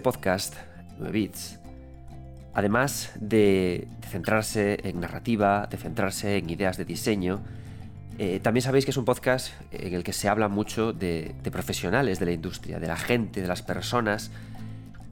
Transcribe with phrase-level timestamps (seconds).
[0.00, 0.54] Este podcast,
[0.98, 1.60] 9 bits,
[2.54, 7.42] además de, centrarse en narrativa, de centrarse en ideas de diseño,
[8.16, 12.18] eh, también sabéis que es un podcast en el que se habla mucho de, profesionales
[12.18, 14.30] de la industria, de la gente, de las personas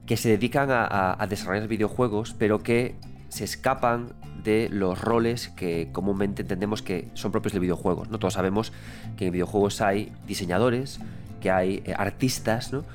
[0.07, 2.95] que se dedican a, desarrollar videojuegos, pero que
[3.29, 8.09] se escapan de los roles que comúnmente entendemos que son propios de videojuegos.
[8.09, 8.19] ¿no?
[8.19, 8.73] Todos sabemos
[9.19, 10.99] que en videojuegos hay diseñadores,
[11.43, 12.87] que hay eh, artistas, ¿no?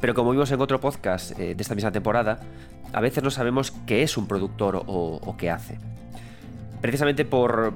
[0.00, 2.40] Pero como vimos en otro podcast eh, de esta misma temporada,
[2.92, 5.78] a veces no sabemos qué es un productor o, qué hace.
[6.80, 7.74] Precisamente por,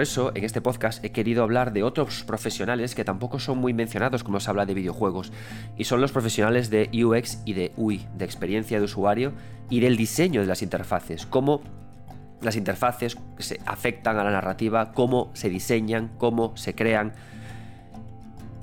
[0.00, 4.24] eso, en este podcast he querido hablar de otros profesionales que tampoco son muy mencionados
[4.24, 5.32] cuando se habla de videojuegos,
[5.76, 9.32] y son los profesionales de UX y de UI, de experiencia de usuario
[9.70, 11.62] y del diseño de las interfaces, cómo
[12.42, 17.14] las interfaces se afectan a la narrativa, cómo se diseñan, cómo se crean,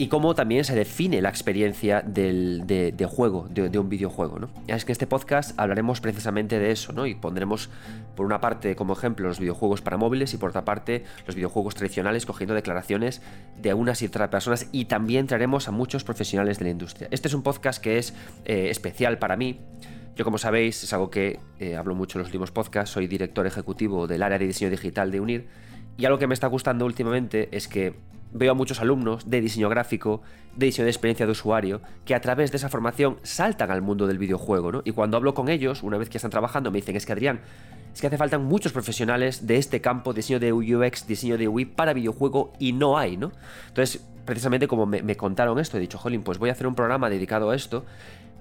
[0.01, 4.39] y cómo también se define la experiencia de, juego, de, un videojuego.
[4.39, 4.49] ¿no?
[4.65, 7.05] Es que en este podcast hablaremos precisamente de eso, ¿no?
[7.05, 7.69] Y pondremos,
[8.15, 11.75] por una parte, como ejemplo, los videojuegos para móviles y por otra parte, los videojuegos
[11.75, 13.21] tradicionales, cogiendo declaraciones
[13.61, 17.07] de unas y otras personas y también traeremos a muchos profesionales de la industria.
[17.11, 19.59] Este es un podcast que es eh, especial para mí.
[20.15, 23.45] Yo, como sabéis, es algo que eh, hablo mucho en los últimos podcasts, soy director
[23.45, 25.47] ejecutivo del área de diseño digital de UNIR
[25.97, 27.93] y algo que me está gustando últimamente es que
[28.33, 30.21] veo a muchos alumnos de diseño gráfico,
[30.55, 34.07] de diseño de experiencia de usuario, que a través de esa formación saltan al mundo
[34.07, 34.81] del videojuego, ¿no?
[34.85, 37.41] Y cuando hablo con ellos, una vez que están trabajando, me dicen, es que Adrián,
[37.93, 41.65] es que hace falta muchos profesionales de este campo, diseño de UX, diseño de UI
[41.65, 43.31] para videojuego, y no hay, ¿no?
[43.67, 46.75] Entonces, precisamente como me, me contaron esto, he dicho, jolín, pues voy a hacer un
[46.75, 47.85] programa dedicado a esto,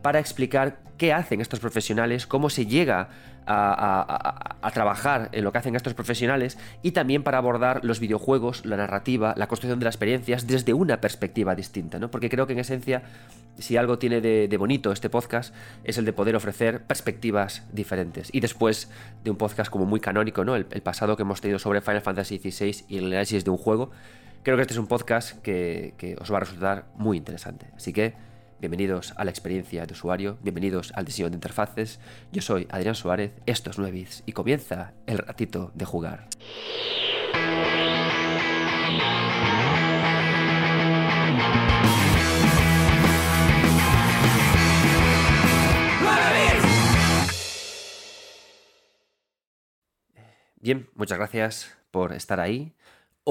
[0.02, 3.08] para explicar qué hacen estos profesionales, cómo se llega
[3.46, 8.76] a, trabajar en lo que hacen estos profesionales y también para abordar los videojuegos, la
[8.76, 12.10] narrativa, la construcción de las experiencias desde una perspectiva distinta, ¿no?
[12.10, 13.02] Porque creo que en esencia,
[13.58, 18.28] si algo tiene de, bonito este podcast, es el de poder ofrecer perspectivas diferentes.
[18.32, 18.90] Y después
[19.24, 20.54] de un podcast como muy canónico, ¿no?
[20.54, 23.90] El, pasado que hemos tenido sobre Final Fantasy XVI y el análisis de un juego,
[24.42, 27.66] creo que este es un podcast que, que os va a resultar muy interesante.
[27.74, 28.29] Así que
[28.60, 31.98] Bienvenidos a la experiencia de usuario, bienvenidos al diseño de interfaces.
[32.30, 36.28] Yo soy Adrián Suárez, esto es 9 y comienza el ratito de jugar.
[50.56, 52.74] Bien, muchas gracias por estar ahí.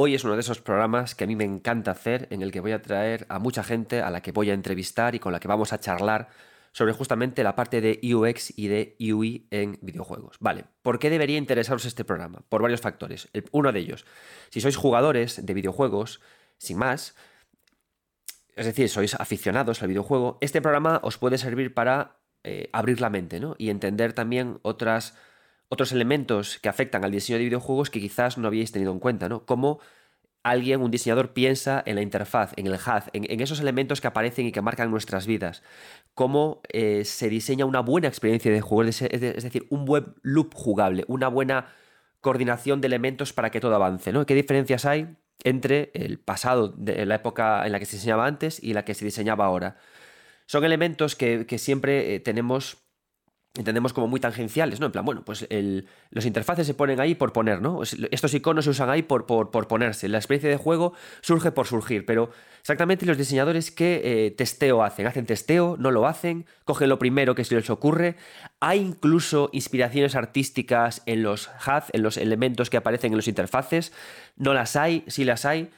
[0.01, 2.61] Hoy es uno de esos programas que a mí me encanta hacer, en el que
[2.61, 5.41] voy a traer a mucha gente a la que voy a entrevistar y con la
[5.41, 6.29] que vamos a charlar
[6.71, 10.37] sobre justamente la parte de UX y de UI en videojuegos.
[10.39, 12.45] Vale, ¿por qué debería interesaros este programa?
[12.47, 13.27] Por varios factores.
[13.51, 14.05] uno de ellos,
[14.51, 16.21] si sois jugadores de videojuegos,
[16.57, 17.13] sin más,
[18.55, 23.09] es decir, sois aficionados al videojuego, este programa os puede servir para eh, abrir la
[23.09, 23.55] mente ¿no?
[23.57, 25.17] y entender también otras
[25.69, 29.29] otros elementos que afectan al diseño de videojuegos que quizás no habíais tenido en cuenta,
[29.29, 29.45] ¿no?
[29.45, 29.79] Como
[30.43, 34.47] alguien, un diseñador, piensa en la interfaz, en el HUD, en, esos elementos que aparecen
[34.47, 35.63] y que marcan nuestras vidas.
[36.13, 41.03] Cómo eh, se diseña una buena experiencia de juego, es, decir, un buen loop jugable,
[41.07, 41.67] una buena
[42.21, 44.25] coordinación de elementos para que todo avance, ¿no?
[44.25, 48.61] ¿Qué diferencias hay entre el pasado, de la época en la que se diseñaba antes
[48.61, 49.77] y la que se diseñaba ahora?
[50.45, 52.88] Son elementos que, siempre eh, tenemos
[53.55, 54.85] entendemos como muy tangenciales, ¿no?
[54.85, 55.47] En plan, bueno, pues
[56.11, 57.81] los interfaces se ponen ahí por poner, ¿no?
[57.83, 60.07] Estos iconos se usan ahí por, por, ponerse.
[60.07, 62.29] La experiencia de juego surge por surgir, pero
[62.61, 65.07] exactamente los diseñadores qué eh, testeo hacen.
[65.07, 65.77] ¿Hacen testeo?
[65.79, 66.45] ¿No lo hacen?
[66.63, 68.15] ¿Cogen lo primero que se les ocurre?
[68.59, 73.91] ¿Hay incluso inspiraciones artísticas en los HUD, en los elementos que aparecen en los interfaces?
[74.37, 75.03] ¿No las hay?
[75.07, 75.71] ¿Sí las hay?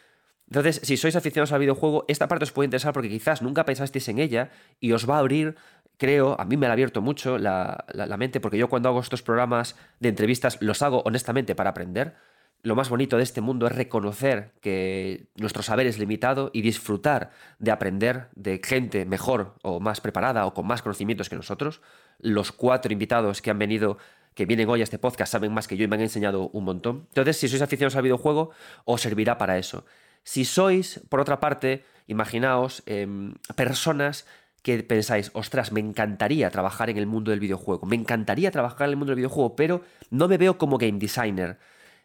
[0.52, 4.10] Entonces, si sois aficionados al videojuego, esta parte os puede interesar porque quizás nunca pensasteis
[4.10, 4.50] en ella
[4.82, 5.56] y os va a abrir
[6.02, 7.86] creo, a mí me ha abierto mucho la,
[8.18, 12.16] mente, porque yo cuando hago estos programas de entrevistas los hago honestamente para aprender.
[12.64, 17.30] Lo más bonito de este mundo es reconocer que nuestro saber es limitado y disfrutar
[17.60, 21.82] de aprender de gente mejor o más preparada o con más conocimientos que nosotros.
[22.18, 24.00] Los cuatro invitados que han venido
[24.34, 26.64] que vienen hoy a este podcast saben más que yo y me han enseñado un
[26.64, 27.06] montón.
[27.10, 28.50] Entonces, si sois aficionados al videojuego,
[28.86, 29.86] os servirá para eso.
[30.24, 34.26] Si sois, por otra parte, imaginaos em, personas
[34.62, 38.92] que pensáis, ostras, me encantaría trabajar en el mundo del videojuego, me encantaría trabajar en
[38.92, 41.58] el mundo del videojuego, pero no me veo como game designer,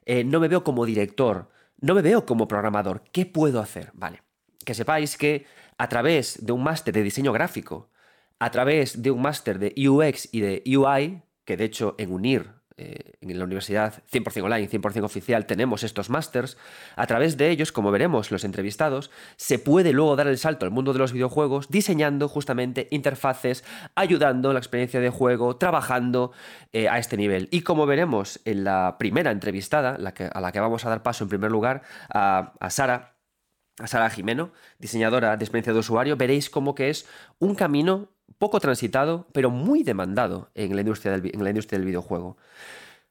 [0.05, 1.50] eh, no me veo como director,
[1.81, 3.91] no me veo como programador, ¿qué puedo hacer?
[3.93, 4.23] Vale,
[4.64, 5.47] que sepáis que
[5.79, 7.91] a través de un máster de diseño gráfico,
[8.38, 12.56] a través de un máster de UX y de UI, que de hecho en UNIR
[12.78, 16.58] eh, en la universidad 100% online, 100% oficial, tenemos estos másters.
[16.94, 20.73] A través de ellos, como veremos los entrevistados, se puede luego dar el salto al
[20.73, 23.64] mundo de los videojuegos diseñando justamente interfaces,
[23.94, 26.32] ayudando la experiencia de juego, trabajando
[26.75, 27.49] eh, a este nivel.
[27.50, 31.31] Y como veremos en la primera entrevistada, a la que vamos a dar paso en
[31.31, 31.81] primer lugar,
[32.12, 33.17] a, a Sara,
[33.79, 37.08] a Sara Jimeno, diseñadora de experiencia de usuario, veréis cómo que es
[37.38, 41.86] un camino poco transitado, pero muy demandado en la industria del, en la industria del
[41.86, 42.36] videojuego.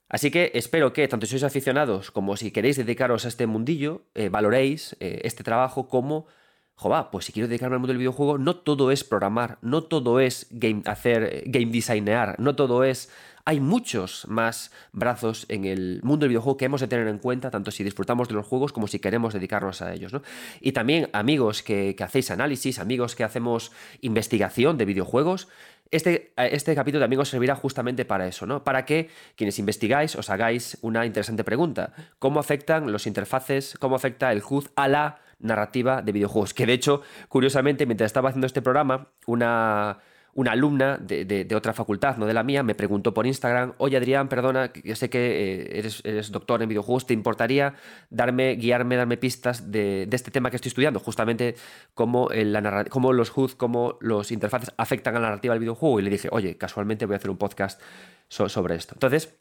[0.07, 4.04] Así que espero que tanto si sois aficionados como si queréis dedicaros a este mundillo,
[4.13, 6.27] eh, valoréis eh, este trabajo como,
[6.75, 10.19] jova, pues si quiero dedicarme al mundo del videojuego, no todo es programar, no todo
[10.19, 13.10] es game, hacer eh, game designear, no todo es
[13.46, 17.52] hay muchos más brazos en el mundo del videojuego que hemos de tener en cuenta,
[17.52, 20.12] tanto si disfrutamos de los juegos como si queremos dedicarnos a ellos.
[20.12, 20.24] ¿no?
[20.60, 23.72] Y también amigos que, hacéis análisis, amigos que hacemos
[24.02, 25.48] investigación de videojuegos,
[25.92, 28.64] este, este, capítulo también os servirá justamente para eso, ¿no?
[28.64, 31.94] Para que quienes investigáis os hagáis una interesante pregunta.
[32.18, 36.56] ¿Cómo afectan los interfaces, cómo afecta el HUD a la narrativa de videojuegos?
[36.56, 40.00] Que de hecho, curiosamente, mientras estaba haciendo este programa, una
[40.36, 44.28] una alumna de, otra facultad, no de la mía, me preguntó por Instagram, oye Adrián,
[44.28, 47.76] perdona, yo sé que eh, eres, doctor en videojuegos, ¿te importaría
[48.10, 51.00] darme, guiarme, darme pistas de, este tema que estoy estudiando?
[51.00, 51.56] Justamente
[51.94, 56.02] cómo, la cómo los HUD, cómo los interfaces afectan a la narrativa del videojuego.
[56.02, 57.82] Y le dije, oye, casualmente voy a hacer un podcast
[58.28, 58.96] sobre esto.
[58.96, 59.40] Entonces,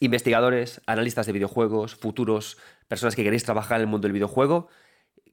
[0.00, 4.68] investigadores, analistas de videojuegos, futuros, personas que queréis trabajar en el mundo del videojuego,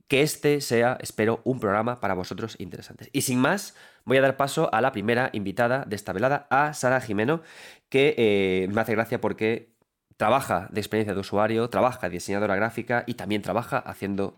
[0.10, 3.10] que este sea, espero, un programa para vosotros interesante.
[3.14, 3.76] Y sin más,
[4.06, 7.42] voy a dar paso a la primera invitada de esta velada, a Sara Jimeno,
[7.90, 9.70] que eh, me hace gracia porque
[10.18, 14.36] trabaja de experiencia de usuario, trabaja diseñadora gráfica y también trabaja haciendo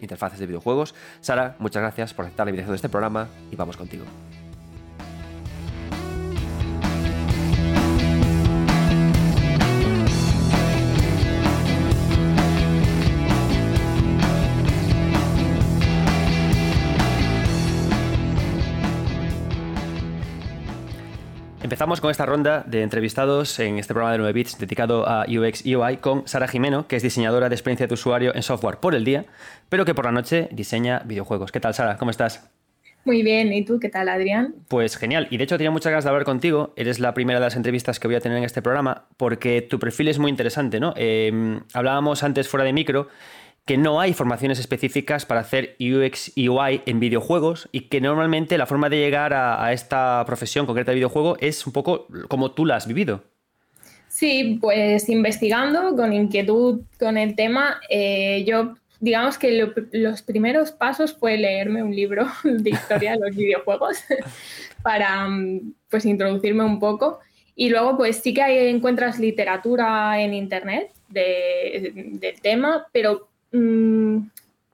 [0.00, 0.94] interfaces de videojuegos.
[1.20, 4.04] Sara, muchas gracias por aceptar la invitación de este programa y vamos contigo.
[21.64, 25.64] Empezamos con esta ronda de entrevistados en este programa de 9 bits dedicado a UX
[25.64, 28.94] y UI con Sara Jimeno, que es diseñadora de experiencia de usuario en software por
[28.94, 29.24] el día,
[29.70, 31.52] pero que por la noche diseña videojuegos.
[31.52, 31.96] ¿Qué tal, Sara?
[31.96, 32.50] ¿Cómo estás?
[33.06, 34.54] Muy bien, ¿y tú qué tal, Adrián?
[34.68, 37.46] Pues genial, y de hecho tenía muchas ganas de hablar contigo, eres la primera de
[37.46, 40.80] las entrevistas que voy a tener en este programa, porque tu perfil es muy interesante,
[40.80, 40.92] ¿no?
[40.98, 43.08] Eh, hablábamos antes fuera de micro
[43.64, 48.58] que no hay formaciones específicas para hacer UX y UI en videojuegos y que normalmente
[48.58, 52.66] la forma de llegar a, esta profesión concreta de videojuego es un poco como tú
[52.66, 53.24] la has vivido.
[54.08, 61.14] Sí, pues investigando con inquietud con el tema, eh, yo digamos que los primeros pasos
[61.14, 64.04] fue leerme un libro de historia de los videojuegos
[64.82, 65.26] para
[65.88, 67.20] pues introducirme un poco
[67.56, 74.30] y luego pues sí que hay, encuentras literatura en internet del tema, pero Mm,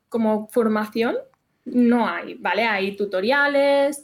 [0.08, 1.16] como formación
[1.66, 2.64] no hay, ¿vale?
[2.64, 4.02] Hay tutoriales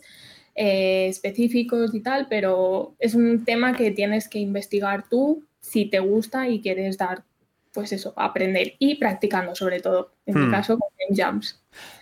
[0.54, 5.98] eh, específicos y tal, pero es un tema que tienes que investigar tú si te
[5.98, 7.24] gusta y quieres dar,
[7.72, 10.50] pues eso, aprender y practicando sobre todo, en mi hmm.
[10.50, 11.58] caso con Jams.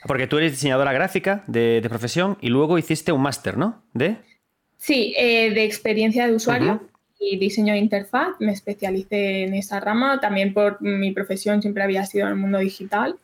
[0.07, 3.85] Porque tú eres diseñadora gráfica de, profesión y luego hiciste un máster, ¿no?
[3.93, 4.16] ¿De?
[4.78, 6.83] Sí, eh, de experiencia de usuario
[7.33, 8.37] y diseño de interfaz.
[8.38, 10.21] Me especialicé en esa rama.
[10.21, 13.16] También por mi profesión siempre había sido en el mundo digital.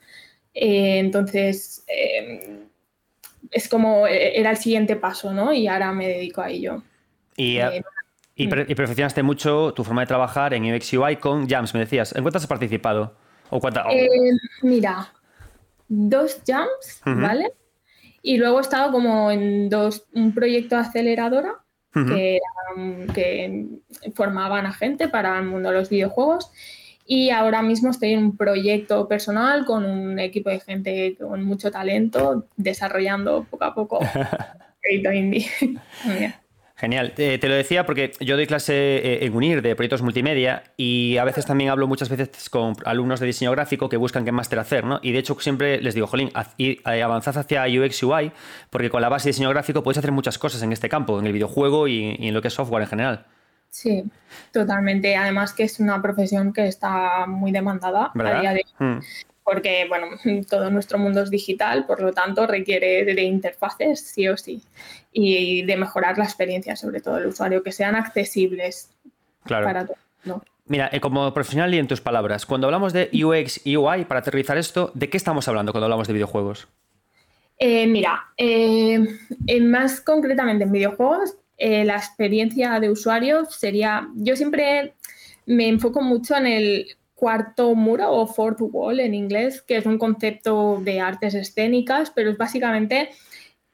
[0.55, 2.61] Eh, entonces, eh,
[3.51, 5.53] es como eh, era el siguiente paso, ¿no?
[5.53, 6.83] Y ahora me dedico a ello.
[7.37, 7.59] Y,
[8.35, 12.15] y, perfeccionaste mucho tu forma de trabajar en UX UI con Jams, me decías.
[12.15, 13.15] ¿En cuántas has participado?
[13.51, 13.61] ¿O
[14.63, 15.13] mira,
[15.89, 17.53] dos Jams, ¿vale?
[18.23, 21.61] Y luego he estado como en dos, un proyecto de aceleradora
[21.93, 22.41] que,
[24.15, 26.51] formaban a gente para el mundo de los videojuegos.
[27.07, 31.71] Y ahora mismo estoy en un proyecto personal con un equipo de gente con mucho
[31.71, 33.99] talento, desarrollando poco a poco
[34.83, 35.47] proyecto indie.
[36.81, 37.13] Genial.
[37.13, 41.25] te lo decía porque yo doy clase eh, en UNIR de proyectos multimedia y a
[41.25, 44.87] veces también hablo muchas veces con alumnos de diseño gráfico que buscan qué máster hacer,
[44.87, 44.99] ¿no?
[45.03, 48.33] Y de hecho siempre les digo, jolín, eh, avanzad hacia UX UI
[48.71, 51.27] porque con la base de diseño gráfico puedes hacer muchas cosas en este campo, en
[51.27, 53.27] el videojuego y, en lo que es software en general.
[53.69, 54.03] Sí,
[54.51, 55.17] totalmente.
[55.17, 58.73] Además que es una profesión que está muy demandada a día de hoy.
[58.79, 59.01] Hmm
[59.51, 60.07] porque bueno,
[60.49, 64.63] todo nuestro mundo es digital, por lo tanto requiere de interfaces sí o sí
[65.13, 68.91] y de mejorar la experiencia, sobre todo del usuario, que sean accesibles
[69.45, 69.99] para todos.
[70.67, 74.21] Mira, eh, como profesional y en tus palabras, cuando hablamos de UX y UI, para
[74.21, 76.69] aterrizar esto, ¿de qué estamos hablando cuando hablamos de videojuegos?
[77.59, 79.05] Eh, mira, eh,
[79.61, 84.95] más concretamente en videojuegos, eh, la experiencia de usuario sería, yo siempre
[85.45, 86.87] me enfoco mucho en el
[87.21, 92.31] cuarto muro o fourth wall en inglés, que es un concepto de artes escénicas, pero
[92.31, 93.11] es básicamente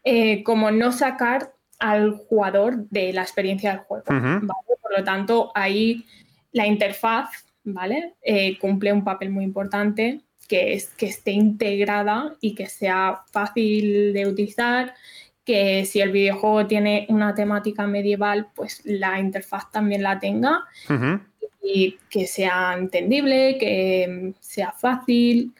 [0.02, 4.04] eh, como no sacar al jugador de la experiencia del juego.
[4.04, 6.04] Por lo tanto, ahí
[6.52, 8.14] la interfaz ¿vale?
[8.22, 14.12] Eh, cumple un papel muy importante que es que esté integrada y que sea fácil
[14.12, 14.94] de utilizar,
[15.44, 20.64] que si el videojuego tiene una temática medieval, pues la interfaz también la tenga
[21.66, 25.52] y que sea entendible, que sea fácil.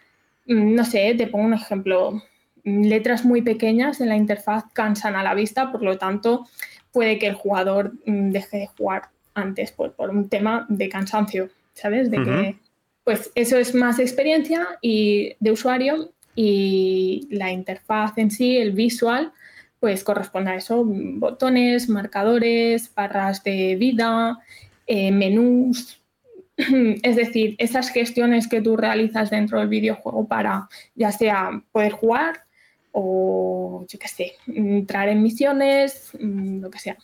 [0.47, 2.23] Mm, no sé, te pongo un ejemplo.
[2.65, 6.47] Letras muy pequeñas en la interfaz cansan a la vista, por lo tanto
[6.93, 11.51] puede que el jugador mm, deje de jugar antes por, por un tema de cansancio,
[11.75, 12.11] ¿sabes?
[12.11, 12.57] De que
[13.05, 19.33] pues eso es más experiencia y de usuario y la interfaz en sí, el visual,
[19.79, 24.39] pues corresponde a eso, botones, marcadores, barras de vida,
[24.87, 26.01] eh, menús,
[26.57, 32.47] es decir, esas gestiones que tú realizas dentro del videojuego para ya sea poder jugar
[32.93, 36.97] o, yo qué sé, entrar en misiones, mm, lo que sea.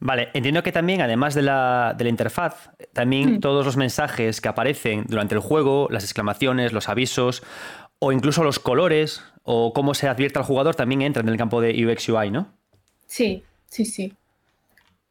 [0.00, 3.40] Vale, entiendo que también, además de la, interfaz, también mm.
[3.40, 7.44] todos los mensajes que aparecen durante el juego, las exclamaciones, los avisos,
[8.00, 11.60] o incluso los colores, o cómo se advierte al jugador, también entran en el campo
[11.60, 12.52] de UX UI, ¿no?
[13.06, 14.12] Sí, sí, sí.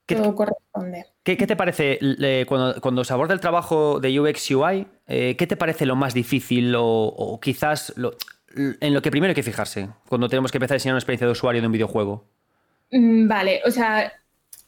[0.05, 1.05] Todo corresponde.
[1.35, 1.99] ¿Qué, te parece
[2.47, 4.87] cuando, se aborda el trabajo de UX UI?
[5.07, 7.93] Eh, ¿Qué te parece lo más difícil o, quizás
[8.55, 11.27] en lo que primero hay que fijarse cuando tenemos que empezar a diseñar una experiencia
[11.27, 12.23] de usuario de un videojuego?
[12.91, 14.13] Mm, vale, o sea,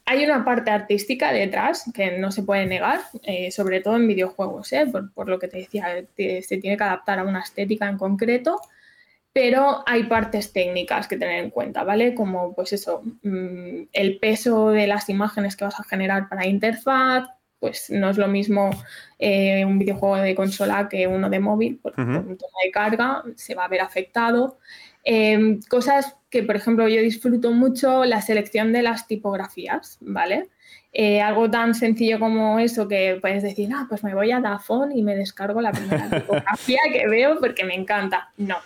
[0.04, 4.74] hay una parte artística detrás que no se puede negar, eh, sobre todo en videojuegos,
[4.74, 4.86] ¿eh?
[5.16, 8.60] por, lo que te decía, se tiene que adaptar a una estética en concreto,
[9.33, 12.15] pero hay partes técnicas que tener en cuenta, ¿vale?
[12.15, 17.29] Como pues eso, mm, el peso de las imágenes que vas a generar para interfaz,
[17.59, 18.69] pues no es lo mismo
[19.19, 23.24] eh, un videojuego de consola que uno de móvil, porque por un tema de carga
[23.36, 24.59] se va a ver afectado.
[25.03, 30.50] Em, cosas que, por ejemplo, yo disfruto mucho la selección de las tipografías, ¿vale?
[30.91, 34.95] Eh, algo tan sencillo como eso que puedes decir, ah, pues me voy a Dafont
[34.95, 38.31] y me descargo la primera tipografía que veo porque me encanta.
[38.38, 38.57] No.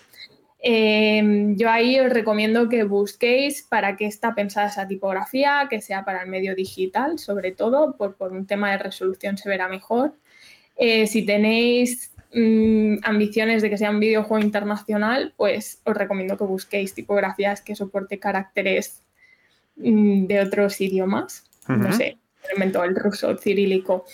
[0.65, 6.05] Em, yo ahí os recomiendo que busquéis para qué está pensada esa tipografía, que sea
[6.05, 10.13] para el medio digital, sobre todo, por, por un tema de resolución se verá mejor.
[10.77, 16.46] Eh, si tenéis Mm, ambiciones de que sea un videojuego internacional, pues os recomiendo que
[16.46, 19.03] busquéis tipografías que soporte caracteres
[19.75, 21.43] mm, de otros idiomas.
[21.67, 22.17] No sé,
[22.53, 24.05] invento el ruso cirílico.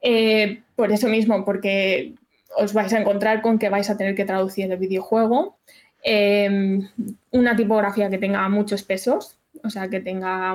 [0.00, 2.14] Eh, por eso mismo, porque
[2.56, 5.58] os vais a encontrar con que vais a tener que traducir el videojuego.
[6.02, 6.88] Em,
[7.32, 10.54] una tipografía que tenga muchos pesos, o sea, que tenga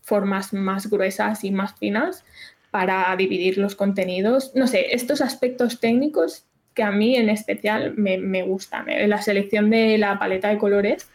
[0.00, 2.24] formas más gruesas y más finas,
[2.70, 4.52] para dividir los contenidos.
[4.54, 6.44] No sé, estos aspectos técnicos
[6.74, 8.88] que a mí en especial me, gustan.
[8.88, 9.06] ¿eh?
[9.06, 11.08] La selección de la paleta de colores,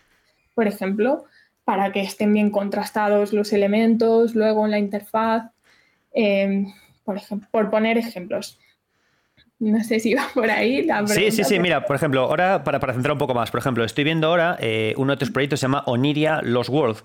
[0.55, 1.25] por ejemplo,
[1.65, 5.51] para que estén bien contrastados los elementos, luego en la interfaz,
[6.13, 8.58] em, por, ejemplo, por poner ejemplos.
[9.60, 11.60] No sé si va por ahí la Sí, sí, sí.
[11.60, 14.58] Mira, por ejemplo, ahora para, para centrar un poco más, por ejemplo, estoy viendo ahora
[14.62, 17.04] eh, uno de tus proyectos se llama Oniria Los World.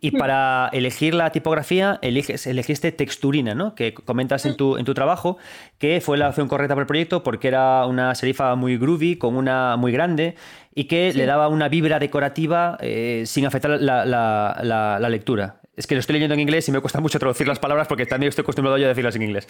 [0.00, 0.18] Y hmm.
[0.18, 3.74] para elegir la tipografía, eliges, elegiste texturina, ¿no?
[3.74, 4.56] Que comentas en hmm.
[4.56, 5.36] tu, en tu trabajo,
[5.78, 9.36] que fue la opción correcta para el proyecto porque era una serifa muy groovy, con
[9.36, 10.36] una muy grande
[10.76, 15.60] y que le daba una vibra decorativa eh, sin afectar la, la, la, lectura.
[15.76, 18.06] Es que lo estoy leyendo en inglés y me cuesta mucho traducir las palabras porque
[18.06, 19.46] también estoy acostumbrado yo a decirlas en inglés.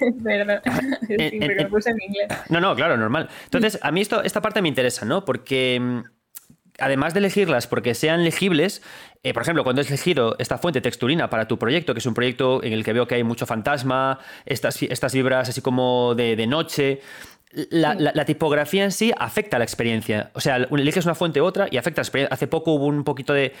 [0.24, 0.60] Perdón,
[1.06, 2.28] sí, porque lo puse en inglés.
[2.48, 3.28] No, no, claro, normal.
[3.44, 5.24] Entonces, a mí esto, esta parte me interesa, ¿no?
[5.24, 6.00] Porque mm,
[6.78, 8.82] además de elegirlas porque sean legibles,
[9.22, 12.14] eh, por ejemplo, cuando has elegido esta fuente texturina para tu proyecto, que es un
[12.14, 16.36] proyecto en el que veo que hay mucho fantasma, estas, estas vibras así como de,
[16.36, 17.00] de noche,
[17.70, 20.30] la, tipografía en sí afecta a la experiencia.
[20.34, 22.34] O sea, eliges una fuente u otra y afecta a la experiencia.
[22.34, 23.52] Hace poco hubo un poquito de,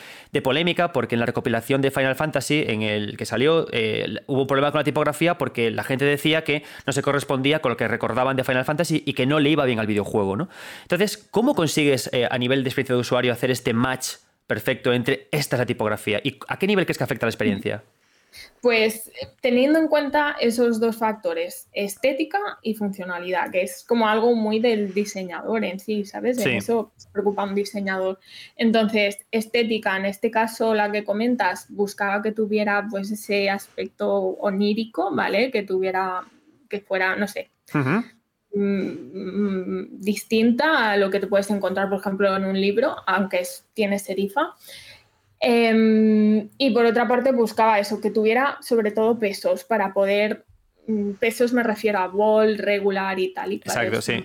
[0.42, 4.46] polémica porque en la recopilación de Final Fantasy, en el que salió, eh, hubo un
[4.46, 7.88] problema con la tipografía porque la gente decía que no se correspondía con lo que
[7.88, 10.36] recordaban de Final Fantasy y que no le iba bien al videojuego.
[10.36, 10.48] ¿no?
[10.82, 15.28] Entonces, ¿cómo consigues eh, a nivel de experiencia de usuario hacer este match perfecto entre
[15.32, 16.20] esta y la tipografía?
[16.22, 17.82] ¿Y a qué nivel crees que afecta a la experiencia?
[18.60, 24.58] Pues teniendo en cuenta esos dos factores, estética y funcionalidad, que es como algo muy
[24.58, 26.38] del diseñador en sí, ¿sabes?
[26.38, 28.18] De eso se preocupa un diseñador.
[28.56, 35.14] Entonces, estética, en este caso la que comentas, buscaba que tuviera pues ese aspecto onírico,
[35.14, 35.50] ¿vale?
[35.50, 36.24] Que tuviera,
[36.68, 37.98] que fuera, no sé, mm,
[38.58, 43.42] mm, distinta a lo que te puedes encontrar, por ejemplo, en un libro, aunque
[43.74, 44.54] tiene serifa.
[45.40, 50.44] Em, y por otra parte buscaba eso, que tuviera sobre todo pesos para poder,
[50.86, 53.52] mm, pesos me refiero a ball, regular y tal.
[53.52, 54.24] Y Exacto, sí.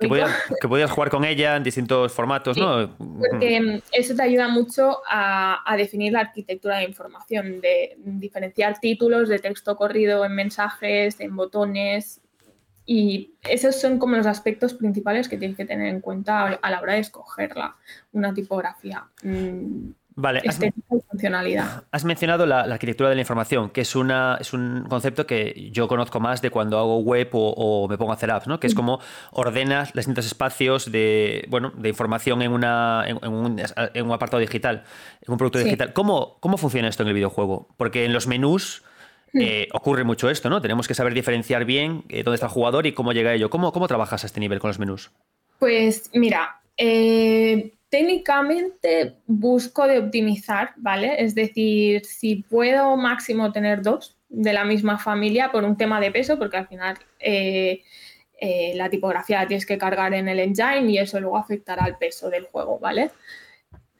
[0.00, 2.96] Que podías, jugar con ella en distintos formatos, ¿no?
[2.96, 8.80] Porque mm, eso te ayuda mucho a, a, definir la arquitectura de información, de diferenciar
[8.80, 12.20] títulos de texto corrido en mensajes, en botones.
[12.84, 16.80] Y esos son como los aspectos principales que tienes que tener en cuenta a la
[16.80, 17.76] hora de escogerla,
[18.12, 19.04] una tipografía.
[20.14, 20.58] Vale, has,
[21.08, 21.84] funcionalidad.
[21.90, 25.88] Has mencionado la, arquitectura de la información, que es, una, es un concepto que yo
[25.88, 28.60] conozco más de cuando hago web o, me pongo a hacer apps, ¿no?
[28.60, 29.00] que es como
[29.30, 33.60] ordenas los distintos espacios de, bueno, de información en, una, en, un,
[33.94, 34.84] en un, apartado digital,
[35.22, 35.92] en un producto digital.
[35.92, 37.68] ¿Cómo, ¿Cómo funciona esto en el videojuego?
[37.76, 38.82] Porque en los menús
[39.32, 39.40] hmm.
[39.40, 40.60] eh, ocurre mucho esto, ¿no?
[40.60, 43.50] Tenemos que saber diferenciar bien eh, dónde está el jugador y cómo llega a ello.
[43.50, 45.10] ¿Cómo, ¿Cómo trabajas a este nivel con los menús?
[45.58, 51.22] Pues mira, eh, técnicamente busco de optimizar, ¿vale?
[51.22, 56.10] Es decir, si puedo máximo tener dos de la misma familia por un tema de
[56.10, 57.82] peso, porque al final eh,
[58.40, 61.98] eh, la tipografía la tienes que cargar en el engine y eso luego afectará al
[61.98, 63.10] peso del juego, ¿vale?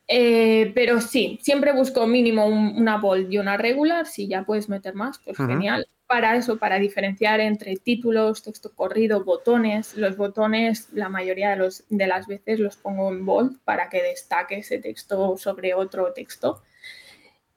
[0.09, 4.07] Eh, pero sí, siempre busco mínimo una bold y una regular.
[4.07, 9.25] Si ya puedes meter más, pues genial para eso, para diferenciar entre títulos, texto corrido,
[9.25, 9.97] botones.
[9.97, 14.03] Los botones, la mayoría de, los, de las veces los pongo en bold para que
[14.03, 16.61] destaque ese texto sobre otro texto.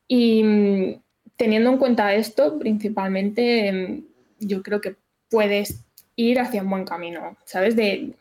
[0.07, 1.01] Y mm,
[1.35, 4.95] teniendo en cuenta esto, principalmente, mm, yo creo que
[5.29, 5.83] puedes
[6.15, 7.75] ir hacia un buen camino, ¿sabes?
[7.75, 8.13] De,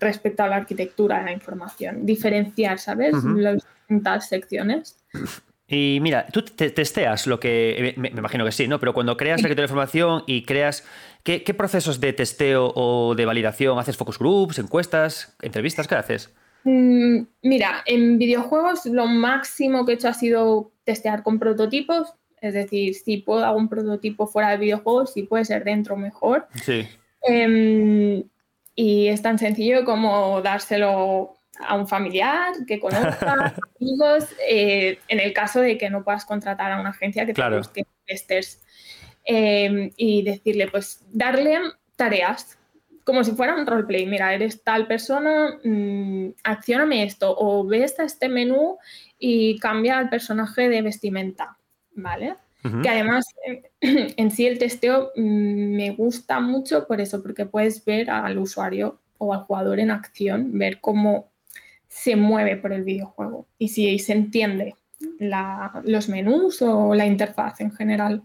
[0.00, 3.14] respecto a la arquitectura de la información, diferenciar, ¿sabes?
[3.22, 4.98] Las distintas secciones.
[5.74, 7.94] Y mira, tú testeas lo que.
[7.96, 8.78] Me, imagino que sí, ¿no?
[8.78, 10.86] Pero cuando creas la de información y creas.
[11.24, 13.78] ¿qué, procesos de testeo o de validación?
[13.78, 15.88] ¿Haces focus groups, encuestas, entrevistas?
[15.88, 16.30] ¿Qué haces?
[16.64, 22.12] Mm, mira, en videojuegos lo máximo que he hecho ha sido testear con prototipos.
[22.42, 26.48] Es decir, si puedo hacer un prototipo fuera del videojuego, si puede ser dentro, mejor.
[26.62, 26.86] Sí.
[27.22, 28.24] Em,
[28.74, 33.32] y es tan sencillo como dárselo a un familiar que conozca,
[33.80, 37.56] amigos, eh, en el caso de que no puedas contratar a una agencia que te
[37.56, 38.60] busque testers
[39.24, 41.58] em, y decirle, pues darle
[41.96, 42.58] tareas
[43.04, 44.06] como si fuera un roleplay.
[44.06, 48.78] Mira, eres tal persona, mmm, accioname esto o ve este menú
[49.18, 51.56] y cambia el personaje de vestimenta,
[51.92, 52.36] ¿vale?
[52.80, 53.24] Que además
[53.80, 59.00] en sí el testeo mm, me gusta mucho por eso, porque puedes ver al usuario
[59.18, 61.31] o al jugador en acción, ver cómo
[61.92, 64.74] se mueve por el videojuego y si se entiende
[65.84, 68.22] los menús o la interfaz en general.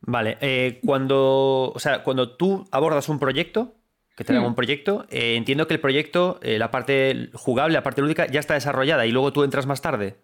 [0.00, 3.74] Vale, eh, cuando, o sea, cuando tú abordas un proyecto,
[4.16, 4.44] que te hmm.
[4.44, 8.38] un proyecto, eh, entiendo que el proyecto, eh, la parte jugable, la parte lúdica, ya
[8.38, 10.14] está desarrollada y luego tú entras más tarde.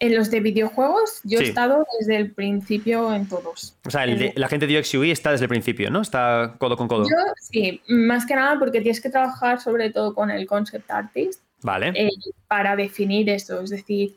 [0.00, 3.76] En los de videojuegos, yo he estado desde el principio en todos.
[3.84, 6.02] O sea, la gente de UX UI está desde el principio, ¿no?
[6.02, 7.02] Está codo con codo.
[7.02, 11.42] Yo sí, más que nada porque tienes que trabajar sobre todo con el concept artist.
[11.62, 11.88] Vale.
[11.96, 12.10] Eh,
[12.46, 13.60] para definir eso.
[13.60, 14.14] Es decir,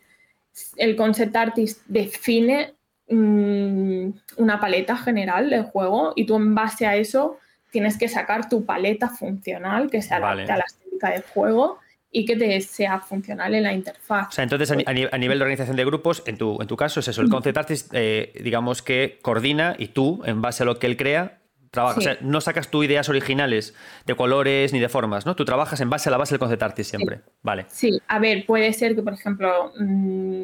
[0.77, 2.75] el concept artist define
[3.09, 7.39] mm, una paleta general del juego y tú en base a eso
[7.71, 11.79] tienes que sacar tu paleta funcional que se adapte a la estética del juego
[12.11, 14.27] y que te sea funcional en la interfaz.
[14.29, 17.07] O sea, entonces a, nivel de organización de grupos, en tu, en tu caso es
[17.07, 20.87] eso, el concept artist, eh, digamos que coordina y tú, en base a lo que
[20.87, 21.39] él crea,
[21.71, 21.97] trabajas.
[21.97, 23.73] O sea, no sacas tú ideas originales
[24.05, 25.37] de colores ni de formas, ¿no?
[25.37, 27.21] Tú trabajas en base a la base del concept artist siempre.
[27.41, 27.65] Vale.
[27.69, 30.41] Sí, a ver, puede ser que, por ejemplo, mm,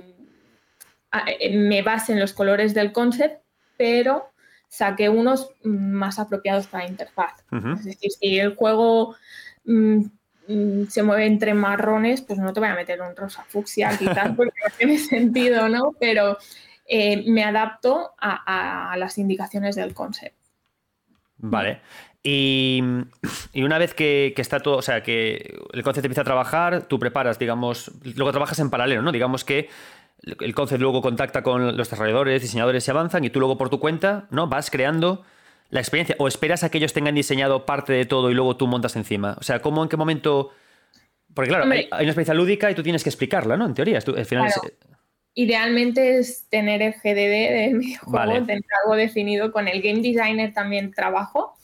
[1.42, 3.42] eh, me base en los colores del concept,
[3.76, 4.30] pero
[4.70, 7.34] saque unos más apropiados para la interfaz.
[7.52, 9.16] Es decir, si el juego
[9.68, 10.06] Mm,
[10.90, 14.60] se mueve entre marrones, pues no te voy a meter un rosa fucsia quizás porque
[14.64, 15.94] no tiene sentido, ¿no?
[16.00, 16.38] Pero
[16.86, 20.36] eh, me adapto a, las indicaciones del concept.
[21.38, 21.82] Vale.
[22.24, 22.82] Y,
[23.56, 27.40] una vez que, está todo, o sea, que el concept empieza a trabajar, tú preparas,
[27.40, 29.12] digamos, luego trabajas en paralelo, ¿no?
[29.12, 29.70] Digamos que
[30.24, 33.80] el concept luego contacta con los desarrolladores, diseñadores y avanzan y tú luego por tu
[33.80, 34.48] cuenta, ¿no?
[34.48, 35.24] Vas creando
[35.70, 36.16] la experiencia?
[36.20, 39.36] ¿O esperas a que ellos tengan diseñado parte de todo y luego tú montas encima?
[39.40, 40.52] O sea, ¿cómo, en qué momento...?
[41.34, 43.66] Porque claro, hay, una experiencia lúdica y tú tienes que explicarla, ¿no?
[43.66, 44.52] En teoría, al final
[45.36, 49.52] Idealmente es tener el GDD del videojuego, tener algo definido.
[49.52, 51.56] Con el game designer también trabajo,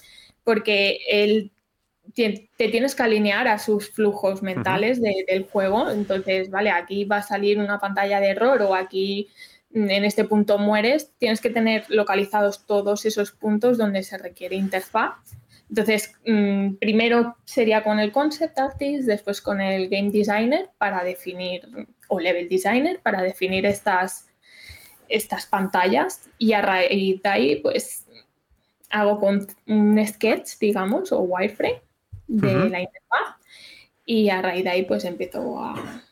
[0.43, 1.51] porque él
[2.13, 5.89] te, tienes que alinear a sus flujos mentales del juego.
[5.89, 9.29] Entonces, vale, aquí va a salir una pantalla de error o aquí
[9.73, 15.13] en este punto mueres, tienes que tener localizados todos esos puntos donde se requiere interfaz.
[15.69, 21.87] Entonces, mm, primero sería con el concept artist, después con el game designer para definir,
[22.07, 24.27] o level designer para definir estas,
[25.09, 26.29] estas pantallas.
[26.37, 28.05] Y a raíz de ahí, pues
[28.91, 31.81] hago con un sketch, digamos, o wireframe
[32.27, 33.37] de la interfaz.
[34.05, 36.03] Y a raíz de ahí, pues empiezo a,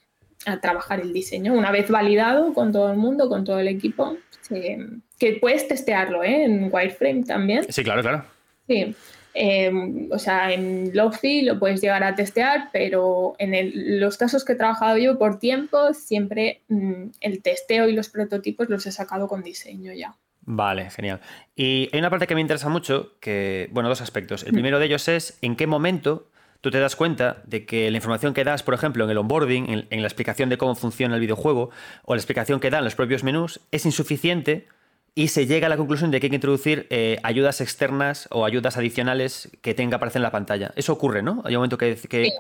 [0.46, 1.54] a, trabajar el diseño.
[1.54, 4.18] Una vez validado con todo el mundo, con todo el equipo,
[4.50, 6.44] que puedes testearlo ¿eh?
[6.44, 7.72] en wireframe también.
[7.72, 8.26] Sí, claro, claro.
[8.68, 8.96] Sí.
[9.34, 14.54] Em, o sea, en Lofi lo puedes llegar a testear, pero en los casos que
[14.54, 19.28] he trabajado yo por tiempo, siempre mm, el testeo y los prototipos los he sacado
[19.28, 20.16] con diseño ya.
[20.42, 21.22] Vale, genial.
[21.56, 24.44] Y hay una parte que me interesa mucho, que, bueno, dos aspectos.
[24.44, 26.28] El primero de ellos es en qué momento
[26.62, 29.70] tú te das cuenta de que la información que das, por ejemplo, en el onboarding,
[29.70, 31.72] en, en la explicación de cómo funciona el videojuego,
[32.04, 34.68] o la explicación que dan los propios menús, es insuficiente
[35.14, 38.46] y se llega a la conclusión de que hay que introducir eh, ayudas externas o
[38.46, 40.72] ayudas adicionales que tenga que aparecer en la pantalla.
[40.76, 41.42] Eso ocurre, ¿no?
[41.46, 41.96] Hay un momento que...
[41.96, 42.32] que...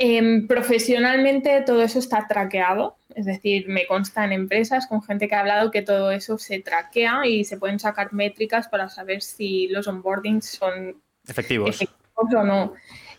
[0.00, 5.34] Em, profesionalmente todo eso está traqueado, es decir, me consta en empresas con gente que
[5.34, 9.66] ha hablado que todo eso se traquea y se pueden sacar métricas para saber si
[9.66, 11.84] los onboardings son efectivos,
[12.18, 12.72] o no.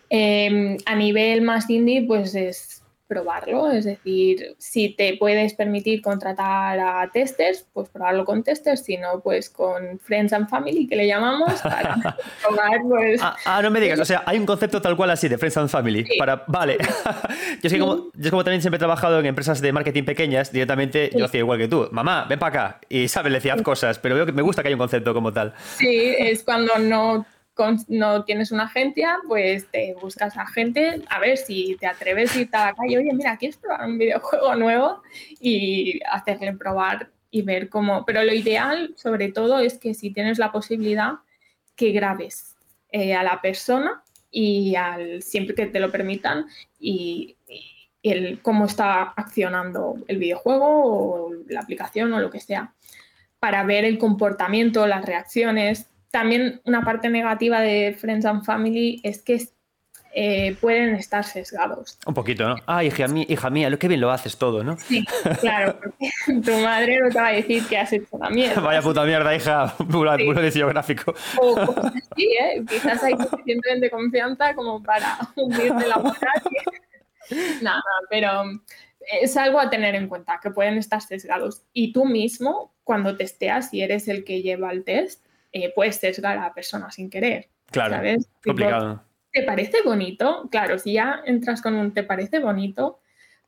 [0.08, 3.68] Em, a nivel más indie, pues es probarlo.
[3.72, 9.20] Es decir, si te puedes permitir contratar a testers, pues probarlo con testers, si no,
[9.20, 11.96] pues con Friends and Family, que le llamamos, para
[12.40, 13.20] probar, pues...
[13.20, 15.56] Ah, ah, no me digas, o sea, hay un concepto tal cual así de Friends
[15.56, 16.06] and Family.
[16.16, 16.44] Para...
[16.46, 16.78] Vale.
[17.62, 20.52] yo, es que como, yo como también siempre he trabajado en empresas de marketing pequeñas,
[20.52, 21.88] directamente yo hacía igual que tú.
[21.90, 22.80] Mamá, ven para acá.
[22.88, 23.32] Y, ¿sabes?
[23.32, 25.52] Le decía, cosas, pero veo que me gusta que haya un concepto como tal.
[25.76, 27.26] Sí, es cuando no
[27.88, 32.46] no tienes una agencia, pues te buscas a gente a ver si te atreves y
[32.46, 35.02] te a la calle, oye, mira, ¿quieres probar un videojuego nuevo?
[35.40, 38.04] Y hacerle probar y ver cómo.
[38.04, 41.14] Pero lo ideal, sobre todo, es que si tienes la posibilidad,
[41.76, 42.56] que grabes
[42.92, 46.46] eh, a la persona y al, siempre que te lo permitan
[46.78, 47.36] y,
[48.02, 52.74] el, cómo está accionando el videojuego o la aplicación o lo que sea,
[53.38, 59.22] para ver el comportamiento, las reacciones, también una parte negativa de Friends and Family es
[59.22, 59.40] que
[60.12, 61.98] eh, pueden estar sesgados.
[62.04, 62.56] Un poquito, ¿no?
[62.66, 64.76] Ah, hija mía, hija mía, lo que bien lo haces todo, ¿no?
[64.76, 65.04] Sí,
[65.40, 66.10] claro, porque
[66.44, 68.60] tu madre no te va a decir que has hecho la mierda.
[68.60, 70.32] Vaya puta mierda, hija, puro, sí.
[70.42, 71.14] diseño gráfico.
[71.38, 72.64] O cosas así, ¿eh?
[72.68, 76.42] Quizás hay suficientemente confianza como para hundirte la moral.
[77.62, 78.42] Nada, pero
[79.20, 81.62] es algo a tener en cuenta, que pueden estar sesgados.
[81.72, 86.38] Y tú mismo, cuando testeas, si eres el que lleva el test, eh, puedes sesgar
[86.38, 87.48] a la persona sin querer.
[87.70, 88.28] Claro, ¿sabes?
[88.44, 89.02] complicado.
[89.32, 90.48] ¿Te parece bonito?
[90.50, 93.00] Claro, si ya entras con un ¿te parece bonito?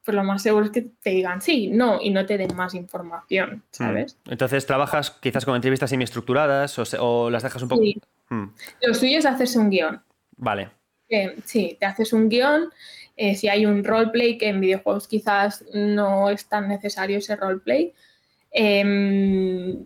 [0.04, 2.74] Pues lo más seguro es que te digan sí, no, y no te den más
[2.74, 3.62] información, hmm.
[3.70, 4.18] ¿sabes?
[4.28, 7.82] Entonces, ¿trabajas quizás con entrevistas semi-estructuradas o, las dejas un poco...?
[7.82, 8.00] Sí.
[8.28, 8.46] Hmm.
[8.82, 10.02] Lo suyo es hacerse un guion.
[10.36, 10.70] Vale.
[11.08, 12.70] Eh, sí, te haces un guion.
[13.16, 17.92] Eh, si hay un roleplay, que en videojuegos quizás no es tan necesario ese roleplay,
[18.50, 19.84] eh, Mm,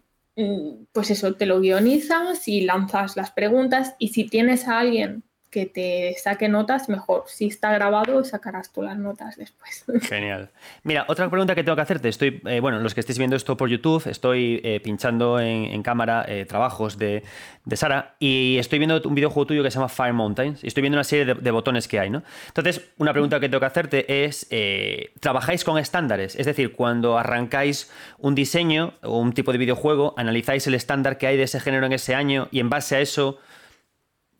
[0.92, 5.66] pues eso, te lo guionizas y lanzas las preguntas y si tienes a alguien que
[5.66, 7.24] te saque notas, mejor.
[7.28, 9.85] Si está grabado, sacarás tú las notas después.
[10.02, 10.50] Genial.
[10.82, 12.09] Mira, otra pregunta que tengo que hacerte.
[12.09, 16.24] Estoy, eh, bueno, los que estéis viendo esto por YouTube, estoy eh, pinchando en, cámara
[16.28, 17.22] eh, trabajos de,
[17.74, 20.96] Sara y estoy viendo un videojuego tuyo que se llama Fire Mountains y estoy viendo
[20.96, 22.22] una serie de, botones que hay, ¿no?
[22.48, 24.48] Entonces, una pregunta que tengo que hacerte es,
[25.20, 26.37] ¿trabajáis con estándares?
[26.37, 31.26] Es decir, cuando arrancáis un diseño o un tipo de videojuego, analizáis el estándar que
[31.26, 33.38] hay de ese género en ese año y en base a eso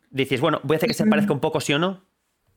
[0.09, 2.03] dices, bueno, voy a hacer que se parezca un poco, ¿sí o no?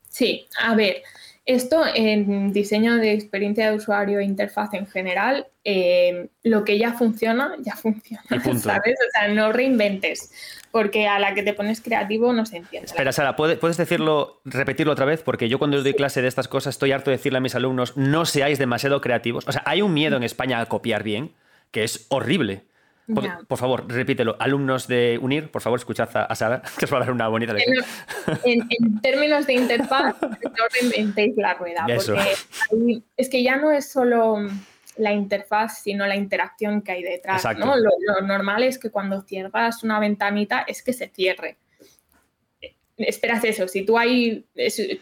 [0.09, 1.03] Sí, a ver,
[1.47, 6.93] esto en diseño de experiencia de usuario e interfaz en general, eh, lo que ya
[6.93, 8.97] funciona, ya funciona, ¿sabes?
[9.01, 10.33] O sea, no reinventes,
[10.71, 12.87] porque a la que te pones creativo no se entiende.
[12.87, 15.23] Espera, Sara, ¿puedes decirlo, repetirlo otra vez?
[15.23, 17.97] Porque yo cuando doy clase de estas cosas estoy harto de decirle a mis alumnos,
[17.97, 19.45] no seáis demasiado creativos.
[19.49, 21.33] O sea, hay un miedo en España a copiar bien,
[21.71, 22.65] que es horrible.
[23.49, 24.37] Por, favor, repítelo.
[24.39, 27.53] Alumnos de UNIR, por favor, escuchad a, Sara, que os va a dar una bonita
[27.53, 27.85] lección.
[28.45, 34.39] En, términos de interfaz, no reinventéis la rueda, porque es que ya no es solo
[34.97, 37.45] la interfaz, sino la interacción que hay detrás.
[37.57, 37.75] ¿no?
[37.77, 41.59] lo, normal es que cuando cierras una ventanita es que se cierre
[43.07, 44.45] esperas eso, si tú ahí,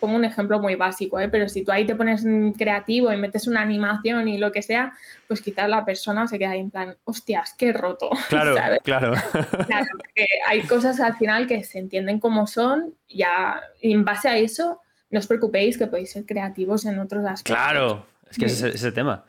[0.01, 1.29] pongo un ejemplo muy básico, ¿eh?
[1.29, 2.25] pero si tú ahí te pones
[2.57, 4.93] creativo y metes una animación y lo que sea,
[5.27, 8.11] pues quizás la persona se queda ahí en plan, hostias, qué roto.
[8.29, 9.15] Claro, claro.
[9.67, 14.29] Claro, porque hay cosas al final que se entienden como son, ya y en base
[14.29, 14.81] a eso,
[15.11, 17.57] no os preocupéis que podéis ser creativos en otros aspectos.
[17.57, 19.25] Claro, es que ese es el tema.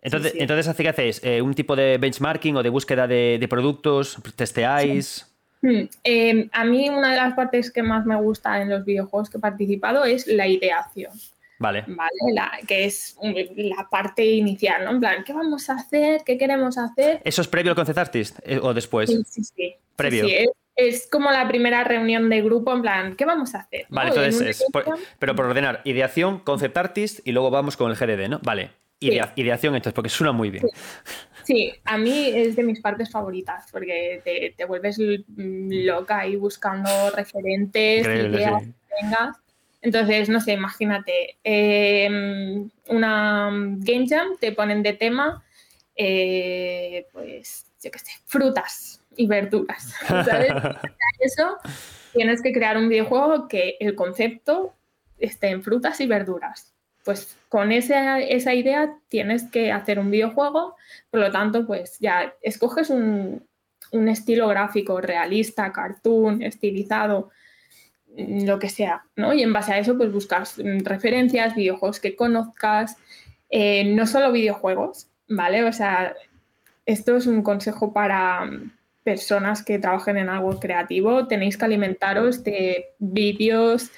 [0.00, 1.20] Entonces, entonces ¿qué hacéis?
[1.24, 4.18] Eh, ¿Un tipo de benchmarking o de búsqueda de, de productos?
[4.36, 5.27] ¿Testeáis?
[5.60, 9.28] Hmm, em, a mí una de las partes que más me gusta en los videojuegos
[9.28, 11.12] que he participado es la ideación.
[11.58, 11.84] Vale.
[11.88, 13.16] Vale, la, que es
[13.56, 14.92] la parte inicial, ¿no?
[14.92, 16.22] En plan, ¿qué vamos a hacer?
[16.24, 17.20] ¿Qué queremos hacer?
[17.24, 19.10] ¿Eso es previo al concept artist eh, o después?
[19.10, 19.74] Sí, sí, sí.
[19.96, 20.26] Previo.
[20.26, 23.86] Sí, es, es, como la primera reunión de grupo, en plan, ¿qué vamos a hacer?
[23.88, 24.22] Vale, ¿no?
[24.22, 24.84] entonces es, por,
[25.18, 28.38] pero por ordenar, ideación, concept artist y luego vamos con el GDD, ¿no?
[28.44, 28.70] Vale.
[29.00, 29.32] Idea.
[29.36, 30.64] Ideación, entonces, porque suena muy bien.
[31.48, 31.72] Sí.
[31.84, 38.00] a mí es de mis partes favoritas, porque te, te vuelves loca ahí buscando referentes,
[38.00, 38.68] Increíble, ideas sí.
[38.68, 39.36] que tengas.
[39.80, 45.42] Entonces, no sé, imagínate, eh, una Game Jam te ponen de tema,
[45.96, 49.94] eh, pues, yo qué sé, frutas y verduras.
[50.06, 50.52] ¿sabes?
[51.18, 51.56] Eso
[52.12, 54.74] tienes que crear un videojuego que el concepto
[55.18, 56.74] esté en frutas y verduras.
[57.08, 60.76] Pues con esa, esa idea tienes que hacer un videojuego,
[61.10, 63.48] por lo tanto, pues ya escoges un,
[63.92, 67.30] un estilo gráfico realista, cartoon, estilizado,
[68.14, 69.32] lo que sea, ¿no?
[69.32, 72.98] Y en base a eso, pues buscas referencias, videojuegos que conozcas,
[73.48, 75.64] eh, no solo videojuegos, ¿vale?
[75.64, 76.14] O sea,
[76.84, 78.50] esto es un consejo para
[79.02, 81.26] personas que trabajen en algo creativo.
[81.26, 83.90] Tenéis que alimentaros de vídeos,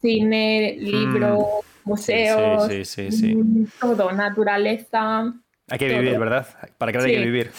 [0.00, 1.67] cine, libros, mm.
[1.88, 3.36] Museos, sí, sí, sí,
[3.80, 5.34] todo, naturaleza.
[5.70, 6.00] Hay que todo.
[6.00, 6.46] vivir, ¿verdad?
[6.78, 7.50] Para crear hay que vivir.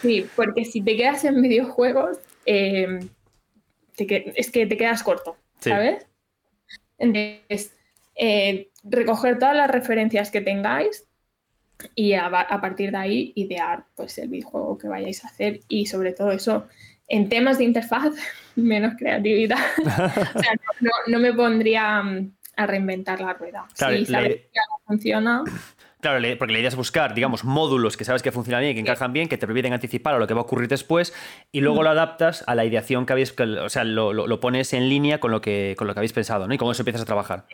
[0.00, 3.00] Sí, porque si te quedas en videojuegos, eh,
[3.96, 6.06] te es que te quedas corto, ¿sabes?
[6.98, 7.74] Entonces,
[8.14, 11.06] eh, recoger todas las referencias que tengáis
[11.94, 15.86] y a, a, partir de ahí idear pues, el videojuego que vayáis a hacer y
[15.86, 16.66] sobre todo eso,
[17.08, 18.14] en temas de interfaz,
[18.56, 19.58] menos creatividad.
[19.78, 22.02] o sea, no, no, no, me pondría
[22.60, 23.66] a reinventar la rueda.
[23.76, 25.44] Claro, si sabes que algo funciona...
[26.00, 29.12] Claro, porque la idea es buscar, digamos, módulos que sabes que funcionan bien, que encajan
[29.12, 31.12] bien, que te permiten anticipar a lo que va a ocurrir después,
[31.52, 34.72] y luego lo adaptas a la ideación que habéis, o sea, lo, lo, lo pones
[34.72, 36.54] en línea con lo que, con lo que habéis pensado, ¿no?
[36.54, 37.44] Y con eso empiezas a trabajar.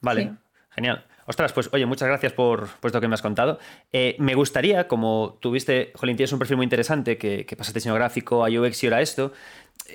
[0.00, 0.30] Vale, sí.
[0.70, 1.04] genial.
[1.26, 3.58] Ostras, pues oye, muchas gracias por, por esto que me has contado.
[3.92, 7.96] Eh, me gustaría, como tuviste, Jolín, tienes un perfil muy interesante, que, que pasaste diseño
[7.96, 9.32] gráfico a UX y ahora esto.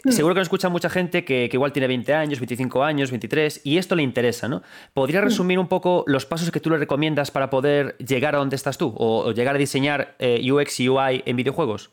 [0.10, 3.62] Seguro que nos escucha mucha gente que, que, igual tiene 20 años, 25 años, 23,
[3.64, 4.64] y esto le interesa, ¿no?
[4.94, 8.56] ¿Podría resumir un poco los pasos que tú le recomiendas para poder llegar a donde
[8.56, 11.92] estás tú o, o llegar a diseñar eh, UX y UI en videojuegos?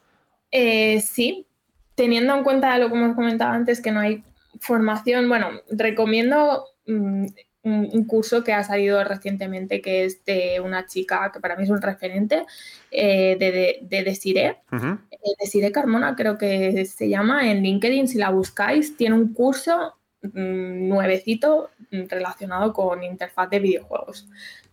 [0.50, 1.46] Eh, sí,
[1.94, 4.22] teniendo en cuenta lo que hemos comentado antes, que no hay
[4.60, 6.64] formación, bueno, recomiendo...
[6.86, 7.26] Mmm,
[7.68, 11.70] un curso que ha salido recientemente que es de una chica que para mí es
[11.70, 12.44] un referente
[12.90, 14.98] eh, de, de, de Desiree, uh -huh.
[15.38, 20.88] Desiree Carmona creo que se llama en LinkedIn si la buscáis, tiene un curso mmm,
[20.88, 24.28] nuevecito relacionado con interfaz de videojuegos.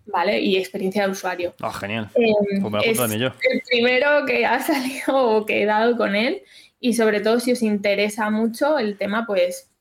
[0.08, 0.40] ¿Vale?
[0.40, 1.56] Y experiencia de usuario.
[1.62, 2.12] Ah, oh, genial.
[2.14, 3.28] Eh, pues es yo.
[3.50, 6.44] el primero que ha salido o que he dado con él
[6.80, 9.72] y sobre todo si os interesa mucho el tema, pues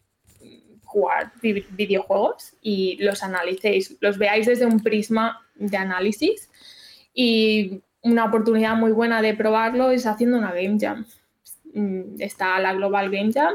[0.95, 6.49] jugar videojuegos y los analicéis, los veáis desde un prisma de análisis
[7.13, 11.05] y una oportunidad muy buena de probarlo es haciendo una Game Jam.
[12.19, 13.55] Está la Global Game Jam,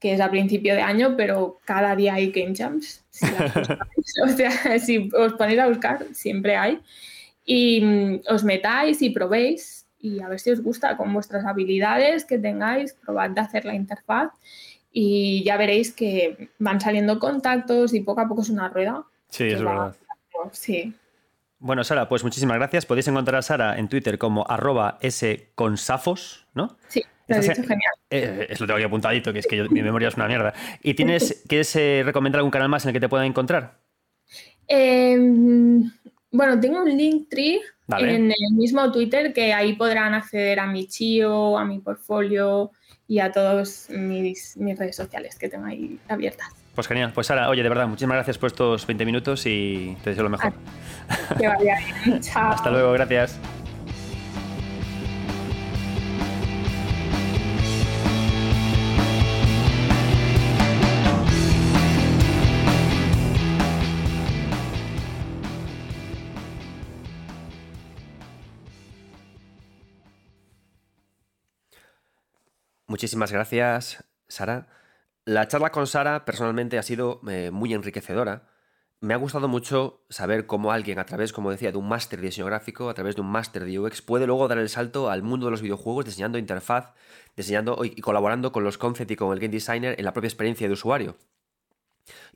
[0.00, 3.04] que es a principio de año, pero cada día hay Game Jams.
[3.10, 3.26] Si
[4.24, 6.80] o sea, si os ponéis a buscar, siempre hay.
[7.44, 12.38] Y os metáis y probéis y a ver si os gusta con vuestras habilidades que
[12.38, 14.30] tengáis, probad de hacer la interfaz
[14.92, 19.04] y ya veréis que van saliendo contactos y poco a poco es una rueda.
[19.28, 19.96] Sí, es va, verdad.
[20.52, 20.94] Sí.
[21.60, 22.86] Bueno, Sara, pues muchísimas gracias.
[22.86, 26.76] Podéis encontrar a Sara en Twitter como arroba sconsafos, ¿no?
[26.88, 27.92] Sí, lo has dicho genial.
[28.10, 30.54] Eh, es lo tengo aquí apuntadito, que es que yo, mi memoria es una mierda.
[30.82, 33.78] ¿Y tienes, quieres eh, recomendar algún canal más en el que te puedan encontrar?
[34.68, 35.16] Eh,
[36.30, 37.60] bueno, tengo un link tree
[37.98, 42.70] en el mismo Twitter que ahí podrán acceder a mi chio, a mi portfolio,
[43.08, 46.48] y a todas mis, mis, redes sociales que tengo ahí abiertas.
[46.78, 47.10] Pues genial.
[47.12, 50.30] Pues Sara, oye, de verdad, muchísimas gracias por estos 20 minutos y te deseo lo
[50.30, 50.52] mejor.
[51.36, 52.20] Que vaya bien.
[52.22, 52.52] Chao.
[52.52, 53.36] Hasta luego, gracias.
[72.86, 74.77] Muchísimas gracias, Sara.
[75.28, 78.48] La charla con Sara personalmente ha sido eh, muy enriquecedora.
[79.02, 82.28] Me ha gustado mucho saber cómo alguien, a través, como decía, de un máster de
[82.28, 85.22] diseño gráfico, a través de un máster de UX, puede luego dar el salto al
[85.22, 86.94] mundo de los videojuegos diseñando interfaz,
[87.36, 90.66] diseñando y colaborando con los concept y con el game designer en la propia experiencia
[90.66, 91.18] de usuario.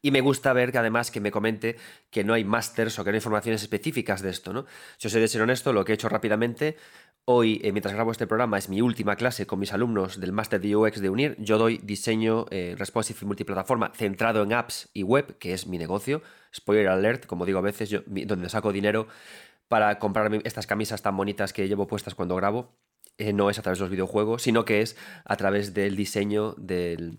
[0.02, 1.76] Y me gusta ver que además que me comente
[2.10, 4.66] que no hay másters o que no hay informaciones específicas de esto, ¿no?
[4.98, 6.76] Si os he de ser honesto, lo que he hecho rápidamente,
[7.24, 10.60] hoy, eh, mientras grabo este programa, es mi última clase con mis alumnos del máster
[10.60, 11.36] de UX de UNIR.
[11.38, 15.78] Yo doy diseño eh, responsive y multiplataforma centrado en apps y web, que es mi
[15.78, 16.22] negocio.
[16.54, 19.08] Spoiler alert, como digo a veces, yo, donde saco dinero
[19.68, 22.76] para comprarme estas camisas tan bonitas que llevo puestas cuando grabo,
[23.18, 26.54] eh, no es a través de los videojuegos, sino que es a través del diseño
[26.58, 27.16] de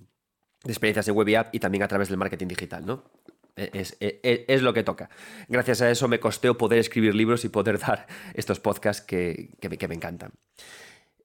[0.64, 3.04] experiencias de web y app y también a través del marketing digital, ¿no?
[3.56, 5.10] E, es, es, e, es, lo que toca.
[5.48, 9.70] Gracias a eso me costeo poder escribir libros y poder dar estos podcasts que, que,
[9.70, 10.32] me, que me, encantan.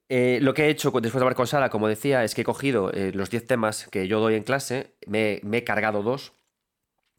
[0.09, 2.43] Eh, lo que he hecho después de hablar con Sara, como decía, es que he
[2.43, 6.33] cogido eh, los 10 temas que yo doy en clase, me, he cargado dos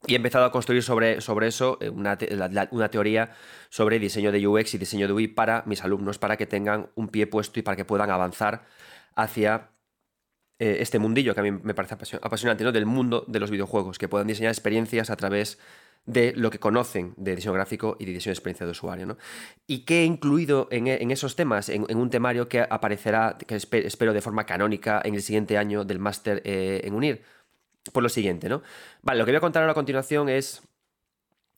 [0.06, 2.18] y he empezado a construir sobre, sobre eso eh, una,
[2.70, 3.32] una, teoría
[3.68, 7.08] sobre diseño de UX y diseño de UI para mis alumnos, para que tengan un
[7.08, 8.64] pie puesto y para que puedan avanzar
[9.14, 9.69] hacia
[10.60, 12.70] eh, este mundillo que a mí me parece apasionante, ¿no?
[12.70, 15.58] Del mundo de los videojuegos, que puedan diseñar experiencias a través
[16.06, 19.06] de lo que conocen de diseño gráfico y de diseño de experiencia de usuario.
[19.06, 19.16] ¿no?
[19.66, 21.68] ¿Y qué he incluido en, en esos temas?
[21.68, 25.98] En, un temario que aparecerá, que espero de forma canónica en el siguiente año del
[25.98, 27.22] máster eh, en UNIR.
[27.92, 28.62] Pues lo siguiente, ¿no?
[29.02, 30.62] Vale, lo que voy a contar ahora a continuación es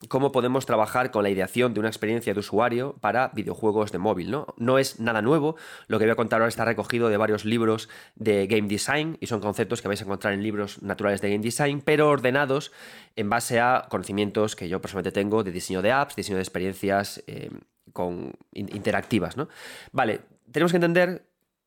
[0.07, 4.31] cómo podemos trabajar con la ideación de una experiencia de usuario para videojuegos de móvil.
[4.31, 4.47] ¿no?
[4.57, 5.55] no es nada nuevo,
[5.87, 9.27] lo que voy a contar ahora está recogido de varios libros de game design y
[9.27, 12.71] son conceptos que vais a encontrar en libros naturales de game design, pero ordenados
[13.15, 17.23] en base a conocimientos que yo personalmente tengo de diseño de apps, diseño de experiencias
[17.27, 17.49] eh,
[17.91, 19.37] con, interactivas.
[19.37, 19.47] ¿no?
[19.91, 21.25] Vale, tenemos que entender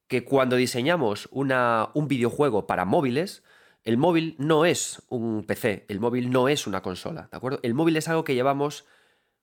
[0.08, 3.42] que cuando diseñamos una, un videojuego para móviles,
[3.86, 7.60] el móvil no es un PC, el móvil no es una consola, ¿de acuerdo?
[7.62, 8.84] El móvil es algo que llevamos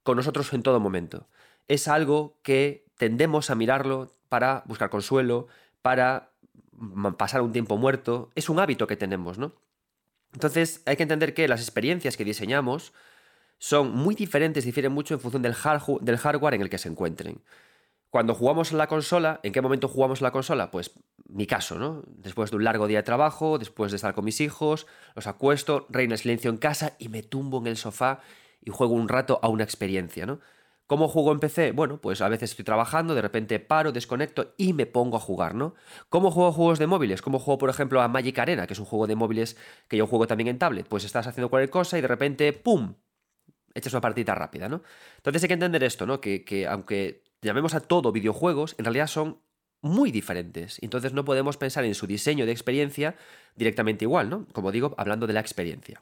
[0.03, 1.29] con nosotros en todo momento.
[1.69, 5.47] Es algo que tendemos a mirarlo para buscar consuelo,
[5.81, 6.33] para
[7.17, 8.31] pasar un tiempo muerto.
[8.35, 9.53] Es un hábito que tenemos, ¿no?
[10.33, 12.91] Entonces hay que entender que las experiencias que diseñamos
[13.59, 17.41] son muy diferentes, difieren mucho en función del, hardware en el que se encuentren.
[18.13, 20.69] Cuando jugamos la consola, ¿en qué momento jugamos la consola?
[20.69, 20.91] Pues
[21.29, 22.03] mi caso, ¿no?
[22.05, 25.87] Después de un largo día de trabajo, después de estar con mis hijos, los acuesto,
[25.89, 28.19] reina silencio en casa y me tumbo en el sofá
[28.61, 30.41] y juego un rato a una experiencia, ¿no?
[30.85, 31.71] ¿Cómo juego en PC?
[31.71, 35.55] Bueno, pues a veces estoy trabajando, de repente paro, desconecto y me pongo a jugar,
[35.55, 35.73] ¿no?
[36.09, 37.23] ¿Cómo juego juegos de móviles?
[37.23, 40.05] ¿Cómo juego, por ejemplo, a Magic Arena, que es un juego de móviles que yo
[40.05, 40.87] juego también en tablet?
[40.87, 42.93] Pues estás haciendo cualquier cosa y de repente, ¡pum!
[43.73, 44.83] Echas una partida rápida, ¿no?
[45.17, 46.21] Entonces hay que entender esto, ¿no?
[46.21, 49.39] Que aunque llamemos a todo videojuegos, en realidad son
[49.81, 50.79] muy diferentes.
[50.81, 53.15] Entonces no podemos pensar en su diseño de experiencia
[53.55, 54.47] directamente igual, ¿no?
[54.53, 56.01] Como digo, hablando de la experiencia.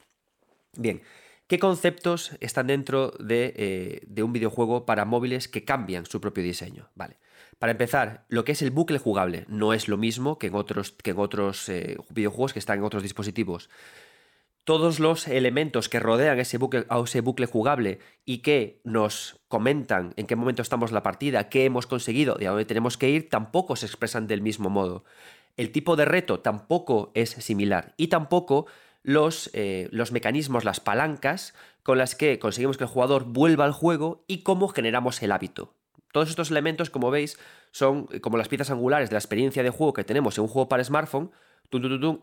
[0.77, 1.01] Bien,
[1.47, 6.89] ¿qué conceptos están dentro de, eh, un videojuego para móviles que cambian su propio diseño?
[6.95, 7.17] Vale.
[7.59, 10.91] Para empezar, lo que es el bucle jugable no es lo mismo que en otros,
[10.91, 13.69] que en otros eh, videojuegos que están en otros dispositivos
[14.63, 20.27] todos los elementos que rodean ese bucle, ese bucle jugable y que nos comentan en
[20.27, 23.85] qué momento estamos la partida, qué hemos conseguido, de dónde tenemos que ir, tampoco se
[23.85, 25.03] expresan del mismo modo.
[25.57, 28.67] El tipo de reto tampoco es similar y tampoco
[29.03, 33.71] los, eh, los mecanismos, las palancas con las que conseguimos que el jugador vuelva al
[33.71, 35.73] juego y cómo generamos el hábito.
[36.11, 37.39] Todos estos elementos, como veis,
[37.71, 40.67] son como las piezas angulares de la experiencia de juego que tenemos en un juego
[40.67, 41.31] para smartphone,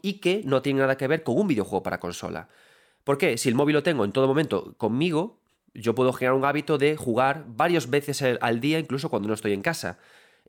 [0.02, 2.48] y que no tiene nada que ver con un videojuego para consola.
[3.04, 3.38] ¿Por qué?
[3.38, 5.40] Si el móvil lo tengo en todo momento conmigo,
[5.74, 9.52] yo puedo generar un hábito de jugar varias veces al día, incluso cuando no estoy
[9.52, 9.98] en casa.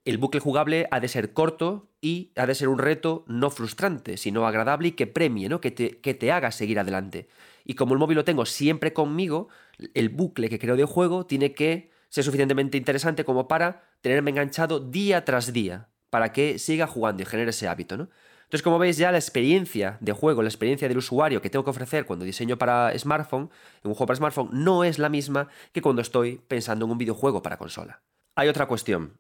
[0.06, 4.18] El bucle jugable ha de ser corto y ha de ser un reto no frustrante,
[4.18, 5.62] sino agradable y que premie, ¿no?
[5.62, 7.28] que, te, que te haga seguir adelante.
[7.66, 9.50] Y como el móvil lo tengo siempre conmigo,
[9.94, 14.80] el bucle que creo de juego tiene que ser suficientemente interesante como para tenerme enganchado
[14.80, 17.98] día tras día, para que siga jugando y genere ese hábito.
[17.98, 18.10] ¿no?
[18.50, 21.70] Entonces, como veis, ya la experiencia de juego, la experiencia del usuario que tengo que
[21.70, 23.52] ofrecer cuando diseño para smartphone,
[23.84, 27.44] un juego para smartphone, no es la misma que cuando estoy pensando en un videojuego
[27.44, 28.02] para consola.
[28.34, 29.20] Hay otra cuestión.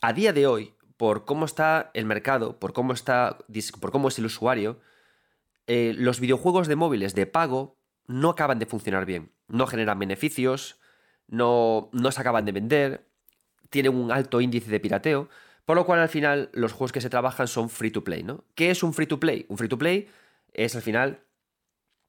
[0.00, 3.38] A día de hoy, por cómo está el mercado, por cómo, está,
[3.80, 4.78] por cómo es el usuario,
[5.66, 9.32] eh, los videojuegos de móviles de pago no acaban de funcionar bien.
[9.48, 10.78] No generan beneficios,
[11.26, 13.08] no, no se acaban de vender,
[13.68, 15.28] tienen un alto índice de pirateo.
[15.64, 18.44] Por lo cual, al final, los juegos que se trabajan son free to play, ¿no?
[18.54, 19.46] ¿Qué es un free to play?
[19.48, 20.08] Un free to play
[20.52, 21.20] es, al final,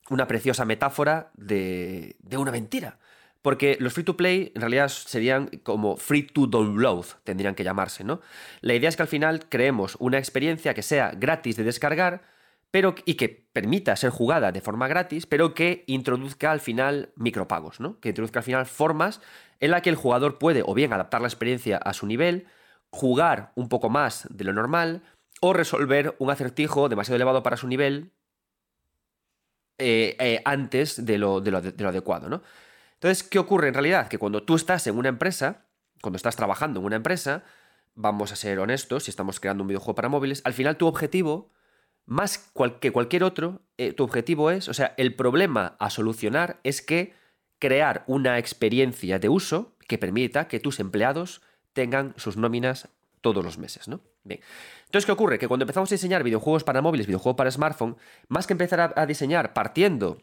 [0.09, 2.99] una preciosa metáfora de, de una mentira.
[3.41, 8.03] Porque los free to play en realidad serían como free to download, tendrían que llamarse,
[8.03, 8.19] ¿no?
[8.61, 12.23] La idea es que al final creemos una experiencia que sea gratis de descargar,
[12.71, 17.79] pero y que permita ser jugada de forma gratis, pero que introduzca al final micropagos,
[17.79, 17.99] ¿no?
[17.99, 19.21] Que introduzca al final formas
[19.59, 22.47] en la que el jugador puede o bien adaptar la experiencia a su nivel,
[22.95, 25.03] jugar un poco más de lo normal
[25.41, 28.13] o resolver un acertijo demasiado elevado para su nivel
[29.77, 32.41] eh, eh, antes de lo, de, lo, de lo adecuado, ¿no?
[32.93, 34.07] Entonces, ¿qué ocurre en realidad?
[34.07, 35.65] Que cuando tú estás en una empresa,
[36.01, 37.43] cuando estás trabajando en una empresa,
[37.95, 41.51] vamos a ser honestos, si estamos creando un videojuego para móviles, al final tu objetivo,
[42.05, 46.81] más que cualquier otro, eh, tu objetivo es, o sea, el problema a solucionar es
[46.81, 47.13] que
[47.59, 51.41] crear una experiencia de uso que permita que tus empleados
[51.75, 52.87] tengan sus nóminas
[53.21, 53.99] todos los meses, ¿no?
[54.23, 54.39] Bien.
[54.85, 55.37] Entonces, ¿qué ocurre?
[55.37, 57.97] Que cuando empezamos a diseñar videojuegos para móviles, videojuegos para smartphone,
[58.29, 60.21] más que empezar a, diseñar partiendo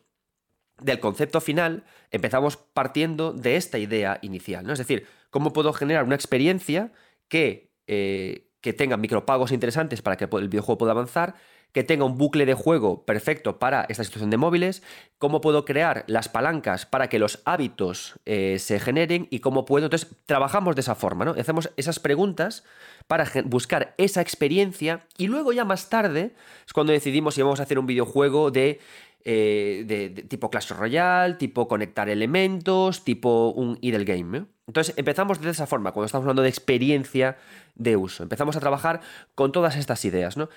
[0.81, 4.73] del concepto final, empezamos partiendo de esta idea inicial, ¿no?
[4.73, 6.91] Es decir, ¿cómo puedo generar una experiencia
[7.29, 11.35] que, eh, que tenga micropagos interesantes para que el videojuego pueda avanzar,
[11.73, 14.83] que tenga un bucle de juego perfecto para esta situación de móviles,
[15.19, 19.87] cómo puedo crear las palancas para que los hábitos eh, se generen y cómo puedo.
[19.87, 21.33] Entonces, trabajamos de esa forma, ¿no?
[21.33, 22.65] Hacemos esas preguntas
[23.07, 26.35] para buscar esa experiencia y luego ya más tarde
[26.67, 28.81] es cuando decidimos si vamos a hacer un videojuego de
[29.25, 34.47] eh, tipo Clash Royale, tipo conectar elementos, tipo un idle game.
[34.67, 37.37] Entonces empezamos de esa forma, cuando estamos hablando de experiencia
[37.75, 38.23] de uso.
[38.23, 39.01] Empezamos a trabajar
[39.35, 40.37] con todas estas ideas.
[40.37, 40.49] ¿no?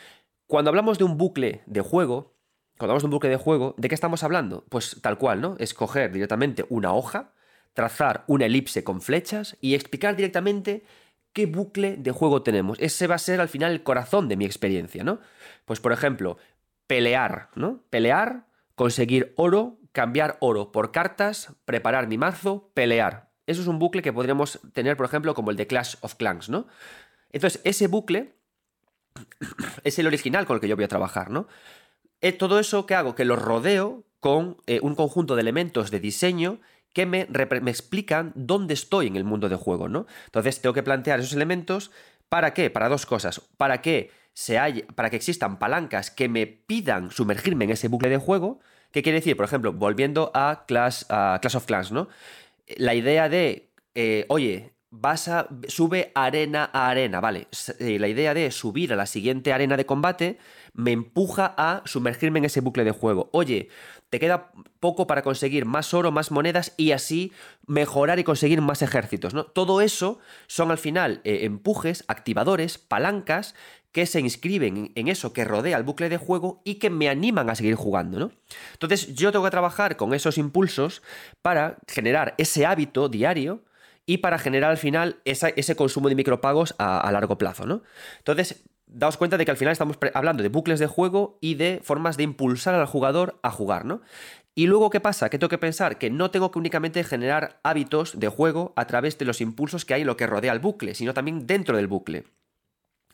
[0.47, 2.35] Cuando hablamos de un bucle de juego,
[2.77, 4.63] cuando hablamos de un bucle de juego, ¿de qué estamos hablando?
[4.69, 5.55] Pues tal cual, ¿no?
[5.59, 7.33] Escoger directamente una hoja,
[7.73, 10.83] trazar una elipse con flechas y explicar directamente
[11.33, 12.77] qué bucle de juego tenemos.
[12.79, 15.19] Ese va a ser al final el corazón de mi experiencia, ¿no?
[15.65, 16.37] Pues por ejemplo,
[16.87, 17.83] pelear, ¿no?
[17.89, 23.31] Pelear conseguir oro, cambiar oro por cartas, preparar mi mazo, pelear.
[23.47, 26.49] Eso es un bucle que podríamos tener, por ejemplo, como el de Clash of Clans,
[26.49, 26.67] ¿no?
[27.31, 28.35] Entonces, ese bucle
[29.83, 31.47] es el original con el que yo voy a trabajar, ¿no?
[32.21, 35.91] Es eh, todo eso que hago, que lo rodeo con eh, un conjunto de elementos
[35.91, 36.59] de diseño
[36.93, 37.27] que me,
[37.61, 40.07] me, explican dónde estoy en el mundo de juego, ¿no?
[40.25, 41.91] Entonces tengo que plantear esos elementos
[42.29, 42.69] ¿para qué?
[42.69, 43.41] Para dos cosas.
[43.57, 44.11] Para que
[44.95, 48.59] para que existan palancas que me pidan sumergirme en ese bucle de juego.
[48.91, 49.37] ¿Qué quiere decir?
[49.37, 52.09] Por ejemplo, volviendo a Clash, a of Clans, ¿no?
[52.75, 55.29] La idea de, eh, oye, vas
[55.67, 57.47] sube arena a arena, ¿vale?
[57.79, 60.37] Eh, la idea de subir a la siguiente arena de combate
[60.73, 63.29] me empuja a sumergirme en ese bucle de juego.
[63.33, 63.69] Oye,
[64.09, 67.31] te queda poco para conseguir más oro, más monedas y así
[67.65, 69.45] mejorar y conseguir más ejércitos, ¿no?
[69.45, 73.55] Todo eso son al final eh, empujes, activadores, palancas
[73.91, 77.49] que se inscriben en eso que rodea el bucle de juego y que me animan
[77.49, 78.31] a seguir jugando, ¿no?
[78.73, 81.01] Entonces yo tengo que trabajar con esos impulsos
[81.41, 83.63] para generar ese hábito diario
[84.05, 87.81] y para generar al final ese consumo de micropagos a, largo plazo, ¿no?
[88.19, 91.81] Entonces, daos cuenta de que al final estamos hablando de bucles de juego y de
[91.83, 94.01] formas de impulsar al jugador a jugar, ¿no?
[94.53, 95.29] Y luego, ¿qué pasa?
[95.29, 99.17] Que tengo que pensar que no tengo que únicamente generar hábitos de juego a través
[99.17, 101.87] de los impulsos que hay en lo que rodea el bucle, sino también dentro del
[101.87, 102.23] bucle.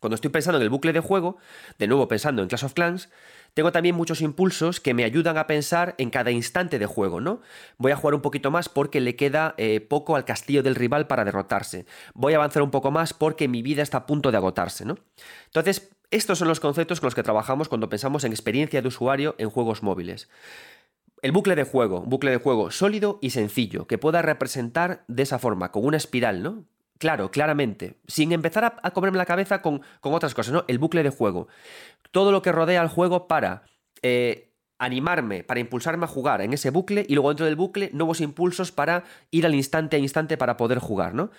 [0.01, 1.37] Cuando estoy pensando en el bucle de juego,
[1.77, 3.09] de nuevo pensando en Clash of Clans,
[3.53, 7.41] tengo también muchos impulsos que me ayudan a pensar en cada instante de juego, ¿no?
[7.77, 11.05] Voy a jugar un poquito más porque le queda eh, poco al castillo del rival
[11.05, 11.85] para derrotarse.
[12.15, 14.97] Voy a avanzar un poco más porque mi vida está a punto de agotarse, ¿no?
[15.45, 19.35] Entonces, estos son los conceptos con los que trabajamos cuando pensamos en experiencia de usuario
[19.37, 20.29] en juegos móviles.
[21.21, 25.21] El bucle de juego, un bucle de juego sólido y sencillo, que pueda representar de
[25.21, 26.65] esa forma, con una espiral, ¿no?
[27.01, 27.95] Claro, claramente.
[28.05, 30.65] Sin empezar a, comerme la cabeza con, otras cosas, ¿no?
[30.67, 31.47] El bucle de juego.
[32.11, 33.63] Todo lo que rodea al juego para
[34.03, 38.21] eh, animarme, para impulsarme a jugar en ese bucle y luego dentro del bucle nuevos
[38.21, 41.31] impulsos para ir al instante a instante para poder jugar, ¿no?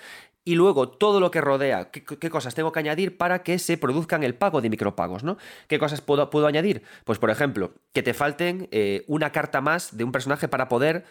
[0.44, 4.24] Y luego todo lo que rodea, qué, cosas tengo que añadir para que se produzcan
[4.24, 5.38] el pago de micropagos, ¿no?
[5.68, 6.82] ¿Qué cosas puedo, puedo añadir?
[7.04, 11.04] Pues por ejemplo, que te falten eh, una carta más de un personaje para poder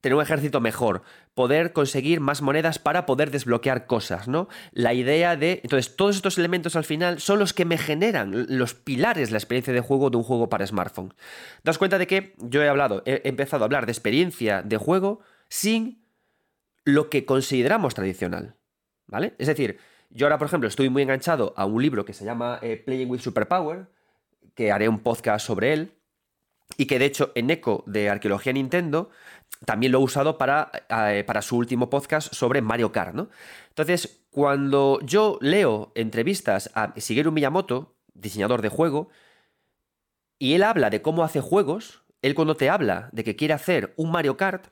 [0.00, 1.02] tener un ejército mejor,
[1.34, 4.48] poder conseguir más monedas para poder desbloquear cosas, ¿no?
[4.72, 5.60] La idea de...
[5.64, 9.72] Entonces, todos estos elementos al final son los que me generan los pilares la experiencia
[9.72, 11.14] de juego de un juego para smartphone.
[11.64, 15.20] Daos cuenta de que yo he hablado, he empezado a hablar de experiencia de juego
[15.48, 16.04] sin
[16.84, 18.56] lo que consideramos tradicional,
[19.06, 19.34] ¿vale?
[19.38, 19.78] Es decir,
[20.10, 23.10] yo ahora, por ejemplo, estoy muy enganchado a un libro que se llama eh, Playing
[23.10, 23.88] with Superpower,
[24.54, 25.97] que haré un podcast sobre él,
[26.76, 29.10] y que de hecho en Eco de Arqueología Nintendo
[29.64, 33.28] también lo he usado para, eh, para su último podcast sobre Mario Kart, ¿no?
[33.68, 39.08] Entonces, cuando yo leo entrevistas a Shigeru Miyamoto, diseñador de juego,
[40.38, 43.94] y él habla de cómo hace juegos, él cuando te habla de que quiere hacer
[43.96, 44.68] un Mario Kart,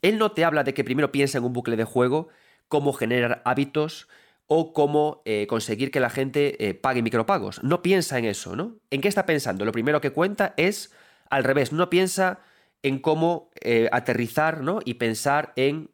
[0.00, 2.28] él no te habla de que primero piensa en un bucle de juego,
[2.68, 4.08] cómo generar hábitos
[4.46, 7.62] o cómo eh, conseguir que la gente eh, pague micropagos.
[7.62, 8.78] No piensa en eso, ¿no?
[8.90, 9.64] ¿En qué está pensando?
[9.64, 10.92] Lo primero que cuenta es
[11.32, 12.40] al revés, no piensa
[12.82, 14.80] en cómo eh, aterrizar ¿no?
[14.84, 15.90] y pensar en,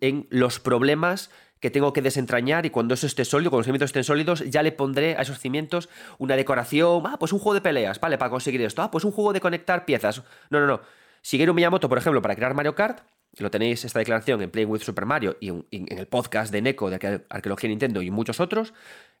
[0.00, 3.90] en los problemas que tengo que desentrañar y cuando eso esté sólido, cuando los cimientos
[3.90, 5.88] estén sólidos, ya le pondré a esos cimientos
[6.18, 9.12] una decoración, ah, pues un juego de peleas, vale, para conseguir esto, ah, pues un
[9.12, 10.22] juego de conectar piezas.
[10.50, 10.80] No, no, no.
[11.22, 13.00] Shigeru Miyamoto, por ejemplo, para crear Mario Kart,
[13.38, 16.90] lo tenéis esta declaración en Playing with Super Mario y en el podcast de Neko
[16.90, 18.74] de Arqueología Nintendo y muchos otros,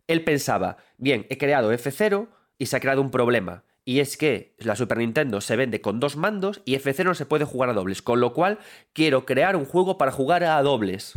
[0.08, 2.28] él pensaba, bien, he creado F0
[2.58, 3.62] y se ha creado un problema.
[3.88, 7.24] Y es que la Super Nintendo se vende con dos mandos y F0 no se
[7.24, 8.02] puede jugar a dobles.
[8.02, 8.58] Con lo cual,
[8.92, 11.14] quiero crear un juego para jugar a dobles.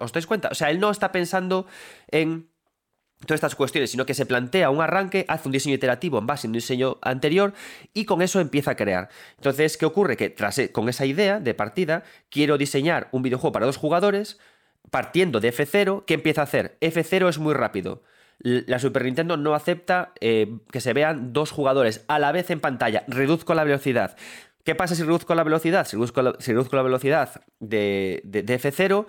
[0.00, 0.48] ¿Os dais cuenta?
[0.50, 1.66] O sea, él no está pensando
[2.08, 2.50] en
[3.20, 6.48] todas estas cuestiones, sino que se plantea un arranque, hace un diseño iterativo en base
[6.48, 7.54] a un diseño anterior
[7.94, 9.08] y con eso empieza a crear.
[9.36, 10.16] Entonces, ¿qué ocurre?
[10.16, 14.40] Que tras, e, con esa idea de partida, quiero diseñar un videojuego para dos jugadores,
[14.90, 16.76] partiendo de F0, ¿qué empieza a hacer?
[16.80, 18.02] F0 es muy rápido
[18.42, 22.60] la Super Nintendo no acepta eh, que se vean dos jugadores a la vez en
[22.60, 23.04] pantalla.
[23.06, 24.16] Reduzco la velocidad.
[24.64, 25.86] ¿Qué pasa si reduzco la velocidad?
[25.86, 29.06] Si reduzco la, velocidad de, F0,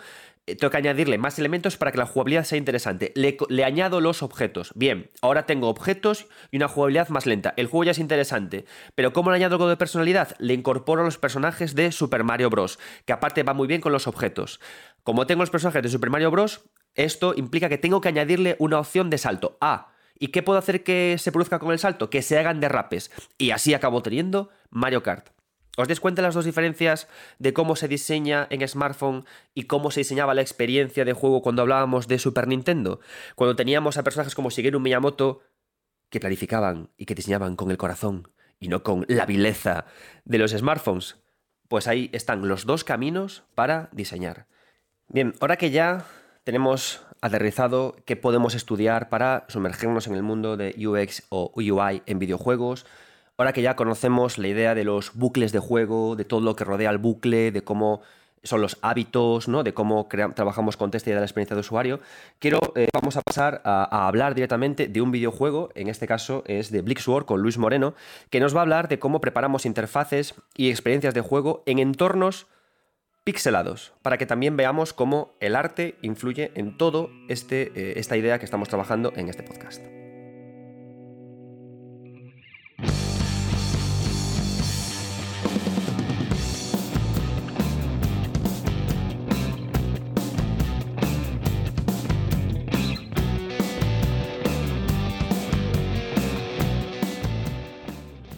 [0.47, 3.11] eh, tengo que añadirle más elementos para que la jugabilidad sea interesante.
[3.15, 4.71] Le, le, añado los objetos.
[4.75, 7.53] Bien, ahora tengo objetos y una jugabilidad más lenta.
[7.57, 8.65] El juego ya es interesante.
[8.95, 10.35] Pero ¿cómo le añado algo de personalidad?
[10.39, 12.79] Le incorporo los personajes de Super Mario Bros.
[13.05, 14.61] Que aparte va muy bien con los objetos.
[15.03, 16.63] Como tengo los personajes de Super Mario Bros.,
[16.95, 19.57] esto implica que tengo que añadirle una opción de salto.
[19.61, 22.09] Ah, ¿y qué puedo hacer que se produzca con el salto?
[22.09, 23.11] Que se hagan derrapes.
[23.37, 25.29] Y así acabo teniendo Mario Kart.
[25.77, 27.07] ¿Os dais cuenta las dos diferencias
[27.39, 31.61] de cómo se diseña en smartphone y cómo se diseñaba la experiencia de juego cuando
[31.61, 32.99] hablábamos de Super Nintendo?
[33.35, 35.41] Cuando teníamos a personajes como Shigeru Miyamoto
[36.09, 38.27] que planificaban y que diseñaban con el corazón
[38.59, 39.85] y no con la vileza
[40.25, 41.15] de los smartphones.
[41.69, 44.47] Pues ahí están los dos caminos para diseñar.
[45.07, 46.05] Bien, ahora que ya
[46.51, 52.19] tenemos aterrizado qué podemos estudiar para sumergirnos en el mundo de UX o UI en
[52.19, 52.85] videojuegos.
[53.37, 56.65] Ahora que ya conocemos la idea de los bucles de juego, de todo lo que
[56.65, 58.01] rodea al bucle, de cómo
[58.43, 59.63] son los hábitos, ¿no?
[59.63, 62.01] de cómo trabajamos con test y de la experiencia de usuario,
[62.39, 66.69] quiero, eh, vamos a pasar a, hablar directamente de un videojuego, en este caso es
[66.69, 67.93] de Blixworld con Luis Moreno,
[68.29, 72.47] que nos va a hablar de cómo preparamos interfaces y experiencias de juego en entornos
[73.23, 78.39] pixelados, para que también veamos cómo el arte influye en todo este, eh, esta idea
[78.39, 80.00] que estamos trabajando en este podcast.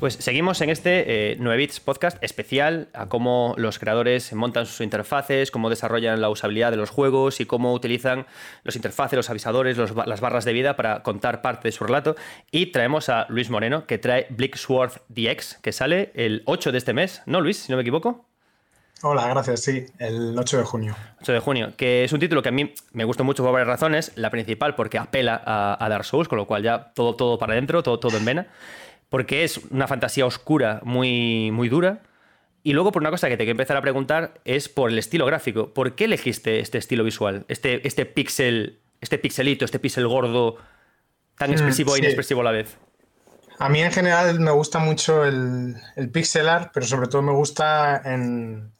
[0.03, 4.81] Pues seguimos en este eh, 9 Bits podcast especial a cómo los creadores montan sus
[4.81, 8.25] interfaces, cómo desarrollan la usabilidad de los juegos y cómo utilizan
[8.65, 12.17] los interfaces, los avisadores, las barras de vida para contar parte de su relato.
[12.51, 16.91] Y traemos a Luis Moreno, que trae Blicksworth DX, que sale el 8 de este
[16.91, 17.59] mes, ¿no, Luis?
[17.59, 18.25] Si no me equivoco.
[19.03, 20.95] Hola, gracias, sí, el 8 de junio.
[21.21, 23.69] 8 de junio, que es un título que a mí me gustó mucho por varias
[23.69, 24.11] razones.
[24.15, 27.83] La principal porque apela a, Dark Souls, con lo cual ya todo, todo para adentro,
[27.83, 28.47] todo, todo en vena
[29.13, 32.01] porque es una fantasía oscura muy, muy dura.
[32.63, 35.27] Y luego, por una cosa que te quiero empezar a preguntar, es por el estilo
[35.27, 35.71] gráfico.
[35.71, 37.45] ¿Por qué elegiste este estilo visual?
[37.47, 40.57] Este, este pixel, este pixelito, este pixel gordo,
[41.37, 42.75] tan mm, expresivo e inexpresivo a la vez.
[43.59, 47.33] A mí en general me gusta mucho el, el pixel art, pero sobre todo me
[47.33, 48.71] gusta en.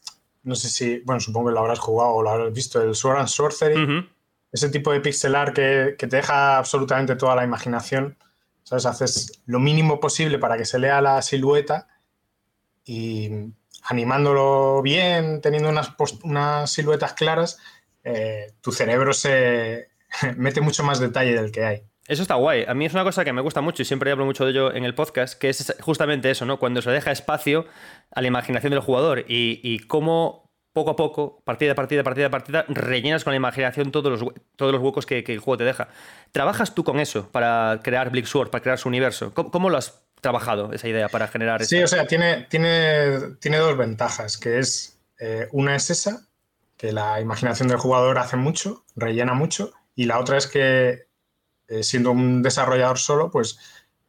[0.42, 1.04] No sé si.
[1.06, 4.10] Bueno, supongo que lo habrás jugado o lo habrás visto, el Sword and Sorcery.
[4.52, 8.18] Ese tipo de pixel art que, que te deja absolutamente toda la imaginación.
[8.64, 8.86] ¿Sabes?
[8.86, 11.88] Haces lo mínimo posible para que se lea la silueta
[12.86, 13.30] y
[13.84, 15.94] animándolo bien, teniendo unas,
[16.24, 17.60] unas siluetas claras,
[18.04, 19.90] eh, tu cerebro se
[20.38, 21.84] mete mucho más detalle del que hay.
[22.06, 22.66] Eso está guay.
[22.68, 24.74] A mí es una cosa que me gusta mucho y siempre hablo mucho de ello
[24.74, 26.60] en el podcast, que es justamente eso, ¿no?
[26.60, 27.66] Cuando se deja espacio
[28.12, 30.43] a la imaginación del jugador y, y cómo
[30.74, 34.34] poco a poco, partida a partida, partida a partida, rellenas con la imaginación todos los,
[34.56, 35.88] todos los huecos que, el juego te deja.
[36.32, 39.34] ¿Trabajas tú con eso para crear Sword, para crear su universo?
[39.34, 41.64] ¿Cómo, lo has trabajado, esa idea, para generar...
[41.64, 46.26] Sí, o sea, tiene, tiene, tiene dos ventajas, que es, eh, una es esa,
[46.76, 51.08] que la imaginación del jugador hace mucho, rellena mucho, y la otra es que,
[51.68, 53.60] eh, siendo un desarrollador solo, pues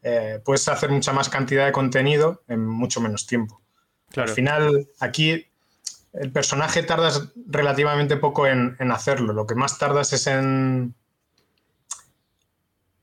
[0.02, 3.60] eh, puedes hacer mucha más cantidad de contenido en mucho menos tiempo.
[4.16, 5.48] Al final, aquí
[6.14, 9.32] el personaje tardas relativamente poco en, hacerlo.
[9.32, 10.94] Lo que más tardas es en,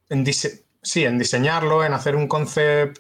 [0.10, 0.26] en,
[0.82, 3.00] sí, en diseñarlo, en hacer un concept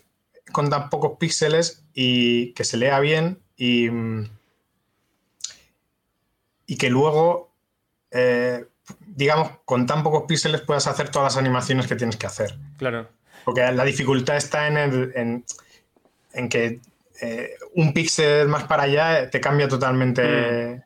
[0.52, 3.88] con tan pocos píxeles y que se lea bien y,
[6.66, 7.54] y que luego,
[8.12, 8.66] eh,
[9.08, 12.58] digamos, con tan pocos píxeles puedas hacer todas las animaciones que tienes que hacer.
[12.78, 13.08] Claro.
[13.46, 15.46] Porque la dificultad está en, el, en,
[16.34, 16.82] en que
[17.22, 20.84] eh, un píxel más para allá te cambia totalmente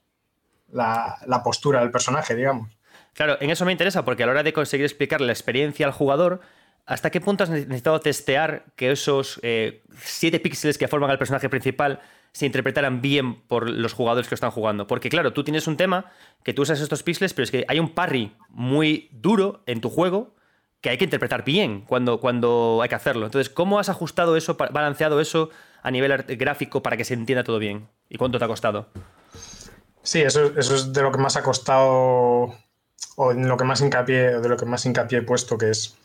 [0.69, 0.75] mm.
[0.75, 2.69] la, postura del personaje, digamos.
[3.13, 5.93] Claro, en eso me interesa porque a la hora de conseguir explicar la experiencia al
[5.93, 6.41] jugador,
[6.85, 9.77] ¿hasta qué punto has necesitado testear que esos 7
[10.37, 12.01] eh, píxeles que forman al personaje principal
[12.33, 14.87] se interpretaran bien por los jugadores que están jugando?
[14.87, 16.11] Porque claro, tú tienes un tema
[16.43, 19.89] que tú usas estos píxeles, pero es que hay un parry muy duro en tu
[19.89, 20.34] juego
[20.85, 23.25] que hay que interpretar bien cuando, cuando hay que hacerlo.
[23.25, 25.49] Entonces, ¿cómo has ajustado eso, balanceado eso
[25.81, 27.87] a nivel gráfico para que se entienda todo bien?
[28.07, 28.89] ¿Y cuánto te ha costado?
[30.03, 32.55] Sí, eso, eso es de lo que más ha costado
[33.15, 35.97] o en lo que más hincapié, de lo que más hincapié he puesto, que es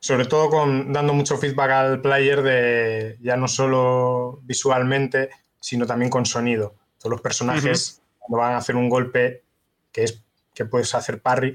[0.00, 6.10] sobre todo con dando mucho feedback al player de ya no solo visualmente, sino también
[6.10, 6.74] con sonido.
[6.98, 9.44] Todos los personajes cuando van a hacer un golpe
[9.92, 10.20] que es
[10.54, 11.54] que puedes hacer parry,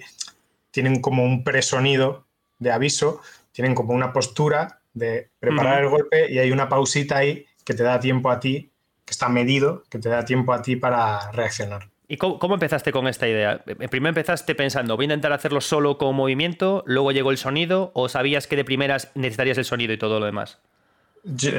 [0.75, 2.25] tienen como un presonido
[2.59, 3.21] de aviso,
[3.53, 7.83] tienen como una postura de preparar el golpe y hay una pausita ahí que te
[7.83, 8.71] da tiempo a ti,
[9.05, 11.87] que está medido, que te da tiempo a ti para reaccionar.
[12.09, 13.63] ¿Y cómo, empezaste con esta idea?
[13.65, 17.91] Eh, primero empezaste pensando, voy a intentar hacerlo solo con movimiento, luego llegó el sonido,
[17.95, 20.59] o sabías que de primeras necesitarías el sonido y todo lo demás?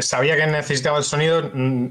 [0.00, 1.86] sabía que necesitaba el sonido, mm,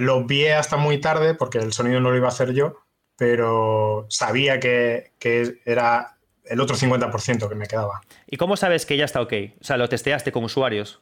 [0.00, 2.82] lo vi hasta muy tarde porque el sonido no lo iba a hacer yo,
[3.16, 6.18] pero sabía que, que era
[6.50, 8.02] el otro 50% que me quedaba.
[8.26, 9.32] ¿Y cómo sabes que ya está ok?
[9.60, 11.00] O sea, ¿lo testeaste con usuarios?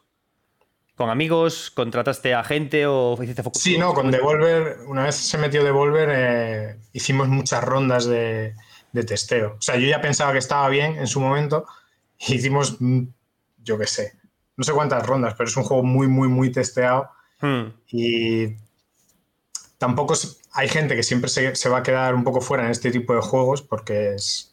[0.94, 1.70] ¿Con amigos?
[1.70, 3.62] ¿Contrataste a gente o hiciste focus?
[3.62, 8.54] Sí, no, con Devolver, una vez se metió Devolver, eh, hicimos muchas rondas de,
[9.06, 9.54] testeo.
[9.58, 11.66] O sea, yo ya pensaba que estaba bien en su momento.
[12.18, 13.04] hicimos, mm,
[13.62, 14.18] yo qué sé,
[14.56, 17.08] no sé cuántas rondas, pero es un juego muy, muy, muy testeado.
[17.40, 17.68] Hmm.
[17.86, 18.56] Y
[19.78, 20.14] tampoco
[20.52, 23.14] hay gente que siempre se, se, va a quedar un poco fuera en este tipo
[23.14, 24.47] de juegos porque es,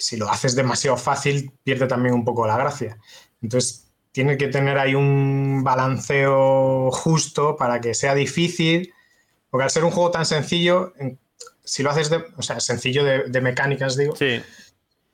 [0.00, 2.98] si lo haces demasiado fácil, pierde también un poco la gracia.
[3.42, 8.92] Entonces, tiene que tener ahí un balanceo justo para que sea difícil,
[9.50, 10.92] porque al ser un juego tan sencillo,
[11.64, 14.14] si lo haces, de, o sea, sencillo de, mecánicas, digo,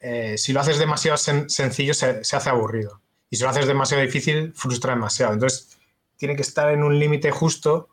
[0.01, 3.01] eh, si lo haces demasiado sencillo se, se, hace aburrido.
[3.29, 5.35] Y si lo haces demasiado difícil, frustra demasiado.
[5.35, 5.77] Entonces,
[6.17, 7.89] tiene que estar en un límite justo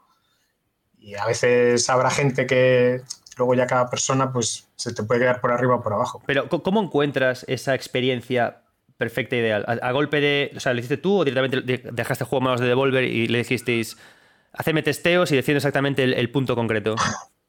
[0.99, 3.01] y a veces habrá gente que
[3.37, 6.21] luego ya cada persona pues se te puede quedar por arriba o por abajo.
[6.25, 8.61] Pero ¿cómo encuentras esa experiencia
[8.97, 9.65] perfecta ideal?
[9.67, 12.67] ¿A, golpe de, o sea, lo hiciste tú o directamente dejaste el juego manos de
[12.67, 13.97] Devolver y le dijisteis,
[14.53, 16.95] haceme testeos y decide exactamente el, punto concreto?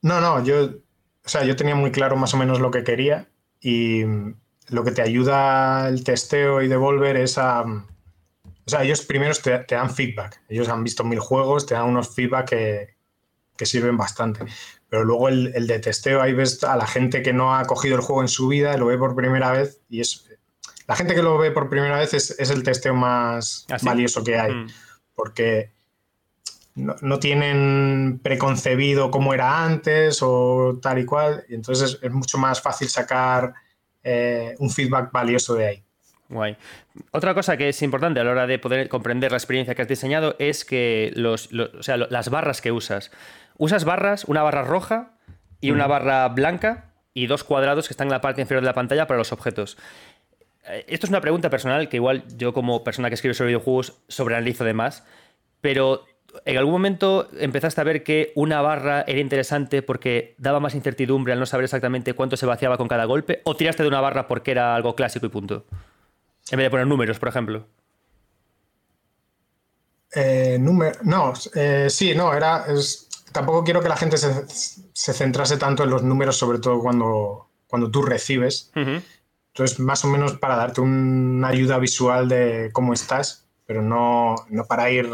[0.03, 3.26] No, no, yo, o sea, yo tenía muy claro más o menos lo que quería
[3.59, 4.03] y
[4.68, 7.62] lo que te ayuda el testeo y Devolver es a...
[7.62, 10.43] O sea, ellos primero te, te dan feedback.
[10.49, 12.95] Ellos han visto mil juegos, te dan unos feedback que,
[13.57, 14.44] que sirven bastante.
[14.88, 18.02] Pero luego el, de testeo, ahí ves a la gente que no ha cogido el
[18.02, 20.28] juego en su vida, lo ve por primera vez y es...
[20.86, 24.38] La gente que lo ve por primera vez es, el testeo más ¿Ah, valioso que
[24.38, 24.68] hay, mm.
[25.14, 25.70] porque
[26.74, 32.61] no, tienen preconcebido cómo era antes o tal y cual, y entonces es, mucho más
[32.61, 33.55] fácil sacar
[34.02, 35.84] eh, un feedback valioso de ahí.
[36.28, 36.57] Guay.
[37.12, 39.88] Otra cosa que es importante a la hora de poder comprender la experiencia que has
[39.88, 43.11] diseñado es que los, las barras que usas.
[43.57, 45.12] Usas barras, una barra roja
[45.61, 48.74] y una barra blanca y dos cuadrados que están en la parte inferior de la
[48.74, 49.78] pantalla para los objetos.
[50.66, 53.94] Eh, esto es una pregunta personal que igual yo como persona que escribe sobre videojuegos
[54.09, 55.05] sobreanalizo de más,
[55.61, 56.05] pero
[56.44, 61.32] ¿en algún momento empezaste a ver que una barra era interesante porque daba más incertidumbre
[61.32, 63.40] al no saber exactamente cuánto se vaciaba con cada golpe?
[63.44, 65.64] ¿O tiraste de una barra porque era algo clásico y punto?
[66.50, 67.66] En vez de poner números, por ejemplo.
[70.14, 72.64] Eh, no, eh, sí, no, era.
[73.35, 77.91] Tampoco quiero que la gente se, centrase tanto en los números, sobre todo cuando, cuando
[77.91, 78.72] tú recibes.
[78.74, 84.64] Entonces, más o menos para darte una ayuda visual de cómo estás, pero no, no
[84.64, 85.11] para ir,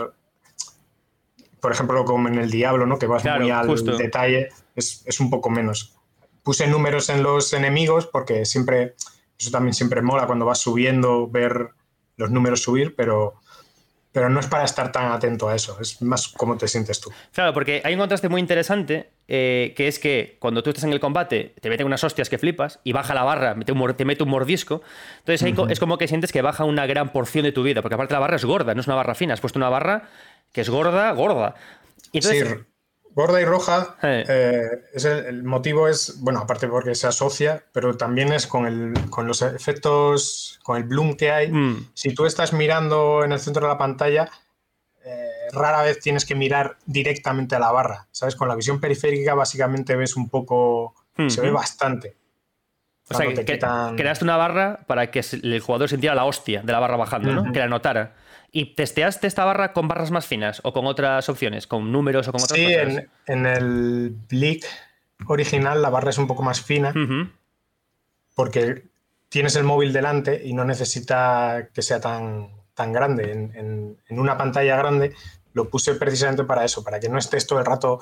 [1.60, 2.98] por ejemplo, como en el Diablo, ¿no?
[2.98, 5.96] que vas muy al detalle, es, es, un poco menos.
[6.42, 8.94] Puse números en los enemigos porque siempre
[9.38, 11.70] eso también siempre mola cuando vas subiendo, ver
[12.16, 13.40] los números subir, pero,
[14.12, 17.10] pero no es para estar tan atento a eso, es más cómo te sientes tú.
[17.32, 20.92] Claro, porque hay un contraste muy interesante, eh, que es que cuando tú estás en
[20.92, 24.30] el combate, te meten unas hostias que flipas y baja la barra, te mete un
[24.30, 24.82] mordisco,
[25.18, 28.14] entonces es como que sientes que baja una gran porción de tu vida, porque aparte
[28.14, 30.08] la barra es gorda, no es una barra fina, has puesto una barra
[30.52, 31.54] que es gorda, gorda.
[32.12, 32.58] entonces,
[33.12, 38.32] Gorda y roja, eh, es el, motivo es, bueno, aparte porque se asocia, pero también
[38.32, 41.50] es con, el, con los efectos, con el bloom que hay.
[41.50, 41.90] Mm.
[41.94, 44.30] Si tú estás mirando en el centro de la pantalla,
[45.04, 48.36] eh, rara vez tienes que mirar directamente a la barra, ¿sabes?
[48.36, 50.94] Con la visión periférica básicamente ves un poco,
[51.28, 52.16] se ve bastante.
[53.10, 53.58] O sea, que,
[53.96, 57.52] creaste una barra para que el jugador sintiera la hostia de la barra bajando, ¿no?
[57.52, 58.14] Que la notara.
[58.52, 62.32] ¿Y testeaste esta barra con barras más finas o con otras opciones, con números o
[62.32, 62.66] con otras sí,
[63.26, 64.64] En, el Blick
[65.26, 66.92] original la barra es un poco más fina
[68.34, 68.84] porque
[69.28, 73.32] tienes el móvil delante y no necesita que sea tan, tan grande.
[73.32, 75.14] En, una pantalla grande
[75.52, 78.00] lo puse precisamente para eso, para que no estés todo el rato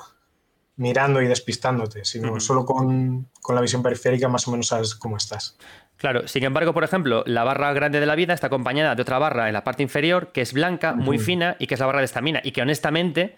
[0.79, 5.57] mirando y despistándote, sino solo con, la visión periférica más o menos sabes cómo estás.
[5.97, 9.19] Claro, sin embargo, por ejemplo, la barra grande de la vida está acompañada de otra
[9.19, 11.99] barra en la parte inferior que es blanca, muy fina y que es la barra
[11.99, 13.35] de estamina y que honestamente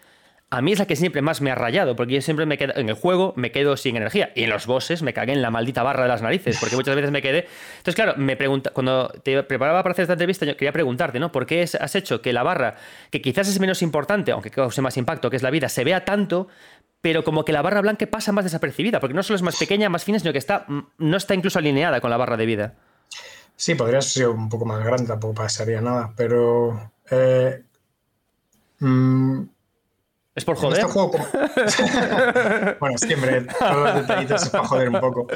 [0.53, 2.73] a mí es la que siempre más me ha rayado, porque yo siempre me quedo
[2.75, 4.33] en el juego, me quedo sin energía.
[4.35, 6.93] Y en los bosses me cagué en la maldita barra de las narices, porque muchas
[6.93, 7.47] veces me quedé.
[7.77, 11.31] Entonces, claro, me pregunta, cuando te preparaba para hacer esta entrevista, yo quería preguntarte, ¿no?
[11.31, 12.75] ¿Por qué has hecho que la barra,
[13.09, 16.03] que quizás es menos importante, aunque cause más impacto, que es la vida, se vea
[16.03, 16.49] tanto,
[17.01, 19.89] pero como que la barra blanca pasa más desapercibida, porque no solo es más pequeña,
[19.89, 22.75] más fina, sino que está, mm, no está incluso alineada con la barra de vida.
[23.55, 26.91] Sí, podría ser un poco más grande, tampoco pasaría nada, pero.
[27.09, 27.63] Eh,
[28.79, 29.41] mm,
[30.33, 30.79] es por joder.
[30.79, 31.11] Este juego,
[32.79, 35.27] bueno, siempre todos los detallitos es para joder un poco.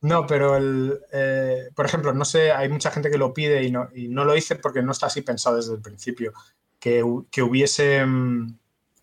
[0.00, 3.70] No, pero el, eh, por ejemplo, no sé, hay mucha gente que lo pide y
[3.72, 6.32] no, y no lo hice porque no está así pensado desde el principio.
[6.78, 8.06] Que, que, hubiese.
[8.06, 8.56] Mm,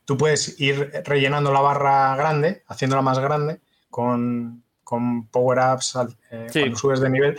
[0.06, 5.98] tú puedes ir rellenando la barra grande, haciéndola más grande, con, con power-ups
[6.32, 7.38] eh, cuando subes de nivel,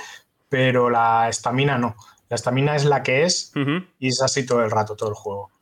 [0.48, 1.96] pero la estamina no.
[2.28, 3.52] La estamina es la que es
[3.98, 5.52] y es así todo el rato, todo el juego.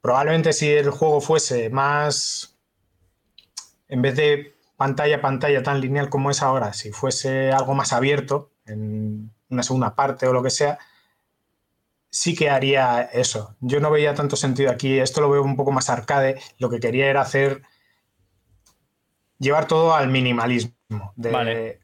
[0.00, 2.56] Probablemente si el juego fuese más,
[3.88, 7.92] en vez de pantalla a pantalla tan lineal como es ahora, si fuese algo más
[7.92, 10.78] abierto, en una segunda parte o lo que sea,
[12.10, 13.56] sí que haría eso.
[13.60, 16.80] Yo no veía tanto sentido aquí, esto lo veo un poco más arcade, lo que
[16.80, 17.62] quería era hacer,
[19.38, 21.80] llevar todo al minimalismo, de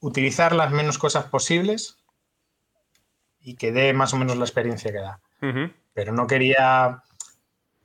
[0.00, 1.96] utilizar las menos cosas posibles
[3.40, 5.20] y que dé más o menos la experiencia que da.
[5.92, 7.02] Pero no quería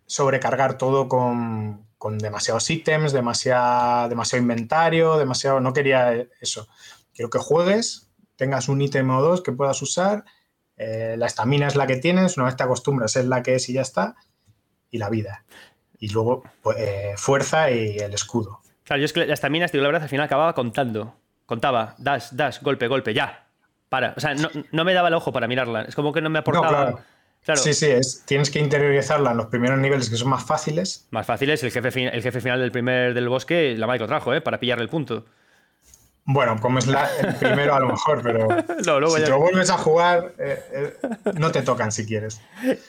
[0.05, 1.85] sobrecargar todo con,
[2.17, 5.59] demasiados ítems, demasiado, demasiado inventario, demasiado.
[5.59, 6.67] No quería eso.
[7.13, 10.23] Quiero que juegues, tengas un ítem o dos que puedas usar.
[10.79, 13.69] Eh, la estamina es la que tienes, una vez te acostumbras, es la que es
[13.69, 14.15] y ya está.
[14.89, 15.43] Y la vida.
[15.99, 18.61] Y luego pues, eh, fuerza y el escudo.
[18.85, 21.15] Claro, yo es que la estamina, digo la verdad, al final acababa contando.
[21.45, 23.45] Contaba, dash, dash, golpe, golpe, ya.
[23.89, 24.13] Para.
[24.15, 25.81] O sea, no, me daba el ojo para mirarla.
[25.83, 27.03] Es como que no me aportaba.
[27.55, 31.07] Sí, sí, es, tienes que interiorizarla en los primeros niveles que son más fáciles.
[31.11, 34.33] Más fáciles, el jefe, el jefe final del primer del bosque, la madre que trajo,
[34.33, 34.41] ¿eh?
[34.41, 35.25] para pillarle el punto.
[36.31, 39.79] Bueno, como es la, el primero a lo mejor, pero si te lo vuelves a
[39.79, 42.39] jugar, eh, eh, no te tocan si quieres.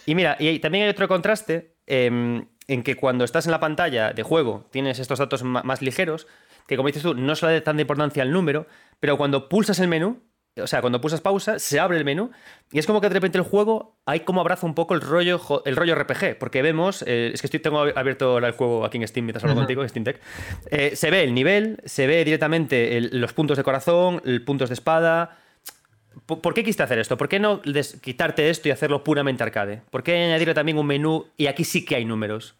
[0.04, 4.12] Y mira, y también hay otro contraste em, en que cuando estás en la pantalla
[4.12, 6.26] de juego tienes estos datos más ligeros,
[6.66, 8.66] que como dices tú, no se le da tanta importancia al número,
[9.00, 10.20] pero cuando pulsas el menú,
[10.56, 12.30] o sea, cuando pulsas pausa, se abre el menú
[12.72, 15.40] y es como que de repente el juego hay como abraza un poco el rollo,
[15.64, 19.06] el rollo RPG, porque vemos, eh, es que estoy, tengo abierto el juego aquí en
[19.06, 20.20] Steam mientras hablo contigo, Steam Tech,
[20.70, 24.74] eh, se ve el nivel, se ve directamente los puntos de corazón, los puntos de
[24.74, 25.38] espada.
[26.26, 27.16] ¿Por, qué quisiste hacer esto?
[27.16, 27.62] ¿Por qué no
[28.02, 29.82] quitarte esto y hacerlo puramente arcade?
[29.90, 32.56] ¿Por qué añadirle también un menú y aquí sí que hay números?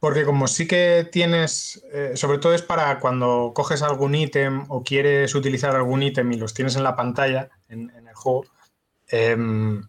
[0.00, 4.84] Porque como sí que tienes, eh, sobre todo es para cuando coges algún ítem o
[4.84, 8.44] quieres utilizar algún ítem y los tienes en la pantalla, en, el juego,
[9.08, 9.82] em,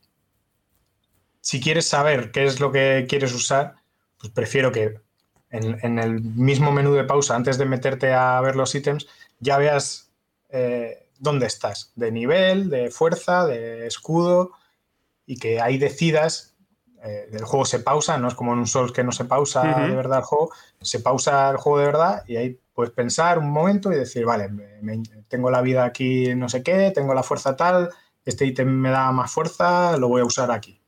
[1.42, 3.76] si quieres saber qué es lo que quieres usar,
[4.20, 5.00] pues prefiero que
[5.52, 9.08] en, el mismo menú de pausa, antes de meterte a ver los ítems,
[9.40, 10.12] ya veas
[10.50, 14.52] eh, dónde estás, de nivel, de fuerza, de escudo,
[15.26, 16.49] y que ahí decidas
[17.04, 19.64] eh, el juego se pausa, no es como en un Souls que no se pausa
[19.88, 23.52] de verdad el juego, se pausa el juego de verdad y ahí puedes pensar un
[23.52, 24.50] momento y decir, vale,
[25.28, 27.90] tengo la vida aquí no sé qué, tengo la fuerza tal,
[28.26, 30.82] este ítem me da más fuerza, lo voy a usar aquí.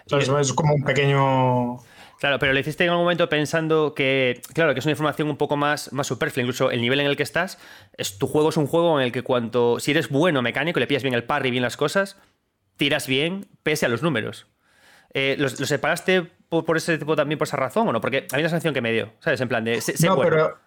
[0.00, 1.78] Entonces es como un pequeño...
[2.20, 5.36] Claro, pero lo hiciste en algún momento pensando que, claro, que es una información un
[5.36, 6.42] poco más, más superflua.
[6.42, 7.58] Incluso el nivel en el que estás,
[7.98, 10.86] es, tu juego es un juego en el que cuanto, si eres bueno mecánico, le
[10.86, 12.16] pillas bien el parry, bien las cosas,
[12.76, 14.46] tiras bien, pese a los números.
[15.16, 18.00] Eh, ¿lo, separaste por, ese tipo también por esa razón o no?
[18.00, 19.40] Porque hay una sensación que me dio, ¿sabes?
[19.40, 19.80] En plan de.
[20.00, 20.58] no, pero,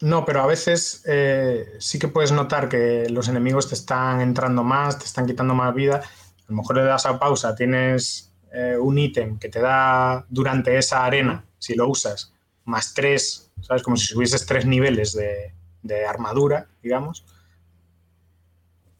[0.00, 4.62] no, pero a veces eh, sí que puedes notar que los enemigos te están entrando
[4.62, 5.96] más, te están quitando más vida.
[5.96, 10.78] A lo mejor le das a pausa, tienes eh, un ítem que te da durante
[10.78, 12.32] esa arena, si lo usas,
[12.64, 13.82] más tres, ¿sabes?
[13.82, 15.52] Como si subieses tres niveles de,
[15.82, 17.24] de armadura, digamos.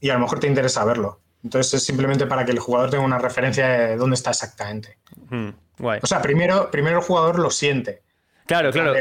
[0.01, 1.21] Y a lo mejor te interesa verlo.
[1.47, 4.99] Entonces es simplemente para que el jugador tenga una referencia de dónde está exactamente.
[5.31, 8.03] Hmm, o sea, primero, primero el jugador lo siente.
[8.47, 8.95] Claro, claro.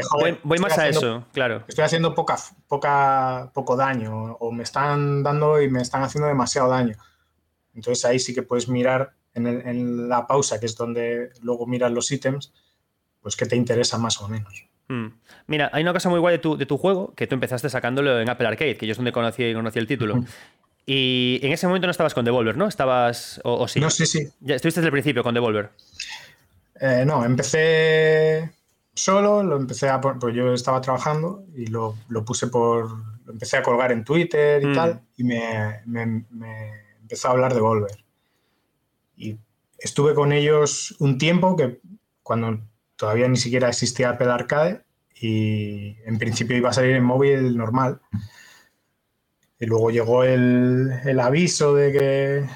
[0.44, 1.64] voy, más a eso, claro.
[1.66, 2.36] Estoy haciendo poca,
[2.68, 6.94] poca, poco daño o me están dando y me están haciendo demasiado daño.
[7.74, 12.12] Entonces ahí sí que puedes mirar en, la pausa, que es donde luego miras los
[12.12, 12.54] ítems,
[13.20, 14.66] pues qué te interesa más o menos.
[14.86, 15.06] Mm.
[15.48, 18.20] Mira, hay una cosa muy guay de tu, de tu, juego que tú empezaste sacándolo
[18.20, 20.24] en Apple Arcade, que yo es donde conocí, conocí el título.
[20.86, 22.68] Y en ese momento no estabas con Devolver, ¿no?
[22.68, 23.40] Estabas.
[23.42, 23.80] O, sí.
[23.80, 24.28] No, sí, sí.
[24.40, 25.70] Ya estuviste desde el principio con Devolver.
[26.80, 28.52] Eh, no, empecé
[28.94, 32.88] solo, lo empecé a pues yo estaba trabajando y lo, lo, puse por.
[33.24, 34.74] Lo empecé a colgar en Twitter y mm.
[34.74, 38.04] tal, y me, me, me, empezó a hablar de Devolver.
[39.16, 39.36] Y
[39.78, 41.80] estuve con ellos un tiempo que
[42.22, 42.60] cuando
[42.94, 44.82] todavía ni siquiera existía Apple Arcade
[45.14, 48.00] y en principio iba a salir en móvil normal.
[49.58, 52.46] Y luego llegó el, el aviso de que,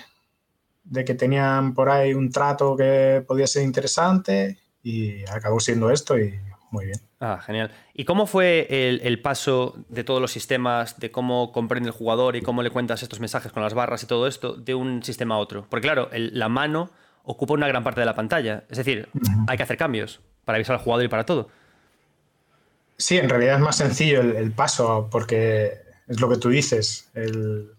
[0.85, 6.19] de que tenían por ahí un trato que podía ser interesante y acabó siendo esto
[6.19, 6.39] y
[6.71, 7.01] muy bien.
[7.21, 7.71] Ah, genial.
[7.95, 12.37] ¿Y cómo fue el, el, paso de todos los sistemas, de cómo comprende el jugador
[12.37, 15.35] y cómo le cuentas estos mensajes con las barras y todo esto, de un sistema
[15.35, 15.67] a otro?
[15.69, 16.91] Porque claro, el, la mano
[17.25, 18.65] ocupa una gran parte de la pantalla.
[18.71, 19.09] Es decir,
[19.49, 21.49] hay que hacer cambios para avisar al jugador y para todo.
[22.97, 25.79] Sí, en realidad es más sencillo el, paso, porque
[26.11, 27.09] es lo que tú dices.
[27.15, 27.71] El,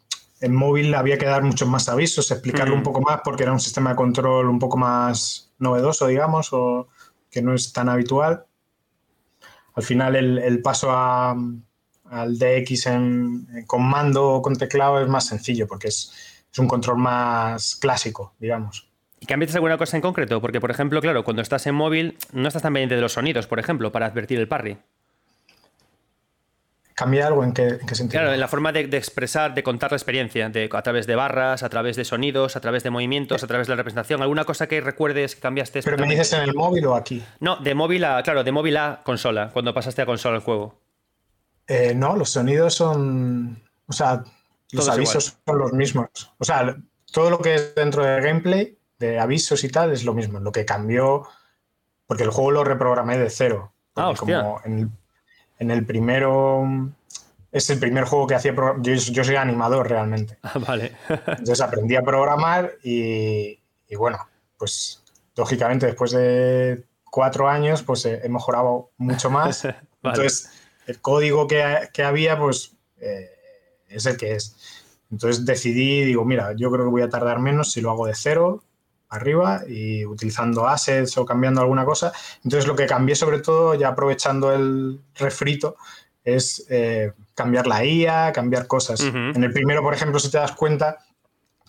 [0.50, 3.92] móvil había que dar muchos más avisos, explicarlo un poco más, porque era un sistema
[3.92, 6.88] de control un poco más novedoso, digamos, o
[7.30, 8.46] que no es tan habitual.
[9.76, 15.68] Al final, el, paso al DX en, con mando o con teclado es más sencillo,
[15.68, 16.12] porque es,
[16.52, 18.90] es un control más clásico, digamos.
[19.20, 20.42] ¿Y cambias alguna cosa en concreto?
[20.42, 23.46] Porque, por ejemplo, claro, cuando estás en móvil no estás tan pendiente de los sonidos,
[23.46, 24.78] por ejemplo, para advertir el parry.
[27.02, 28.22] ¿Cambia algo en qué, sentido?
[28.22, 31.64] Claro, en la forma de, expresar, de contar la experiencia, de, a través de barras,
[31.64, 34.22] a través de sonidos, a través de movimientos, a través de la representación.
[34.22, 35.82] ¿Alguna cosa que recuerdes que cambiaste?
[35.82, 37.24] ¿Pero me dices en el móvil o aquí?
[37.40, 40.80] No, de móvil a, claro, de móvil a consola, cuando pasaste a consola el juego.
[41.66, 43.60] Eh, no, los sonidos son.
[43.88, 44.24] O sea,
[44.72, 46.08] los avisos son los mismos.
[46.38, 46.78] O sea,
[47.12, 50.40] todo lo que es dentro del gameplay de avisos y tal es lo mismo.
[50.40, 51.28] Lo que cambió,
[52.06, 53.74] porque el juego lo reprogramé de cero.
[53.96, 54.92] Ah, como en
[55.70, 56.90] el, primero
[57.52, 58.56] es el primer juego que hacía.
[58.56, 60.38] Yo, yo soy animador realmente.
[60.42, 60.94] Ah, vale.
[61.10, 63.60] Entonces aprendí a programar y,
[63.96, 64.18] bueno,
[64.58, 65.04] pues
[65.36, 69.68] lógicamente después de cuatro años, pues he, mejorado mucho más.
[70.04, 70.50] Entonces,
[70.88, 73.30] el código que, que había, pues eh,
[73.88, 74.56] es el que es.
[75.12, 78.16] Entonces decidí, digo, mira, yo creo que voy a tardar menos si lo hago de
[78.16, 78.64] cero
[79.12, 82.12] arriba y utilizando assets o cambiando alguna cosa.
[82.44, 85.76] Entonces lo que cambié sobre todo, ya aprovechando el refrito,
[86.24, 89.02] es eh, cambiar la IA, cambiar cosas.
[89.02, 91.00] En el primero, por ejemplo, si te das cuenta,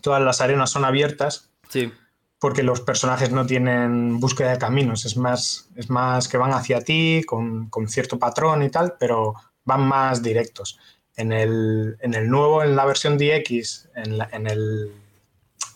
[0.00, 1.50] todas las arenas son abiertas.
[1.68, 1.92] Sí.
[2.38, 6.82] Porque los personajes no tienen búsqueda de caminos, es más, es más que van hacia
[6.82, 9.34] ti con, cierto patrón y tal, pero
[9.64, 10.78] van más directos.
[11.14, 14.92] En el, en el nuevo, en la versión DX, en la, en, el,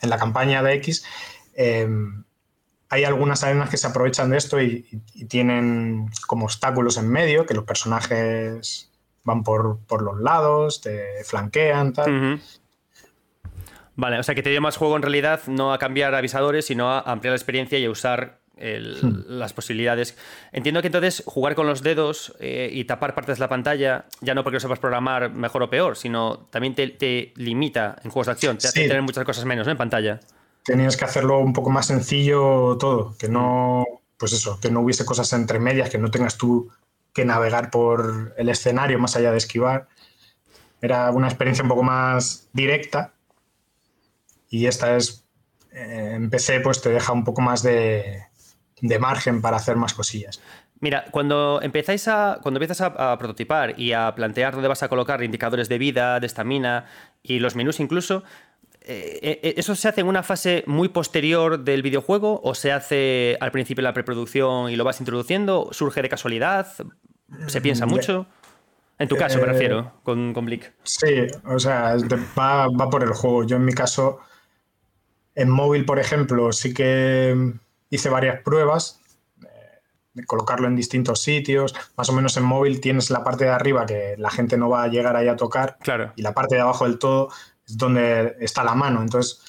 [0.03, 1.05] en la campaña de X,
[1.57, 2.23] Em,
[2.89, 4.83] hay algunas arenas que se aprovechan de esto y,
[5.29, 8.93] tienen como obstáculos en medio, que los personajes
[9.25, 12.41] van por, los lados, te flanquean, tal.
[13.97, 16.91] Vale, o sea que te dio más juego en realidad no a cambiar avisadores, sino
[16.91, 19.25] a ampliar la experiencia y a usar hmm.
[19.27, 20.17] las posibilidades.
[20.53, 24.35] Entiendo que entonces jugar con los dedos eh, y tapar partes de la pantalla, ya
[24.35, 28.33] no porque lo sepas programar mejor o peor, sino también te, limita en juegos de
[28.33, 30.21] acción, te hace tener muchas cosas menos en pantalla
[30.67, 33.85] tenías que hacerlo un poco más sencillo todo, que no,
[34.19, 36.71] pues eso, que no hubiese cosas entre medias, que no tengas tú
[37.15, 39.89] que navegar por el escenario más allá de esquivar.
[40.83, 43.15] Era una experiencia un poco más directa
[44.51, 45.25] y esta es,
[45.73, 48.25] eh, empecé, pues te deja un poco más de,
[49.01, 50.43] margen para hacer más cosillas.
[50.79, 52.39] Mira, cuando empezáis a.
[52.43, 56.21] Cuando empiezas a, a, prototipar y a plantear dónde vas a colocar indicadores de vida,
[56.21, 56.85] de estamina
[57.23, 58.25] y los menús incluso,
[58.87, 63.83] ¿Eso se hace en una fase muy posterior del videojuego o se hace al principio
[63.83, 65.69] de la preproducción y lo vas introduciendo?
[65.73, 66.69] ¿Surge de casualidad?
[67.49, 68.27] ¿Se piensa mm, mucho?
[68.99, 70.73] En tu caso, me eh, refiero, con, con Blick.
[70.85, 71.97] Sí, o sea,
[72.39, 73.45] va, por el juego.
[73.45, 74.21] Yo en mi caso,
[75.35, 77.55] en móvil, por ejemplo, sí que
[77.91, 79.01] hice varias pruebas
[80.15, 81.75] de colocarlo en distintos sitios.
[81.97, 84.85] Más o menos en móvil tienes la parte de arriba que la gente no va
[84.85, 85.77] a llegar ahí a tocar.
[85.81, 86.13] Claro.
[86.17, 87.29] Y la parte de abajo del todo
[87.67, 89.03] es donde está la mano.
[89.03, 89.43] Entonces,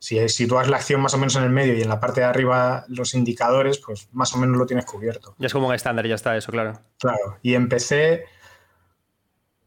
[0.00, 2.26] si sitúas la acción más o menos en el medio y en la parte de
[2.26, 5.34] arriba los indicadores, pues más o menos lo tienes cubierto.
[5.38, 6.80] Ya es como un estándar, ya está eso, claro.
[6.98, 7.38] Claro.
[7.42, 8.24] Y empecé,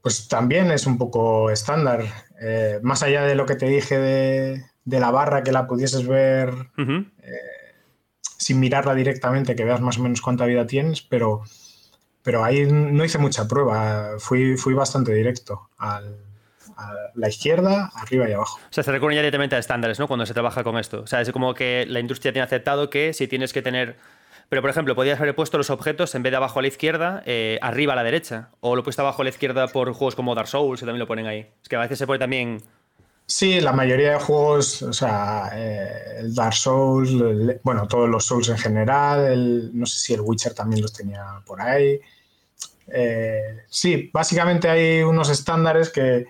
[0.02, 2.04] pues también es un poco estándar.
[2.42, 6.52] Eh, más allá de lo que te dije de, la barra, que la pudieses ver
[6.78, 7.38] eh,
[8.20, 11.44] sin mirarla directamente, que veas más o menos cuánta vida tienes, pero,
[12.24, 14.16] pero ahí no hice mucha prueba.
[14.18, 16.33] Fui, fui bastante directo al
[16.78, 18.58] a la izquierda, arriba y abajo.
[18.58, 20.08] O sea, se recurre ya directamente a estándares, ¿no?
[20.08, 21.02] Cuando se trabaja con esto.
[21.02, 23.98] O sea, es como que la industria tiene aceptado que si tienes que tener
[24.54, 27.24] pero por ejemplo, podías haber puesto los objetos en vez de abajo a la izquierda,
[27.26, 28.50] eh, arriba a la derecha.
[28.60, 31.08] O lo puesto abajo a la izquierda por juegos como Dark Souls, que también lo
[31.08, 31.48] ponen ahí.
[31.64, 32.62] Es que a veces se pone también.
[33.26, 37.12] Sí, la mayoría de juegos, o sea, eh, el Dark Souls,
[37.64, 41.60] bueno, todos los Souls en general, no sé si el Witcher también los tenía por
[41.60, 42.00] ahí.
[42.90, 46.28] Eh, sí, básicamente hay unos estándares que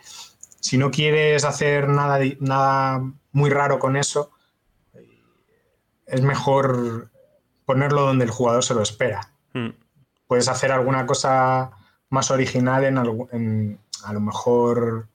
[0.63, 3.03] si no quieres hacer nada, nada
[3.33, 4.31] muy raro con eso,
[6.05, 7.11] es mejor
[7.65, 9.33] ponerlo donde el jugador se lo espera.
[9.53, 9.71] Hmm.
[10.25, 11.71] Puedes hacer alguna cosa
[12.09, 15.09] más original en, a lo mejor,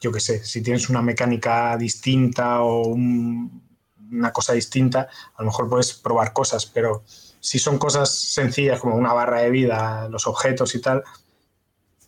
[0.00, 5.68] yo qué sé, si tienes una mecánica distinta o una cosa distinta, a lo mejor
[5.68, 7.04] puedes probar cosas, pero
[7.38, 11.04] si son cosas sencillas como una barra de vida, los objetos y tal,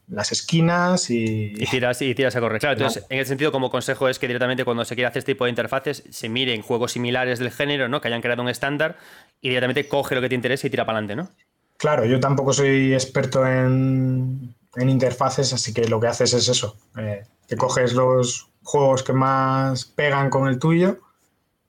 [0.09, 1.53] las esquinas y...
[1.57, 2.61] Y tiras, y tiras a correr.
[2.61, 5.33] Claro, entonces, en ese sentido, como consejo es que directamente cuando se quiere hacer este
[5.33, 8.01] tipo de interfaces, se miren juegos similares del género, ¿no?
[8.01, 8.97] Que hayan creado un estándar
[9.41, 11.31] y directamente coge lo que te interesa y tira para adelante, ¿no?
[11.77, 17.25] Claro, yo tampoco soy experto en, interfaces, así que lo que haces es eso, eh,
[17.49, 21.01] que coges los juegos que más pegan con el tuyo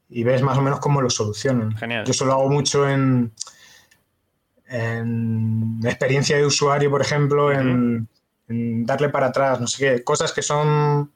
[0.10, 1.76] y ves más o menos cómo lo solucionan.
[1.76, 2.06] Genial.
[2.06, 3.32] Yo solo hago mucho en,
[4.68, 8.08] en experiencia de usuario, por ejemplo, en
[8.48, 11.12] darle para atrás, no sé qué, cosas que son,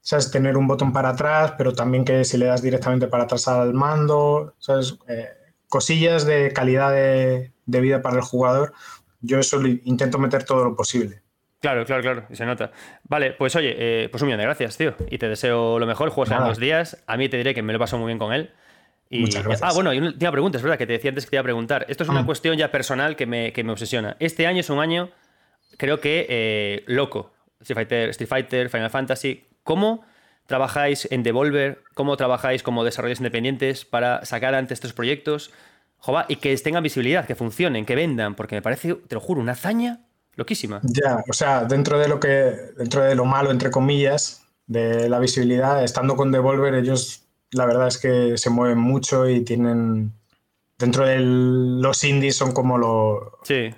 [0.00, 0.30] ¿sabes?
[0.30, 3.72] Tener un botón para atrás, pero también que si le das directamente para atrás al
[3.72, 4.98] mando, ¿sabes?
[5.08, 5.28] Eh,
[5.68, 8.72] cosillas de calidad de, vida para el jugador.
[9.20, 11.22] Yo eso intento meter todo lo posible.
[11.60, 12.72] Claro, claro, claro, y se nota.
[13.04, 14.94] Vale, pues oye, eh, pues un millón de gracias, tío.
[15.10, 17.02] Y te deseo lo mejor, juegos en dos días.
[17.06, 18.50] A mí te diré que me lo paso muy bien con él.
[19.10, 19.70] Y, Muchas gracias.
[19.70, 21.40] Ah, bueno, y una última pregunta, es verdad que te decía antes que te iba
[21.40, 21.84] a preguntar.
[21.88, 22.26] Esto es una ah.
[22.26, 24.16] cuestión ya personal que me, que me obsesiona.
[24.20, 25.10] Este año es un año
[25.80, 27.32] creo que eh, loco.
[27.60, 29.44] Street Fighter, Street Fighter, Final Fantasy.
[29.64, 30.02] ¿Cómo
[30.46, 31.82] trabajáis en Devolver?
[31.94, 35.50] ¿Cómo trabajáis como desarrolladores independientes para sacar ante estos proyectos?
[35.96, 39.40] Jova, y que tengan visibilidad, que funcionen, que vendan, porque me parece, te lo juro,
[39.40, 40.00] una hazaña
[40.34, 40.80] loquísima.
[40.82, 42.28] Ya, o sea, dentro de lo que,
[42.76, 47.88] dentro de lo malo, entre comillas, de la visibilidad, estando con Devolver, ellos la verdad
[47.88, 50.12] es que se mueven mucho y tienen.
[50.78, 53.74] Dentro de los indies son como lo, sí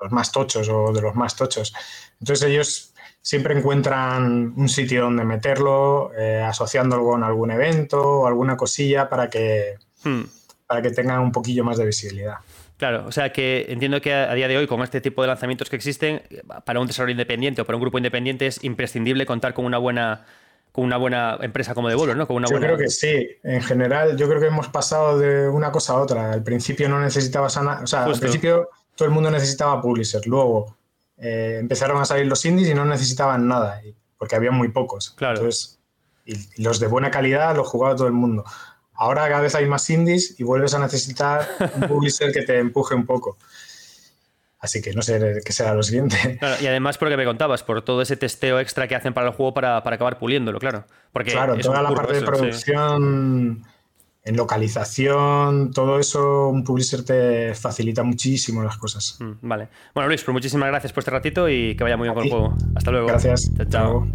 [0.00, 1.74] los más tochos o de los más tochos.
[2.20, 2.92] Entonces ellos
[3.22, 9.28] siempre encuentran un sitio donde meterlo, eh, asociándolo con algún evento o alguna cosilla para
[9.28, 9.74] que,
[10.04, 10.22] hmm.
[10.66, 12.36] para que tengan un poquillo más de visibilidad.
[12.76, 15.70] Claro, o sea que entiendo que a día de hoy, con este tipo de lanzamientos
[15.70, 16.22] que existen,
[16.64, 20.24] para un desarrollo independiente o para un grupo independiente es imprescindible contar con una buena
[20.72, 22.26] con una buena empresa como Devolver, ¿no?
[22.26, 23.26] Con una yo creo que sí.
[23.42, 26.32] En general, yo creo que hemos pasado de una cosa a otra.
[26.32, 27.80] Al principio no necesitabas nada.
[27.82, 30.26] O sea, al principio todo el mundo necesitaba publisher.
[30.26, 30.76] Luego
[31.18, 33.80] eh, empezaron a salir los indies y no necesitaban nada,
[34.18, 35.10] porque había muy pocos.
[35.10, 35.36] Claro.
[35.36, 35.78] Entonces,
[36.24, 38.44] y los de buena calidad los jugaba todo el mundo.
[38.94, 42.94] Ahora cada vez hay más indies y vuelves a necesitar un publisher que te empuje
[42.94, 43.38] un poco.
[44.58, 46.40] Así que no sé qué será lo siguiente.
[46.60, 49.28] y además, por lo que me contabas, por todo ese testeo extra que hacen para
[49.28, 50.86] el juego para, acabar puliéndolo, claro.
[51.12, 53.64] Porque claro, toda la parte de producción
[54.26, 59.18] en localización, todo eso, un publisher te facilita muchísimo las cosas.
[59.20, 59.68] Mm, vale.
[59.94, 62.30] Bueno, Luis, pues muchísimas gracias por este ratito y que vaya muy bien con el
[62.30, 62.54] juego.
[62.74, 63.06] Hasta luego.
[63.06, 63.52] Gracias.
[63.70, 64.08] chao.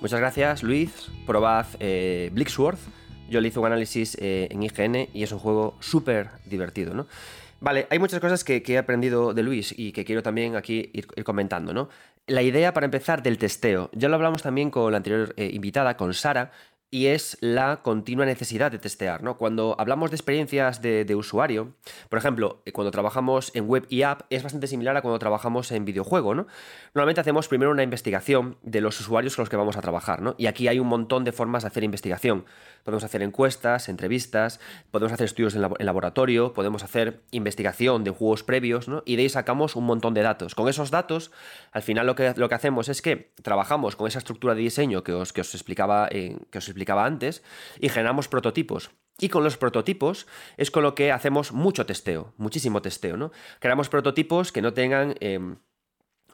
[0.00, 1.08] Muchas gracias, Luis.
[1.24, 2.80] Probad eh, Blixworth
[3.28, 7.06] yo le hice un análisis eh, en IGN y es un juego súper divertido, ¿no?
[7.60, 11.06] Vale, hay muchas cosas que, he aprendido de Luis y que quiero también aquí ir,
[11.24, 11.88] comentando, ¿no?
[12.26, 13.88] La idea, para empezar, del testeo.
[13.92, 16.50] Ya lo hablamos también con la anterior eh, invitada, con Sara,
[16.96, 19.22] y es la continua necesidad de testear.
[19.22, 19.36] ¿no?
[19.36, 21.74] Cuando hablamos de experiencias de, usuario,
[22.08, 25.70] por ejemplo, eh, cuando trabajamos en web y app, es bastante similar a cuando trabajamos
[25.72, 26.34] en videojuego.
[26.34, 26.46] ¿no?
[26.94, 30.22] Normalmente hacemos primero una investigación de los usuarios con los que vamos a trabajar.
[30.22, 30.36] ¿no?
[30.38, 32.46] Y aquí hay un montón de formas de hacer investigación.
[32.82, 34.58] Podemos hacer encuestas, entrevistas,
[34.90, 39.02] podemos hacer estudios en, laboratorio, podemos hacer investigación de juegos previos, ¿no?
[39.04, 40.54] y de ahí sacamos un montón de datos.
[40.54, 41.30] Con esos datos,
[41.72, 45.02] al final lo que, lo que hacemos es que trabajamos con esa estructura de diseño
[45.02, 47.42] que os, que os explicaba, que os explicaba antes
[47.80, 48.90] y generamos prototipos.
[49.18, 50.26] Y con los prototipos
[50.56, 53.32] es con lo que hacemos mucho testeo, muchísimo testeo, ¿no?
[53.60, 55.56] Creamos prototipos que no tengan em,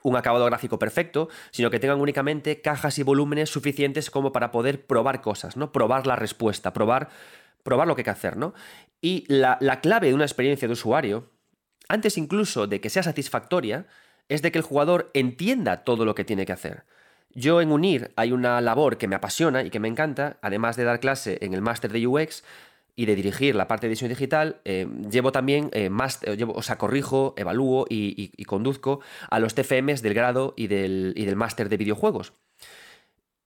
[0.03, 4.85] un acabado gráfico perfecto, sino que tengan únicamente cajas y volúmenes suficientes como para poder
[4.87, 5.71] probar cosas, ¿no?
[5.71, 7.09] Probar la respuesta, probar,
[7.63, 8.53] probar lo que hay que hacer, ¿no?
[9.01, 11.31] Y la, la clave de una experiencia de usuario,
[11.89, 13.87] antes incluso de que sea satisfactoria,
[14.29, 16.85] es de que el jugador entienda todo lo que tiene que hacer.
[17.35, 20.85] Yo en UNIR hay una labor que me apasiona y que me encanta, además de
[20.85, 22.43] dar clase en el máster de UX,
[22.95, 26.77] y de dirigir la parte de edición digital, eh, llevo también más, llevo, o sea,
[26.77, 31.79] corrijo, evalúo y, conduzco a los TFMs del grado y del, y del máster de
[31.79, 32.35] videojuegos.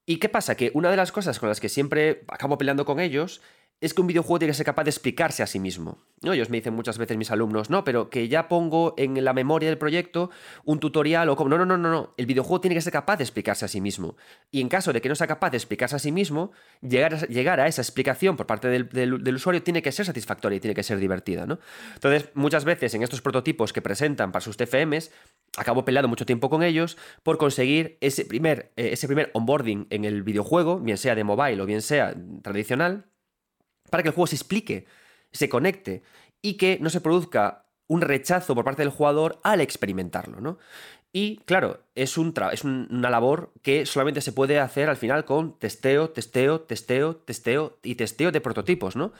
[0.06, 0.54] ¿Y qué pasa?
[0.54, 3.42] Que una de las cosas con las que siempre acabo peleando con ellos
[3.80, 5.98] es que un videojuego tiene que ser capaz de explicarse a sí mismo.
[6.22, 6.32] ¿no?
[6.32, 9.68] Ellos me dicen muchas veces mis alumnos, no, pero que ya pongo en la memoria
[9.68, 10.30] del proyecto
[10.64, 11.50] un tutorial o como.
[11.50, 12.14] No, no, no, no, no.
[12.16, 14.16] El videojuego tiene que ser capaz de explicarse a sí mismo.
[14.50, 17.18] Y en caso de que no sea capaz de explicarse a sí mismo, llegar a,
[17.26, 20.82] llegar a esa explicación por parte del, usuario tiene que ser satisfactoria y tiene que
[20.82, 21.46] ser divertida.
[21.46, 21.58] ¿no?
[21.94, 25.10] Entonces, muchas veces en estos prototipos que presentan para sus TFMs,
[25.58, 30.06] acabo peleando mucho tiempo con ellos por conseguir ese primer, eh, ese primer onboarding en
[30.06, 33.04] el videojuego, bien sea de mobile o bien sea tradicional
[33.90, 34.86] para que el juego se explique,
[35.32, 36.02] se conecte
[36.42, 40.58] y que no se produzca un rechazo por parte del jugador al experimentarlo, ¿no?
[41.12, 45.58] Y claro, es, un es una labor que solamente se puede hacer al final con
[45.58, 49.14] testeo, testeo, testeo, testeo y testeo de prototipos, ¿no?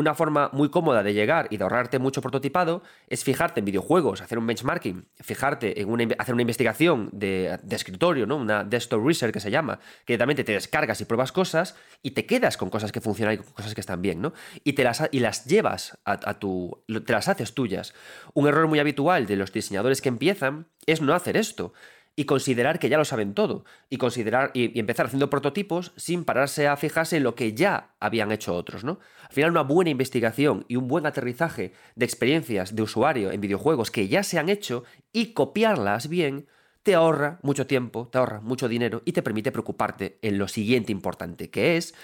[0.00, 4.22] Una forma muy cómoda de llegar y de ahorrarte mucho prototipado es fijarte en videojuegos,
[4.22, 8.36] hacer un benchmarking, fijarte en una, hacer una investigación de, escritorio, ¿no?
[8.36, 12.24] Una desktop research que se llama, que directamente te descargas y pruebas cosas y te
[12.24, 14.32] quedas con cosas que funcionan y con cosas que están bien, ¿no?
[14.64, 16.82] Y, te las, y las llevas a, a tu...
[16.86, 17.92] te las haces tuyas.
[18.32, 21.74] Un error muy habitual de los diseñadores que empiezan es no hacer esto
[22.20, 26.68] y considerar que ya lo saben todo y considerar y, empezar haciendo prototipos sin pararse
[26.68, 28.98] a fijarse en lo que ya habían hecho otros, ¿no?
[29.26, 33.90] Al final una buena investigación y un buen aterrizaje de experiencias de usuario en videojuegos
[33.90, 36.46] que ya se han hecho y copiarlas bien
[36.82, 40.92] te ahorra mucho tiempo, te ahorra mucho dinero y te permite preocuparte en lo siguiente
[40.92, 41.94] importante, que es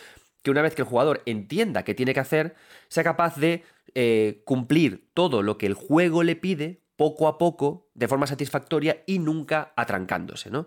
[0.40, 2.54] que una vez que el jugador entienda qué tiene que hacer,
[2.88, 3.64] sea capaz de
[3.94, 9.02] eh, cumplir todo lo que el juego le pide poco a poco, de forma satisfactoria
[9.06, 10.66] y nunca atrancándose, ¿no?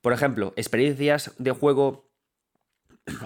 [0.00, 2.08] Por ejemplo, experiencias de juego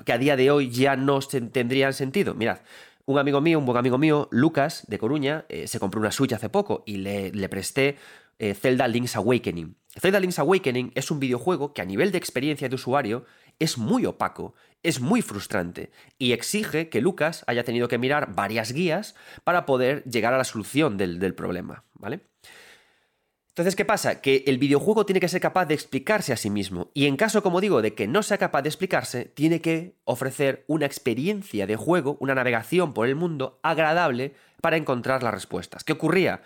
[0.04, 2.34] que a día de hoy ya no tendrían sentido.
[2.34, 2.60] Mirad,
[3.06, 6.32] un amigo mío, un buen amigo mío, Lucas, de Coruña, eh, se compró una Switch
[6.32, 7.96] hace poco y le, presté
[8.38, 9.76] eh, Zelda Link's Awakening.
[9.98, 13.24] Zelda Link's Awakening es un videojuego que a nivel de experiencia de usuario
[13.58, 18.72] es muy opaco, es muy frustrante y exige que Lucas haya tenido que mirar varias
[18.72, 19.14] guías
[19.44, 22.29] para poder llegar a la solución del, del problema, ¿vale?
[23.50, 24.20] Entonces, ¿qué pasa?
[24.20, 26.90] Que el videojuego tiene que ser capaz de explicarse a sí mismo.
[26.94, 30.64] Y en caso, como digo, de que no sea capaz de explicarse, tiene que ofrecer
[30.68, 35.82] una experiencia de juego, una navegación por el mundo agradable para encontrar las respuestas.
[35.82, 36.42] ¿Qué ocurría?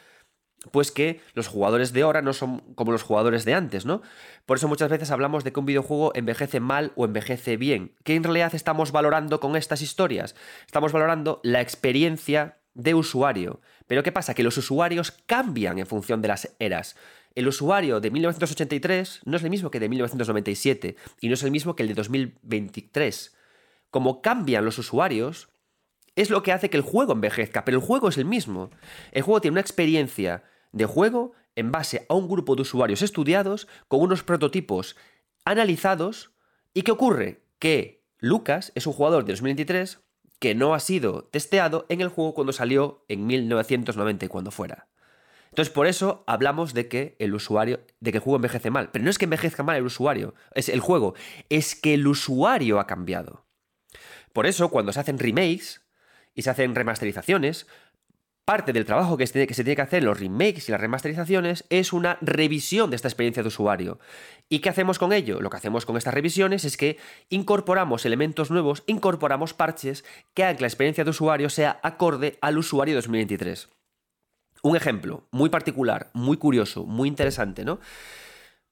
[0.70, 4.00] Pues que los jugadores de ahora no son como los jugadores de antes, ¿no?
[4.46, 7.94] Por eso muchas veces hablamos de que un videojuego envejece mal o envejece bien.
[8.02, 10.34] ¿Qué en realidad estamos valorando con estas historias?
[10.64, 13.61] Estamos valorando la experiencia de usuario.
[13.87, 14.35] Pero ¿qué pasa?
[14.35, 16.97] Que los usuarios cambian en función de las eras.
[17.35, 21.51] El usuario de 1983 no es el mismo que de 1997 y no es el
[21.51, 23.37] mismo que el de 2023.
[23.91, 25.49] Como cambian los usuarios,
[26.16, 28.70] es lo que hace que el juego envejezca, pero el juego es el mismo.
[29.12, 33.68] El juego tiene una experiencia de juego en base a un grupo de usuarios estudiados
[33.89, 34.97] con unos prototipos
[35.45, 36.30] analizados.
[36.72, 37.43] ¿Y qué ocurre?
[37.59, 40.03] Que Lucas es un jugador de 2023
[40.45, 44.88] que no ha sido testeado en el juego cuando salió en 1990 y cuando fuera.
[45.49, 48.90] Entonces, por eso hablamos de que el usuario, de que el juego envejece mal.
[48.90, 51.14] Pero no es que envejezca mal el usuario, es el juego,
[51.49, 53.47] es que el usuario ha cambiado.
[54.34, 55.80] Por eso, cuando se hacen remakes
[56.34, 57.66] y se hacen remasterizaciones,
[58.45, 61.92] parte del trabajo que se, tiene, que hacer en los remakes y las remasterizaciones es
[61.92, 63.99] una revisión de esta experiencia de usuario.
[64.49, 65.40] ¿Y qué hacemos con ello?
[65.40, 66.99] Lo que hacemos con estas revisiones es que
[67.30, 70.05] incorporamos elementos nuevos, incorporamos parches
[70.35, 73.70] que hagan que la experiencia de usuario sea acorde al usuario 2023.
[74.62, 77.81] Un ejemplo muy particular, muy curioso, muy interesante, ¿no?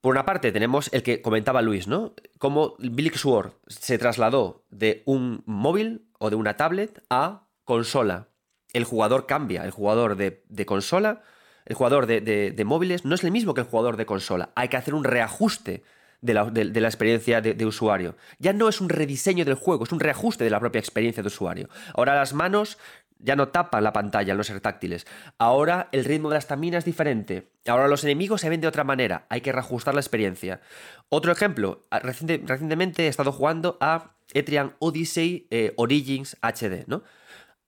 [0.00, 2.14] Por una parte tenemos el que comentaba Luis, ¿no?
[2.38, 8.31] Cómo Billy Sword se trasladó de un móvil o de una tablet a consola
[8.72, 9.64] el jugador cambia.
[9.64, 11.22] El jugador de, consola,
[11.64, 14.50] el jugador de, móviles, no es el mismo que el jugador de consola.
[14.54, 15.82] Hay que hacer un reajuste
[16.20, 18.16] de la, experiencia de, usuario.
[18.38, 21.26] Ya no es un rediseño del juego, es un reajuste de la propia experiencia de
[21.26, 21.68] usuario.
[21.94, 22.78] Ahora las manos
[23.22, 25.06] ya no tapan la pantalla al no ser táctiles.
[25.38, 27.48] Ahora el ritmo de la estamina es diferente.
[27.66, 29.26] Ahora los enemigos se ven de otra manera.
[29.28, 30.60] Hay que reajustar la experiencia.
[31.08, 37.02] Otro ejemplo, recientemente he estado jugando a Etrian Odyssey eh, Origins HD, ¿no?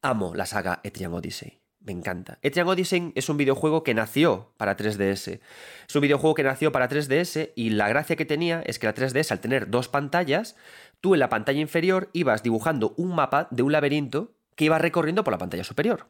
[0.04, 1.60] Amo la saga Etrian Odyssey.
[1.80, 2.38] Me encanta.
[2.42, 5.40] Etrian Odyssey es un videojuego que nació para 3DS.
[5.88, 8.94] Es un videojuego que nació para 3DS y la gracia que tenía es que la
[8.94, 10.56] 3DS, al tener dos pantallas,
[11.00, 15.24] tú en la pantalla inferior ibas dibujando un mapa de un laberinto que iba recorriendo
[15.24, 16.06] por la pantalla superior.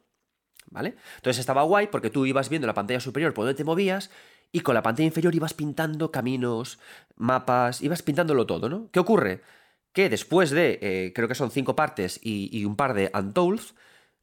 [0.69, 0.95] ¿Vale?
[1.17, 4.11] Entonces estaba guay porque tú ibas viendo la pantalla superior por donde te movías
[4.51, 6.79] y con la pantalla inferior ibas pintando caminos,
[7.15, 8.89] mapas, ibas pintándolo todo, ¿no?
[8.91, 9.41] ¿Qué ocurre?
[9.95, 13.61] Que después de, eh, creo que son cinco partes y, un par de Untold,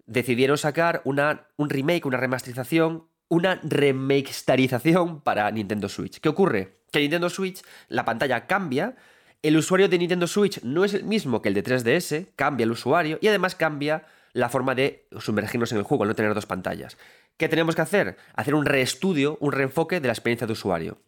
[0.05, 6.21] decidieron sacar una, un remake, una remasterización, una remakestarización para Nintendo Switch.
[6.21, 6.83] ¿Qué ocurre?
[6.93, 8.97] Que Nintendo Switch, la pantalla cambia,
[9.41, 12.73] el usuario de Nintendo Switch no es el mismo que el de 3DS, cambia el
[12.73, 14.05] usuario y además cambia
[14.35, 16.99] la forma de sumergirnos en el juego, al no tener dos pantallas.
[17.39, 18.19] ¿Qué tenemos que hacer?
[18.35, 20.99] Hacer un reestudio, un reenfoque de la experiencia de usuario.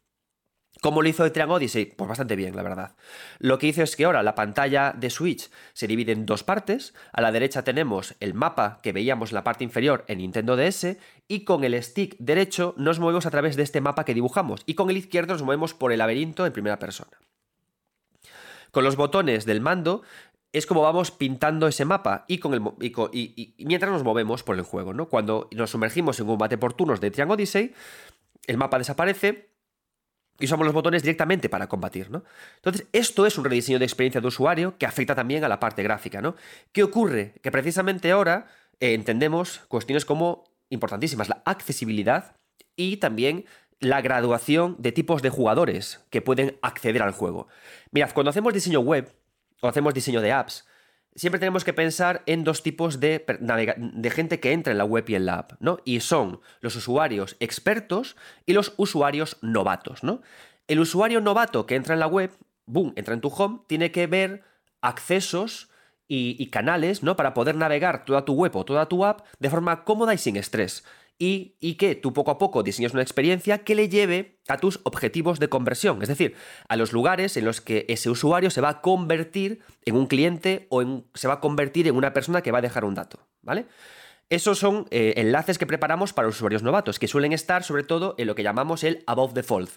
[0.81, 1.87] ¿Cómo lo hizo Triangle Odyssey?
[1.87, 2.97] Pues bastante bien, la verdad.
[3.39, 6.95] Lo que hizo es que ahora la pantalla de Switch se divide en dos partes.
[7.13, 10.97] A la derecha tenemos el mapa que veíamos en la parte inferior en Nintendo DS
[11.27, 14.75] y con el stick derecho nos movemos a través de este mapa que dibujamos y
[14.75, 17.17] con el izquierdo nos movemos por el laberinto en primera persona.
[18.71, 20.03] Con los botones del mando
[20.53, 22.63] es como vamos pintando ese mapa y, con el,
[23.13, 24.93] y, mientras nos movemos por el juego.
[24.93, 25.09] ¿no?
[25.09, 27.75] Cuando nos sumergimos en un combate por turnos de Triangle Odyssey,
[28.47, 29.54] el mapa desaparece
[30.39, 32.25] y usamos los botones directamente para combatir, ¿no?
[32.57, 35.83] Entonces, esto es un rediseño de experiencia de usuario que afecta también a la parte
[35.83, 36.35] gráfica, ¿no?
[36.73, 37.35] ¿Qué ocurre?
[37.43, 38.47] Que precisamente ahora
[38.81, 42.37] eh, entendemos cuestiones como importantísimas, la accesibilidad
[42.77, 43.45] y también
[43.79, 47.49] la graduación de tipos de jugadores que pueden acceder al juego.
[47.93, 49.15] Mirad, cuando hacemos diseño web
[49.61, 50.67] o hacemos diseño de apps,
[51.15, 53.25] siempre tenemos que pensar en dos tipos de,
[54.13, 55.79] gente que entra en la web y en la app, ¿no?
[55.85, 58.17] Y son los usuarios expertos
[58.47, 60.23] y los usuarios novatos, ¿no?
[60.67, 62.33] El usuario novato que entra en la web,
[62.67, 64.43] boom, entra en tu home, tiene que ver
[64.81, 65.71] accesos
[66.09, 67.17] y, y canales, ¿no?
[67.17, 70.37] Para poder navegar toda tu web o toda tu app de forma cómoda y sin
[70.37, 70.85] estrés
[71.19, 75.39] y, que tú poco a poco diseñes una experiencia que le lleve a tus objetivos
[75.39, 76.35] de conversión, es decir,
[76.69, 80.67] a los lugares en los que ese usuario se va a convertir en un cliente
[80.71, 83.67] o se va a convertir en una persona que va a dejar un dato, ¿vale?
[84.31, 88.15] Esos son eh, enlaces que preparamos para los usuarios novatos, que suelen estar sobre todo
[88.19, 89.69] en lo que llamamos el above the fold,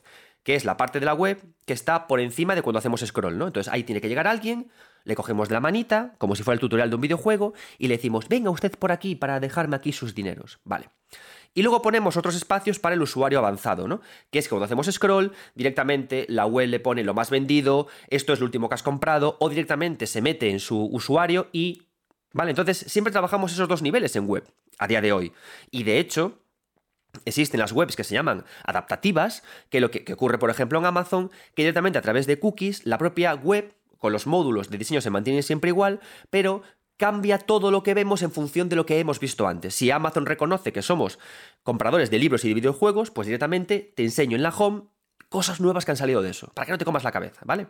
[0.44, 3.38] que es la parte de la web que está por encima de cuando hacemos scroll,
[3.38, 3.48] ¿no?
[3.48, 4.72] Entonces ahí tiene que llegar alguien,
[5.08, 7.96] le cogemos de la manita, como si fuera el tutorial de un videojuego, y le
[7.96, 10.60] decimos, venga usted por aquí para dejarme aquí sus dineros.
[10.66, 10.90] Vale.
[11.54, 14.02] Y luego ponemos otros espacios para el usuario avanzado, ¿no?
[14.30, 18.34] Que es que cuando hacemos scroll, directamente la web le pone lo más vendido, esto
[18.34, 21.84] es lo último que has comprado, o directamente se mete en su usuario y...
[22.34, 24.44] Vale, entonces siempre trabajamos esos dos niveles en web,
[24.78, 25.32] a día de hoy.
[25.72, 26.40] Y de hecho,
[27.26, 30.86] Existen las webs que se llaman adaptativas, que lo que, que, ocurre, por ejemplo, en
[30.86, 35.02] Amazon, que directamente a través de cookies, la propia web con los módulos de diseño
[35.02, 36.00] se mantienen siempre igual,
[36.30, 36.62] pero
[36.98, 39.76] cambia todo lo que vemos en función de lo que hemos visto antes.
[39.76, 41.20] Si Amazon reconoce que somos
[41.64, 44.84] compradores de libros y de videojuegos, pues directamente te enseño en la home
[45.30, 47.68] cosas nuevas que han salido de eso, para que no te comas la cabeza, ¿vale?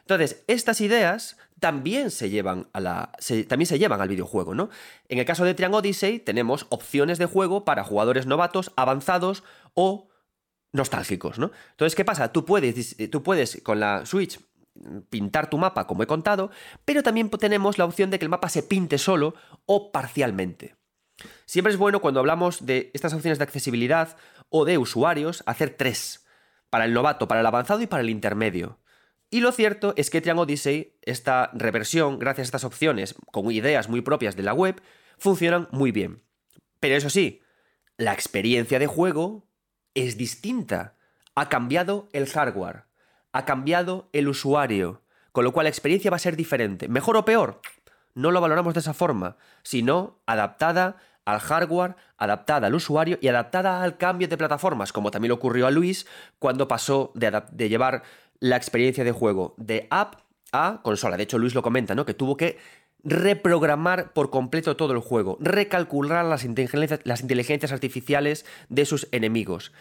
[0.00, 3.12] Entonces, estas ideas también se llevan a la
[3.48, 4.68] también se llevan al videojuego, ¿no?
[5.08, 10.08] En el caso de Triangle Odyssey tenemos opciones de juego para jugadores novatos, avanzados o
[10.72, 11.52] nostálgicos, ¿no?
[11.70, 12.32] Entonces, ¿qué pasa?
[12.32, 14.38] Tú puedes, tú puedes con la Switch
[15.10, 16.50] pintar tu mapa, como he contado,
[16.84, 19.34] pero también tenemos la opción de que el mapa se pinte solo
[19.66, 20.76] o parcialmente.
[21.46, 24.16] Siempre es bueno cuando hablamos de estas opciones de accesibilidad
[24.48, 26.26] o de usuarios hacer tres,
[26.70, 28.80] para el novato, para el avanzado y para el intermedio.
[29.30, 33.88] Y lo cierto es que Triangle Odyssey, esta reversión, gracias a estas opciones con ideas
[33.88, 34.80] muy propias de la web,
[35.18, 36.22] funcionan muy bien.
[36.80, 37.40] Pero eso sí,
[37.96, 39.48] la experiencia de juego
[39.94, 40.96] es distinta.
[41.34, 42.84] Ha cambiado el hardware
[43.34, 45.02] ha cambiado el usuario,
[45.32, 46.86] con lo cual la experiencia va a ser diferente.
[46.88, 47.60] ¿Mejor o peor?
[48.14, 53.82] No lo valoramos de esa forma, sino adaptada al hardware, adaptada al usuario y adaptada
[53.82, 56.06] al cambio de plataformas, como también le ocurrió a Luis
[56.38, 58.04] cuando pasó de, llevar
[58.38, 60.20] la experiencia de juego de app
[60.52, 61.16] a consola.
[61.16, 62.06] De hecho, Luis lo comenta, ¿no?
[62.06, 62.58] Que tuvo que
[63.02, 66.44] reprogramar por completo todo el juego, recalcular las
[67.04, 69.72] las inteligencias artificiales de sus enemigos.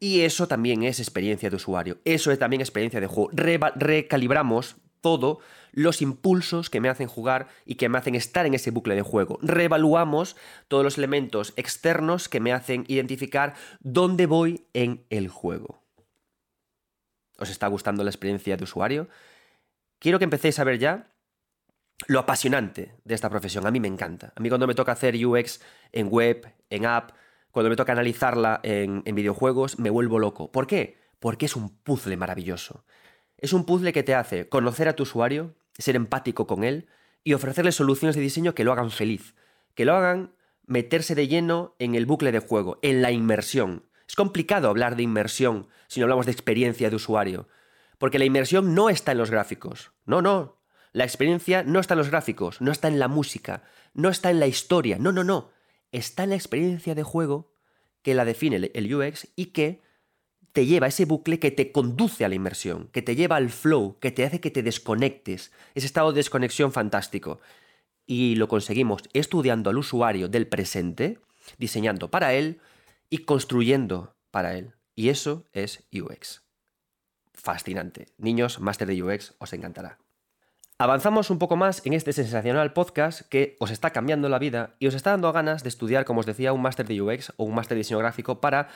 [0.00, 3.30] Y eso también es experiencia de usuario, eso es también experiencia de juego.
[3.76, 5.40] recalibramos todo
[5.72, 9.02] los impulsos que me hacen jugar y que me hacen estar en ese bucle de
[9.02, 9.38] juego.
[9.42, 10.36] Reevaluamos
[10.68, 15.82] todos los elementos externos que me hacen identificar dónde voy en el juego.
[17.38, 19.08] ¿Os está gustando la experiencia de usuario?
[19.98, 21.12] Quiero que empecéis a ver ya
[22.06, 23.66] lo apasionante de esta profesión.
[23.66, 24.32] A mí me encanta.
[24.34, 25.60] A mí cuando me toca hacer UX
[25.92, 27.12] en web, en app,
[27.50, 30.52] cuando me toca analizarla en, videojuegos, me vuelvo loco.
[30.52, 30.98] ¿Por qué?
[31.18, 32.84] Porque es un puzzle maravilloso.
[33.38, 36.88] Es un puzzle que te hace conocer a tu usuario, ser empático con él
[37.24, 39.34] y ofrecerle soluciones de diseño que lo hagan feliz,
[39.74, 40.34] que lo hagan
[40.66, 43.86] meterse de lleno en el bucle de juego, en la inmersión.
[44.08, 47.48] Es complicado hablar de inmersión si no hablamos de experiencia de usuario,
[47.98, 49.92] porque la inmersión no está en los gráficos.
[50.04, 50.58] No, no.
[50.92, 53.62] La experiencia no está en los gráficos, no está en la música,
[53.94, 54.98] no está en la historia.
[54.98, 55.50] No, no, no
[55.92, 57.52] está en la experiencia de juego
[58.02, 59.82] que la define el UX y que
[60.52, 63.98] te lleva ese bucle que te conduce a la inmersión, que te lleva al flow,
[64.00, 67.40] que te hace que te desconectes, ese estado de desconexión fantástico.
[68.06, 71.20] y lo conseguimos estudiando al usuario del presente,
[71.58, 72.60] diseñando para él
[73.08, 74.74] y construyendo para él.
[74.96, 76.42] Y eso es UX.
[77.32, 78.08] Fascinante.
[78.18, 79.98] Niños, máster de UX, os encantará.
[80.80, 84.86] Avanzamos un poco más en este sensacional podcast que os está cambiando la vida y
[84.86, 87.54] os está dando ganas de estudiar, como os decía, un máster de UX o un
[87.54, 88.68] máster de diseño gráfico para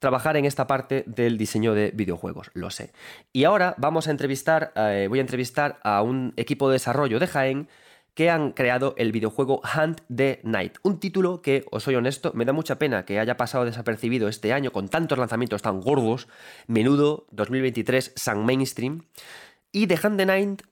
[0.00, 2.90] trabajar en esta parte del diseño de videojuegos, lo sé.
[3.32, 7.28] Y ahora vamos a entrevistar, eh, voy a entrevistar a un equipo de desarrollo de
[7.28, 7.68] Jaén
[8.14, 12.44] que han creado el videojuego Hunt the Night, un título que, os soy honesto, me
[12.44, 16.26] da mucha pena que haya pasado desapercibido este año con tantos lanzamientos tan gordos,
[16.66, 19.04] menudo 2023 San Mainstream.
[19.72, 20.62] Y de Hand the Night,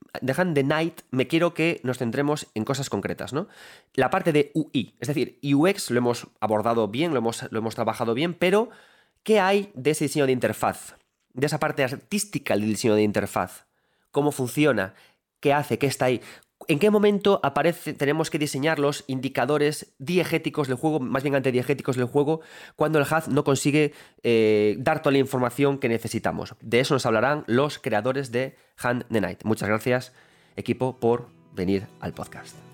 [0.54, 3.48] the Night me quiero que nos centremos en cosas concretas, ¿no?
[3.94, 7.74] La parte de UI, es decir, UX lo hemos abordado bien, lo hemos, lo hemos
[7.74, 8.68] trabajado bien, pero
[9.22, 10.96] ¿qué hay de ese diseño de interfaz?
[11.32, 13.66] De esa parte artística del diseño de interfaz.
[14.10, 14.94] ¿Cómo funciona?
[15.40, 15.78] ¿Qué hace?
[15.78, 16.20] ¿Qué está ahí?
[16.70, 21.96] ¿En qué momento aparece, tenemos que diseñar los indicadores diegéticos del juego, más bien antidiegéticos
[21.96, 22.42] del juego,
[22.76, 23.92] cuando el HUD no consigue
[24.22, 26.54] eh, dar toda la información que necesitamos?
[26.60, 29.40] De eso nos hablarán los creadores de Hand the Night.
[29.42, 30.12] Muchas gracias,
[30.54, 31.26] equipo, por
[31.56, 32.69] venir al podcast.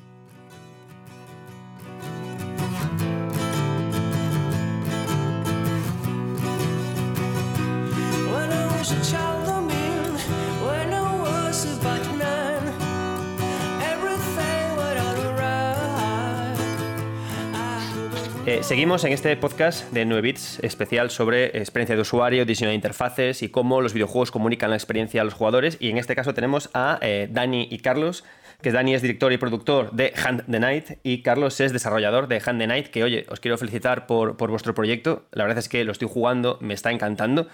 [18.46, 22.76] Eh, seguimos en este podcast de 9 bits especial sobre experiencia de usuario, diseño de
[22.76, 25.76] interfaces y cómo los videojuegos comunican la experiencia a los jugadores.
[25.80, 28.22] Y en este caso tenemos a eh, Dani y Carlos,
[28.62, 32.40] que Dani es director y productor de Hand the Night y Carlos es desarrollador de
[32.46, 35.26] Hand the Night, que oye, os quiero felicitar por, por vuestro proyecto.
[35.32, 37.48] La verdad es que lo estoy jugando, me está encantando.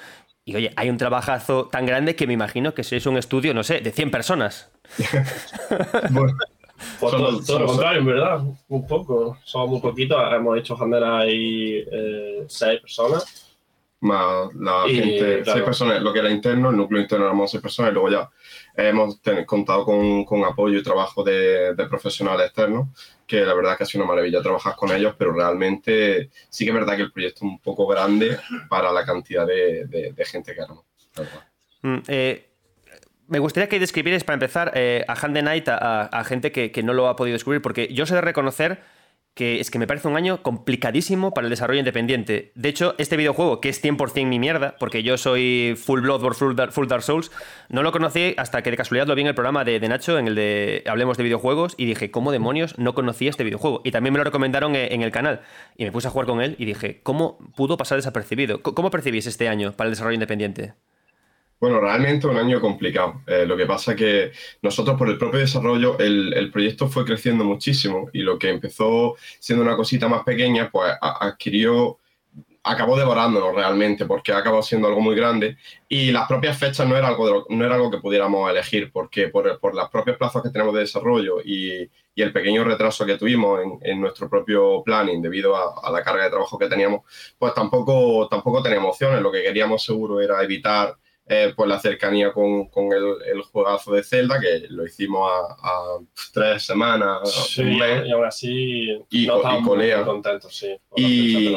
[0.44, 3.62] Y oye, hay un trabajazo tan grande que me imagino que sois un estudio, no
[3.62, 4.70] sé, de 100 personas.
[6.10, 6.36] bueno,
[7.01, 9.39] pues todo, lo contrario, en verdad, un poco.
[9.45, 13.49] Somos muy poquitos, hemos hecho Handera ahí eh, seis personas.
[14.01, 17.93] Más la gente, seis personas, lo que era interno, el núcleo interno éramos seis personas
[17.93, 18.29] y luego ya
[18.75, 22.89] hemos contado con, con, apoyo y trabajo de, de, profesionales externos,
[23.27, 26.65] que la verdad es que ha sido una maravilla trabajar con ellos, pero realmente sí
[26.65, 28.39] que es verdad que el proyecto es un poco grande
[28.69, 30.85] para la cantidad de, de gente que éramos.
[31.83, 32.52] Mm, eh,
[33.33, 36.93] me gustaría que describierais, para empezar, eh, a Hand the Night a, gente que, no
[36.93, 38.81] lo ha podido descubrir, porque yo sé de reconocer
[39.33, 42.53] que es que me parece un año complicadísimo para el desarrollo independiente.
[42.55, 46.55] De hecho, este videojuego, que es 100% mi mierda, porque yo soy full Bloodborne, full
[46.71, 47.31] full Dark Souls,
[47.71, 50.29] no lo conocí hasta que de casualidad lo vi en el programa de, Nacho, en
[50.29, 53.81] el de Hablemos de videojuegos, y dije, ¿cómo demonios no conocí este videojuego?
[53.83, 55.41] Y también me lo recomendaron en el canal.
[55.79, 58.61] Y me puse a jugar con él y dije, ¿cómo pudo pasar desapercibido?
[58.61, 60.75] ¿Cómo percibís este año para el desarrollo independiente?
[61.63, 63.23] Bueno, realmente un año complicado.
[63.25, 64.33] Eh, lo que pasa que
[64.63, 69.65] nosotros por el propio desarrollo el, proyecto fue creciendo muchísimo y lo que empezó siendo
[69.65, 72.01] una cosita más pequeña, pues adquirió,
[72.65, 75.57] acabó devorándonos realmente porque acabó siendo algo muy grande
[75.89, 79.61] y las propias fechas no era algo, no era algo que pudiéramos elegir porque por,
[79.61, 83.61] por los propios plazos que tenemos de desarrollo y, y el pequeño retraso que tuvimos
[83.83, 87.03] en, nuestro propio planning debido a, a, la carga de trabajo que teníamos,
[87.39, 89.23] pues tampoco, tampoco teníamos opciones.
[89.23, 90.97] Lo que queríamos seguro era evitar
[91.35, 95.97] eh, pues la cercanía con, con el, el, juegazo de Zelda, que lo hicimos a,
[96.31, 100.05] tres semanas, sí, y aún así y, no y colea.
[100.05, 100.77] contentos, sí.
[100.95, 101.57] Y,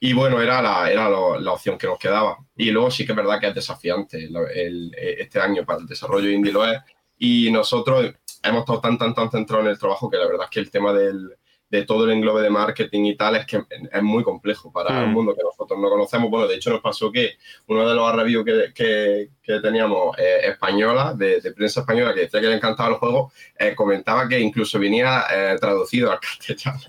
[0.00, 2.38] y, bueno, era, la, era la opción que nos quedaba.
[2.56, 6.30] Y luego sí que es verdad que es desafiante el, este año para el desarrollo
[6.30, 6.80] indie lo es.
[7.18, 10.50] Y nosotros hemos estado tan, tan, tan centrados en el trabajo que la verdad es
[10.50, 11.36] que el tema del,
[11.70, 15.10] de todo el englobe de marketing y tal, es que es muy complejo para un
[15.10, 15.12] mm.
[15.12, 16.28] mundo que nosotros no conocemos.
[16.28, 17.36] Bueno, de hecho nos pasó que
[17.68, 22.48] uno de los reviews que, que, teníamos eh, española, de, prensa española, que decía que
[22.48, 26.80] le encantaba el juego, eh, comentaba que incluso venía eh, traducido al castellano.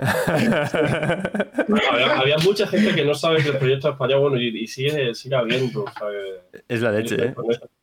[2.19, 5.35] había, mucha gente que no sabe que el proyecto es español, bueno, y, sigue, sigue
[5.35, 5.85] habiendo.
[6.67, 7.33] Es la leche, ¿eh?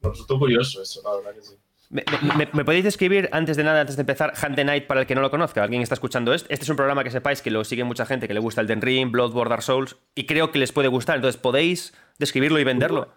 [0.00, 1.54] Resultó curioso eso, la verdad que sí.
[1.90, 5.14] ¿Me, podéis describir, antes de nada, antes de empezar, Hunt the Night para el que
[5.14, 5.62] no lo conozca?
[5.62, 6.46] ¿Alguien está escuchando esto?
[6.50, 8.66] Este es un programa que sepáis que lo sigue mucha gente, que le gusta el
[8.66, 11.16] Den Ring, Bloodborne, Dark Souls, y creo que les puede gustar.
[11.16, 13.08] Entonces, ¿podéis describirlo y venderlo?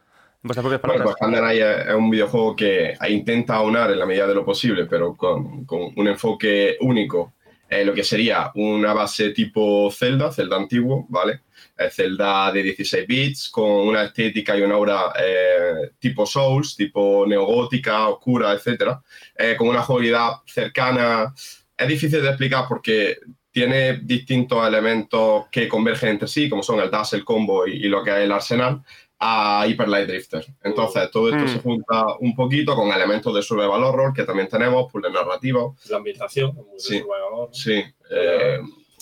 [0.43, 1.03] En vuestras propias palabras.
[1.03, 4.35] Bueno, pues Hunt the Night es un videojuego que intenta aunar en la medida de
[4.35, 7.33] lo posible, pero con, con un enfoque único.
[7.69, 11.41] Eh, lo que sería una base tipo Zelda, Zelda antiguo, ¿vale?
[11.89, 18.09] Zelda de 16 bits, con una estética y una aura eh, tipo Souls, tipo neogótica,
[18.09, 18.97] oscura, etc.
[19.35, 21.33] Eh, con una jugabilidad cercana.
[21.77, 23.17] Es difícil de explicar porque
[23.51, 28.03] tiene distintos elementos que convergen entre sí, como son el dash, el combo y, lo
[28.03, 28.81] que es el arsenal.
[29.23, 30.43] a Hyper Light Drifter.
[30.63, 31.61] Entonces, todo esto se mm.
[31.61, 35.75] junta un poquito con elementos de survival horror que también tenemos, de narrativo.
[35.89, 37.03] La ambientación, sí,
[37.51, 38.59] Sí, eh,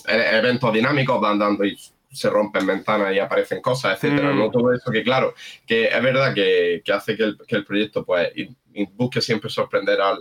[0.07, 1.77] e-, eventos dinámicos, van dando y
[2.11, 4.31] se rompen ventanas y aparecen cosas, etcétera.
[4.31, 4.37] Mm.
[4.37, 5.33] No todo eso que, claro,
[5.65, 8.31] que es verdad que, hace que el, proyecto pues
[8.93, 10.17] busque siempre sorprender al,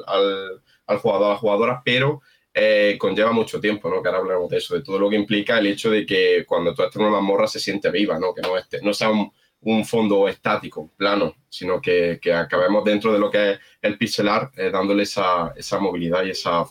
[0.86, 4.02] al, jugador, a la jugadora, pero eh, conlleva mucho tiempo, ¿no?
[4.02, 6.74] Que ahora hablamos de eso, de todo lo que implica el hecho de que cuando
[6.74, 8.34] tú estás en una mazmorra se siente viva, ¿no?
[8.34, 13.12] Que no, esté, no sea un, un fondo estático, plano, sino que, que, acabemos dentro
[13.12, 16.64] de lo que es el pixelar, eh, dándole esa, esa, movilidad y esa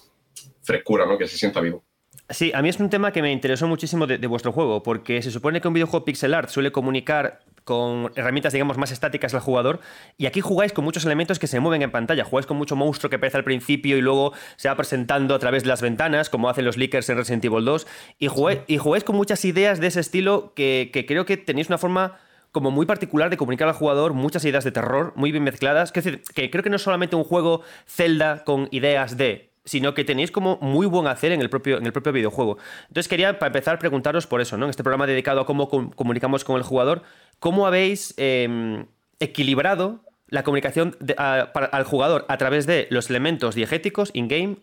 [0.62, 1.18] frescura, ¿no?
[1.18, 1.87] que se sienta vivo.
[2.30, 5.32] Sí, a mí es un tema que me interesó muchísimo de, vuestro juego, porque se
[5.32, 9.80] supone que un videojuego pixel art suele comunicar con herramientas, digamos, más estáticas al jugador,
[10.18, 12.26] y aquí jugáis con muchos elementos que se mueven en pantalla.
[12.26, 15.64] Jugáis con mucho monstruo que aparece al principio y luego se va presentando a través
[15.64, 17.88] de las ventanas, como hacen los leakers en Resident Evil 2,
[18.20, 21.70] y jugáis, y jugáis con muchas ideas de ese estilo que, que creo que tenéis
[21.70, 22.20] una forma
[22.52, 25.92] como muy particular de comunicar al jugador muchas ideas de terror muy bien mezcladas.
[25.92, 29.94] Que, decir, que creo que no es solamente un juego Zelda con ideas de, sino
[29.94, 32.58] que tenéis como muy buen hacer en el propio, en el propio videojuego.
[32.88, 34.66] Entonces quería, para empezar, preguntaros por eso, ¿no?
[34.66, 37.04] En este programa dedicado a cómo comunicamos con el jugador,
[37.40, 38.86] ¿cómo habéis em,
[39.20, 44.58] equilibrado la comunicación al jugador a través de los elementos diegéticos in-game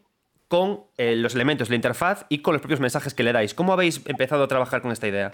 [0.49, 3.55] con eh, los elementos de la interfaz y con los propios mensajes que le dais?
[3.55, 5.33] ¿Cómo habéis empezado a trabajar con esta idea?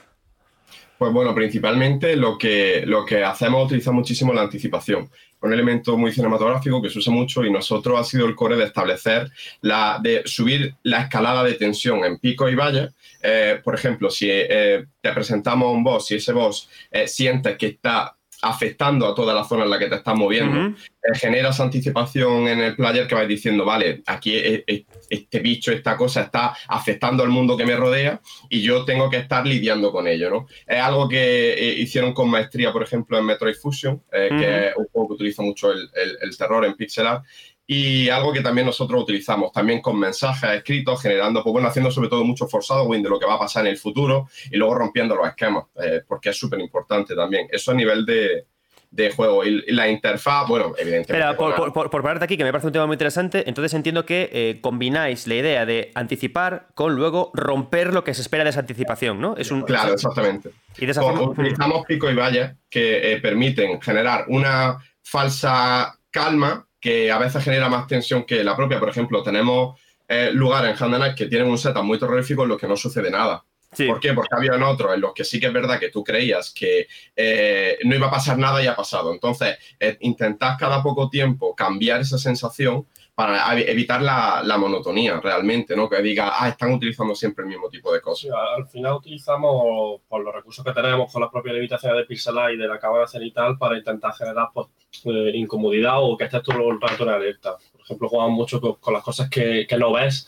[1.01, 5.11] Pues bueno, principalmente lo que, lo que hacemos es utilizar muchísimo la anticipación.
[5.41, 8.65] Un elemento muy cinematográfico que se usa mucho y nosotros ha sido el core de
[8.65, 9.31] establecer,
[9.63, 12.91] la, de subir la escalada de tensión en pico y valle.
[13.23, 17.69] Eh, por ejemplo, si eh, te presentamos un boss y ese boss eh, sientes que
[17.69, 20.77] está afectando a toda la zona en la que te estás moviendo.
[21.03, 25.73] Eh, generas anticipación en el player que vais diciendo, vale, aquí e, e, este bicho,
[25.73, 29.93] esta cosa está afectando al mundo que me rodea y yo tengo que estar lidiando
[29.93, 30.47] con ello, ¿no?
[30.67, 34.77] Es algo que eh, hicieron con maestría, por ejemplo, en Metroid Fusion, eh, que es
[34.77, 37.25] un juego que utiliza mucho el, el terror en pixel art
[37.73, 42.09] y algo que también nosotros utilizamos también con mensajes escritos, generando, pues bueno, haciendo sobre
[42.09, 45.15] todo mucho foreshadowing de lo que va a pasar en el futuro y luego rompiendo
[45.15, 47.47] los esquemas, eh, porque es súper importante también.
[47.49, 48.47] Eso a nivel de,
[48.91, 49.45] de juego.
[49.45, 51.13] Y, la interfaz, bueno, evidentemente.
[51.13, 54.05] Pero por, por, por, parte aquí, que me parece un tema muy interesante, entonces entiendo
[54.05, 58.51] que eh, combináis la idea de anticipar con luego romper lo que se espera de
[58.51, 59.37] esa anticipación, ¿no?
[59.37, 60.51] Es un, claro, exactamente.
[60.77, 61.23] Y de esa forma...
[61.23, 67.69] Utilizamos pico y vallas que eh, permiten generar una falsa calma que a veces genera
[67.69, 68.81] más tensión que la propia.
[68.81, 69.79] Por ejemplo, tenemos
[70.09, 73.11] eh, lugares en Hand que tienen un setup muy terrorífico en los que no sucede
[73.11, 73.45] nada.
[73.87, 74.13] ¿Por qué?
[74.13, 77.79] Porque había otros en los que sí que es verdad que tú creías que eh,
[77.85, 79.13] no iba a pasar nada y ha pasado.
[79.13, 85.89] Entonces, eh, intentad cada poco tiempo cambiar esa sensación para evitar la, monotonía realmente, ¿no?
[85.89, 88.31] Que diga, ah, están utilizando siempre el mismo tipo de cosas.
[88.57, 92.57] al final utilizamos por los recursos que tenemos con las propias limitaciones de pixel y
[92.57, 94.69] de la cámara cenital para intentar generar pues,
[95.05, 97.57] eh, incomodidad o que estés todo el rato en alerta.
[97.73, 100.27] Por ejemplo, jugamos mucho con, las cosas que, que no ves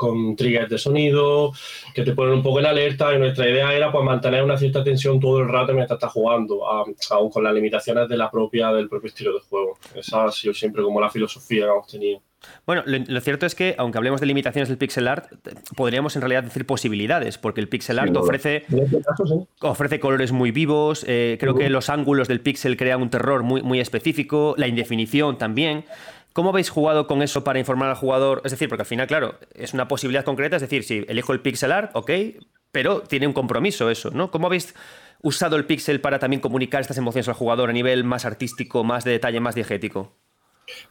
[0.00, 1.52] con triggers de sonido,
[1.94, 4.82] que te ponen un poco en alerta y nuestra idea era pues mantener una cierta
[4.82, 8.88] tensión todo el rato mientras estás jugando, aún con las limitaciones de la propia, del
[8.88, 9.78] propio estilo de juego.
[9.94, 12.22] Esa ha sido siempre como la filosofía que hemos tenido.
[12.64, 15.26] Bueno, lo, cierto es que, aunque hablemos de limitaciones del pixel art,
[15.76, 19.02] podríamos en realidad decir posibilidades, porque el pixel art ofrece, este
[19.60, 23.60] ofrece colores muy vivos, eh, creo que los ángulos del pixel crean un terror muy,
[23.60, 25.84] muy específico, la indefinición también.
[26.32, 28.40] ¿Cómo habéis jugado con eso para informar al jugador?
[28.44, 31.40] Es decir, porque al final, claro, es una posibilidad concreta, es decir, si elijo el
[31.40, 32.10] pixel art, ok,
[32.70, 34.30] pero tiene un compromiso eso, ¿no?
[34.30, 34.74] ¿Cómo habéis
[35.22, 39.04] usado el pixel para también comunicar estas emociones al jugador a nivel más artístico, más
[39.04, 40.16] de detalle, más diegético?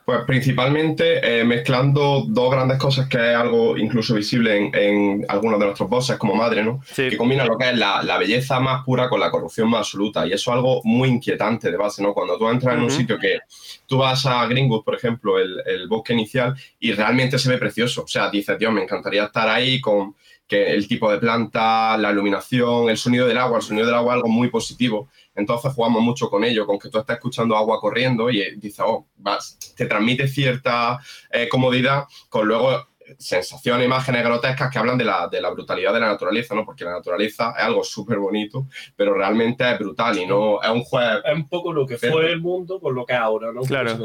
[0.06, 5.66] Pues principalmente eh, mezclando dos grandes cosas que es algo incluso visible en, algunos de
[5.66, 6.82] nuestros bosses como madre, ¿no?
[6.96, 10.26] Que combina lo que es la, belleza más pura con la corrupción más absoluta.
[10.26, 12.14] Y eso es algo muy inquietante de base, ¿no?
[12.14, 13.40] Cuando tú entras en un sitio que
[13.86, 18.04] tú vas a Greenwood, por ejemplo, el, el, bosque inicial, y realmente se ve precioso.
[18.04, 20.16] O sea, dices, Dios, me encantaría estar ahí con
[20.50, 24.14] que el tipo de planta, la iluminación, el sonido del agua, el sonido del agua
[24.14, 25.08] es algo muy positivo.
[25.36, 29.08] Entonces jugamos mucho con ello, con que tú estás escuchando agua corriendo y dices, oh,
[29.18, 31.00] vas, te transmite cierta
[31.32, 36.00] eh, comodidad con luego sensaciones, imágenes grotescas que hablan de la, de la, brutalidad de
[36.00, 36.66] la naturaleza, ¿no?
[36.66, 40.84] Porque la naturaleza es algo súper bonito, pero realmente es brutal y no es un
[40.84, 41.22] juego...
[41.24, 43.62] Es un poco lo que fue el mundo con lo que es ahora, ¿no?
[43.62, 43.98] Claro.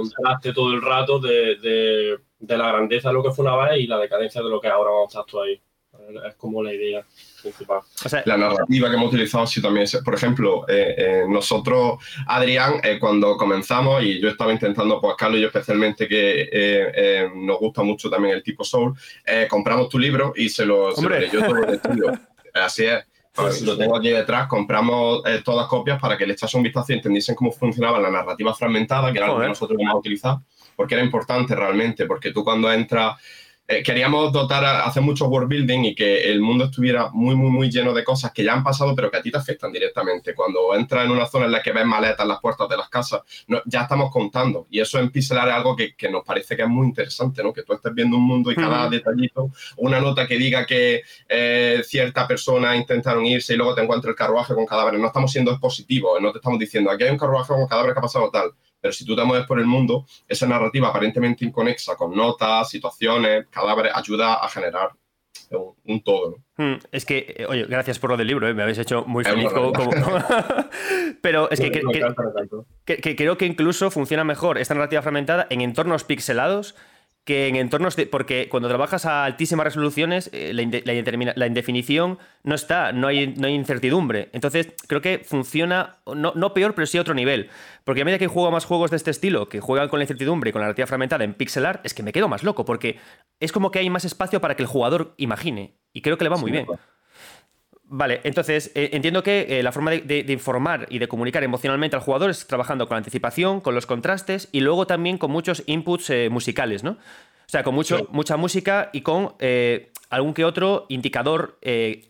[0.43, 3.81] Se todo el rato de, de, de, la grandeza de lo que fue una vez
[3.81, 5.61] y la decadencia de lo que ahora vamos a estar tú ahí
[6.27, 7.05] es como la idea
[7.45, 7.81] principal.
[8.25, 12.99] la narrativa que hemos utilizado sí también es, por ejemplo, eh, eh, nosotros, Adrián, eh,
[12.99, 18.11] cuando comenzamos, y yo estaba intentando, pues Carlos y yo especialmente, que nos gusta mucho
[18.11, 18.95] también el tipo Soul,
[19.49, 22.13] compramos tu libro y se lo, se leyó todo el estudio.
[22.55, 23.05] Así es.
[23.63, 26.97] lo tengo aquí detrás, compramos eh, todas copias para que le echase un vistazo y
[26.97, 30.37] entendiesen cómo funcionaba la narrativa fragmentada, que era lo que nosotros vamos a utilizar,
[30.77, 33.17] porque era importante realmente, porque tú cuando entras
[33.67, 37.51] eh, queríamos dotar, a, hacer mucho world building y que el mundo estuviera muy, muy,
[37.51, 40.35] muy lleno de cosas que ya han pasado, pero que a ti te afectan directamente.
[40.35, 42.91] Cuando entras en una zona en la que ves maletas en las puertas de las
[42.91, 43.23] casas,
[43.65, 44.67] ya estamos contando.
[44.71, 47.55] Y eso en Pixelar es algo que, que, nos parece que es muy interesante, ¿no?
[47.55, 51.83] Que tú estés viendo un mundo y cada detallito, una nota que diga que eh,
[51.85, 55.01] cierta persona intentaron irse y luego te encuentras el carruaje con cadáveres.
[55.01, 57.99] No estamos siendo expositivos, no te estamos diciendo aquí hay un carruaje con cadáveres que
[57.99, 58.53] ha pasado tal
[58.85, 63.47] pero si tú te mueves por el mundo, esa narrativa aparentemente inconexa con notas, situaciones,
[63.49, 64.91] cadáveres, ayuda a generar
[65.85, 66.37] un, todo.
[66.59, 69.25] Hmm, es que, eh, oye, gracias por lo del libro, eh, me habéis hecho muy
[69.25, 69.49] feliz.
[71.23, 71.71] Pero es que,
[72.85, 76.75] que, creo que incluso funciona mejor esta narrativa fragmentada en entornos pixelados
[77.25, 82.93] que en entornos de, porque cuando trabajas a altísimas resoluciones eh, la, indefinición no está,
[82.93, 84.29] no hay, no hay incertidumbre.
[84.33, 87.49] Entonces creo que funciona, no, peor, pero sí a otro nivel.
[87.85, 90.51] Porque a medida que juego más juegos de este estilo, que juegan con la incertidumbre
[90.51, 92.99] y con la narrativa fragmentada en pixel art, es que me quedo más loco, porque
[93.41, 95.79] es como que hay más espacio para que el jugador imagine.
[95.95, 96.67] Y creo que le va muy bien.
[97.97, 102.03] Vale, entonces eh, entiendo que eh, la forma de, informar y de comunicar emocionalmente al
[102.03, 106.11] jugador es trabajando con la anticipación, con los contrastes y luego también con muchos inputs
[106.11, 106.91] eh, musicales, ¿no?
[106.91, 109.35] O sea, con mucho, mucha música y con
[110.11, 111.59] algún que otro indicador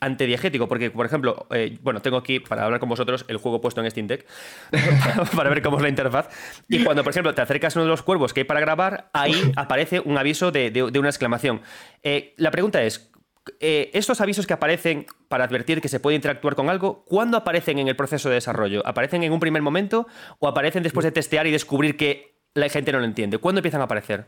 [0.01, 0.69] antediegético.
[0.69, 1.47] Porque, por ejemplo,
[1.83, 4.25] bueno, tengo aquí para hablar con vosotros el juego puesto en Steam Deck
[5.37, 6.29] para ver cómo es la interfaz.
[6.69, 9.11] Y cuando, por ejemplo, te acercas a uno de los cuervos que hay para grabar,
[9.13, 11.61] ahí aparece un aviso de, de una exclamación.
[12.37, 13.11] la pregunta es,
[13.61, 17.79] eh, estos avisos que aparecen para advertir que se puede interactuar con algo, ¿cuándo aparecen
[17.79, 18.83] en el proceso de desarrollo?
[18.87, 20.07] ¿Aparecen en un primer momento
[20.39, 23.39] o aparecen después de testear y descubrir que la gente no lo entiende?
[23.39, 24.27] ¿Cuándo empiezan a aparecer?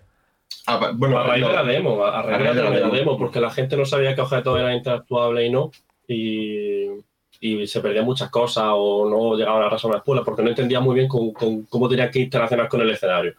[0.67, 3.17] Ah, bueno, a raíz de la demo, a, raíz de la, demo.
[3.17, 5.71] porque la gente no sabía qué objeto era interactuable y no,
[6.07, 6.87] y,
[7.67, 11.09] se perdían muchas cosas o no llegaban a resolver las porque no entendía muy bien
[11.09, 13.35] cómo tenía que interaccionar con el escenario.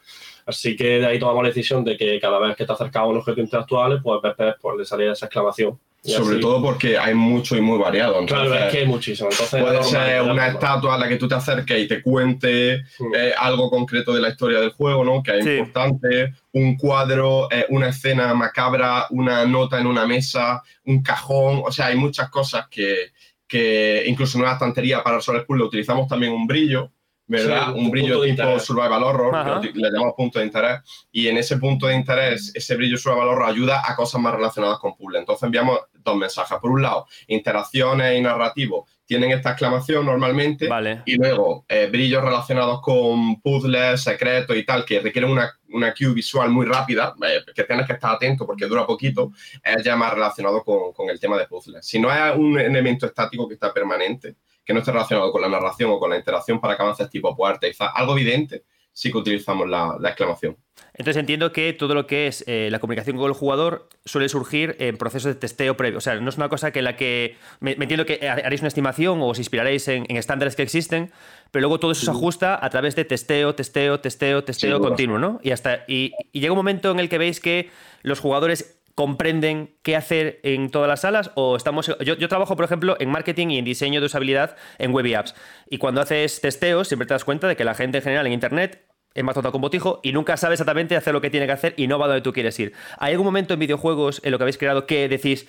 [0.47, 3.09] Así que de ahí tomamos la decisión de que cada vez que te acercaba a
[3.09, 5.77] un objeto interactual, pues, pues, pues le salía esa exclamación.
[6.01, 8.25] Sobre todo porque hay mucho y muy variado.
[8.25, 9.29] claro, es que hay muchísimo.
[9.29, 13.15] Entonces, puede ser una estatua a la que tú te acerques y te cuente mm.
[13.15, 15.21] eh, algo concreto de la historia del juego, ¿no?
[15.21, 16.33] Que es importante.
[16.53, 21.61] Un cuadro, eh, una escena macabra, una nota en una mesa, un cajón.
[21.65, 23.11] O sea, hay muchas cosas que,
[23.45, 26.91] que incluso en una estantería para resolver puzzle utilizamos también un brillo
[27.27, 27.73] ¿verdad?
[27.75, 30.79] un, brillo tipo survival horror, le llamamos punto de interés,
[31.11, 34.79] y en ese punto de interés, ese brillo survival horror ayuda a cosas más relacionadas
[34.79, 35.19] con puzzle.
[35.19, 36.57] Entonces enviamos dos mensajes.
[36.59, 40.69] Por un lado, interacciones y narrativos tienen esta exclamación normalmente,
[41.05, 46.13] y luego eh, brillos relacionados con puzzles, secretos y tal, que requieren una, una cue
[46.13, 49.31] visual muy rápida, eh, que tienes que estar atento porque dura poquito,
[49.63, 51.85] es ya más relacionado con, con el tema de puzzles.
[51.85, 54.35] Si no es un elemento estático que está permanente,
[54.67, 57.33] que no esté relacionado con la narración o con la interacción para que avances tipo
[57.35, 60.57] puerta y algo evidente, sí que utilizamos la, exclamación.
[60.93, 64.75] Entonces entiendo que todo lo que es eh, la comunicación con el jugador suele surgir
[64.79, 65.99] en procesos de testeo previo.
[65.99, 69.21] O sea, no es una cosa que la que me, entiendo que haréis una estimación
[69.21, 71.11] o os inspiraréis en, estándares que existen,
[71.51, 75.39] pero luego todo eso se ajusta a través de testeo, testeo, testeo, testeo continuo, ¿no?
[75.43, 77.69] Y hasta y, y llega un momento en el que veis que
[78.01, 82.65] los jugadores comprenden qué hacer en todas las salas o estamos yo, yo, trabajo por
[82.65, 85.35] ejemplo en marketing y en diseño de usabilidad en web y apps
[85.69, 88.33] y cuando haces testeos siempre te das cuenta de que la gente en general en
[88.33, 91.51] internet es más tonta con botijo y nunca sabe exactamente hacer lo que tiene que
[91.51, 92.73] hacer y no va donde tú quieres ir.
[92.97, 95.47] ¿Hay algún momento en videojuegos en lo que habéis creado que decís,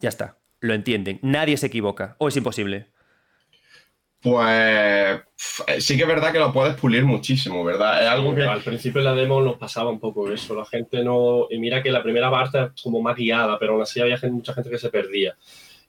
[0.00, 2.88] ya está, lo entienden, nadie se equivoca o es imposible?
[4.20, 5.20] Pues
[5.78, 8.08] sí que es verdad que lo puedes pulir muchísimo, ¿verdad?
[8.08, 8.42] Algo que...
[8.42, 11.46] Al principio en la demo nos pasaba un poco eso, la gente no...
[11.50, 14.54] Y mira que la primera parte es como más guiada, pero aún así había mucha
[14.54, 15.36] gente que se perdía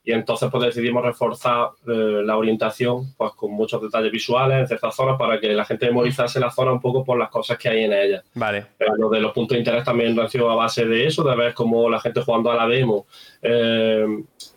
[0.03, 4.95] y entonces pues decidimos reforzar eh, la orientación pues con muchos detalles visuales en ciertas
[4.95, 7.83] zonas para que la gente memorizase la zona un poco por las cosas que hay
[7.83, 8.23] en ella.
[8.33, 8.65] Vale.
[8.77, 11.53] Pero lo de los puntos de interés también nació a base de eso, de ver
[11.53, 13.07] cómo la gente jugando a la demo
[13.41, 14.05] eh,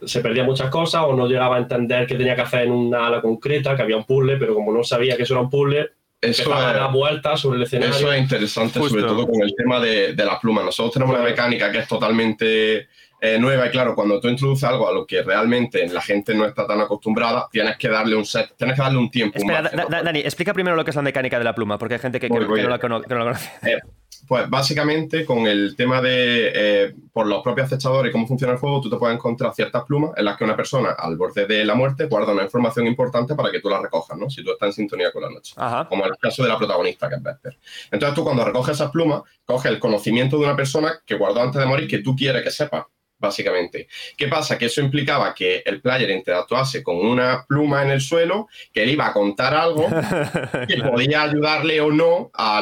[0.04, 3.08] se perdía muchas cosas o no llegaba a entender qué tenía que hacer en una
[3.08, 5.90] ala concreta, que había un puzzle, pero como no sabía que eso era un puzzle,
[6.20, 7.94] eso es, dar vueltas sobre el escenario.
[7.94, 10.62] Eso es interesante, sobre todo con el tema de, de la pluma.
[10.62, 12.86] Nosotros tenemos una mecánica que es totalmente
[13.24, 16.44] eh, nueva y claro, cuando tú introduces algo a lo que realmente la gente no
[16.44, 19.38] está tan acostumbrada, tienes que darle un set, tienes que darle un tiempo.
[19.38, 22.18] Espera, Dani, explica primero lo que es la mecánica de la pluma, porque hay gente
[22.18, 23.48] que, no, la conoce.
[23.62, 23.78] Eh,
[24.26, 28.58] pues básicamente con el tema de, eh, por los propios acechadores y cómo funciona el
[28.58, 31.64] juego, tú te puedes encontrar ciertas plumas en las que una persona al borde de
[31.64, 34.28] la muerte guarda una información importante para que tú la recojas, ¿no?
[34.30, 35.54] Si tú estás en sintonía con la noche.
[35.88, 37.56] Como en el caso de la protagonista, que es Vesper.
[37.92, 41.60] Entonces tú cuando recoges esas plumas, coges el conocimiento de una persona que guardó antes
[41.60, 42.88] de morir que tú quieres que sepa
[43.22, 43.88] básicamente.
[44.16, 44.58] ¿Qué pasa?
[44.58, 48.90] Que eso implicaba que el player interactuase con una pluma en el suelo, que él
[48.90, 49.86] iba a contar algo
[50.68, 52.58] que podía ayudarle o no a,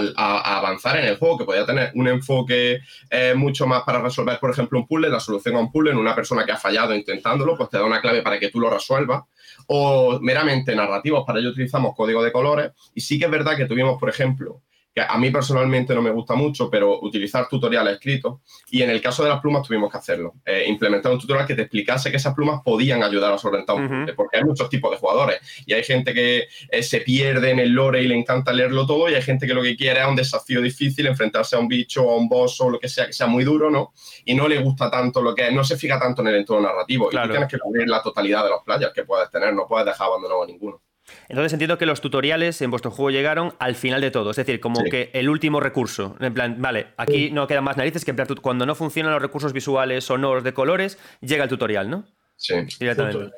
[0.58, 2.80] avanzar en el juego, que podía tener un enfoque
[3.10, 5.96] eh, mucho más para resolver, por ejemplo, un puzzle, la solución a un puzzle en
[5.96, 8.68] una persona que ha fallado intentándolo, pues te da una clave para que tú lo
[8.68, 9.22] resuelvas,
[9.66, 13.64] o meramente narrativos, para ello utilizamos código de colores, y sí que es verdad que
[13.64, 14.60] tuvimos, por ejemplo,
[14.94, 18.40] que a mí personalmente no me gusta mucho, pero utilizar tutoriales escritos.
[18.70, 20.34] Y en el caso de las plumas tuvimos que hacerlo.
[20.44, 24.10] Eh, implementar un tutorial que te explicase que esas plumas podían ayudar a solventar un
[24.16, 25.40] porque hay muchos tipos de jugadores.
[25.64, 29.08] Y hay gente que eh, se pierde en el lore y le encanta leerlo todo,
[29.08, 32.02] y hay gente que lo que quiere es un desafío difícil, enfrentarse a un bicho
[32.02, 33.92] o a un boss o lo que sea, que sea muy duro, ¿no?
[34.24, 37.10] Y no le gusta tanto lo que no se fija tanto en el entorno narrativo.
[37.12, 39.86] Y tú tienes que cubrir la totalidad de los playas que puedes tener, no puedes
[39.86, 40.80] dejar abandonado a ninguno.
[41.28, 44.60] Entonces entiendo que los tutoriales en vuestro juego llegaron al final de todo, es decir,
[44.60, 46.16] como que el último recurso.
[46.20, 49.22] En plan, vale, aquí no quedan más narices que en plan, cuando no funcionan los
[49.22, 52.04] recursos visuales, sonoros, de colores, llega el tutorial, ¿no?
[52.36, 52.54] Sí.
[52.78, 53.30] Directamente.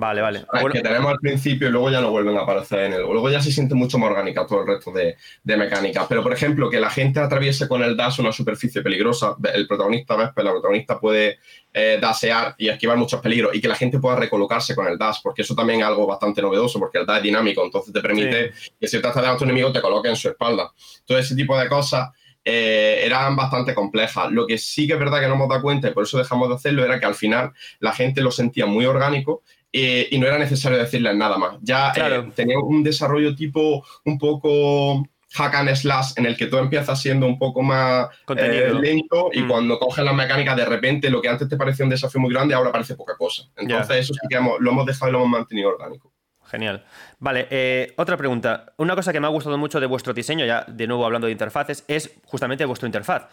[0.00, 0.46] Vale, vale.
[0.72, 3.02] que tenemos al principio y luego ya no vuelven a aparecer en el.
[3.02, 6.06] Luego ya se siente mucho más orgánica todo el resto de, de mecánicas.
[6.08, 9.36] Pero, por ejemplo, que la gente atraviese con el dash una superficie peligrosa.
[9.52, 11.38] El protagonista, Vesper, la protagonista puede
[11.74, 15.18] eh, dasear y esquivar muchos peligros y que la gente pueda recolocarse con el dash,
[15.22, 18.52] porque eso también es algo bastante novedoso, porque el dash es dinámico, entonces te permite
[18.80, 20.72] que si estás de tu enemigo te coloque en su espalda.
[21.04, 22.08] Todo ese tipo de cosas.
[22.42, 24.32] Eh, eran bastante complejas.
[24.32, 26.48] Lo que sí que es verdad que no hemos dado cuenta y por eso dejamos
[26.48, 30.26] de hacerlo era que al final la gente lo sentía muy orgánico eh, y no
[30.26, 31.58] era necesario decirles nada más.
[31.62, 36.58] Ya eh, tenía un desarrollo tipo un poco hack and slash en el que tú
[36.58, 39.48] empiezas siendo un poco más eh, lento y mm.
[39.48, 42.54] cuando coges la mecánica de repente lo que antes te parecía un desafío muy grande
[42.54, 43.44] ahora parece poca cosa.
[43.56, 46.12] Entonces eso sí que lo hemos dejado y lo hemos mantenido orgánico.
[46.46, 46.84] Genial.
[47.20, 48.72] Vale, otra pregunta.
[48.76, 51.32] Una cosa que me ha gustado mucho de vuestro diseño, ya de nuevo hablando de
[51.32, 53.28] interfaces, es justamente vuestra interfaz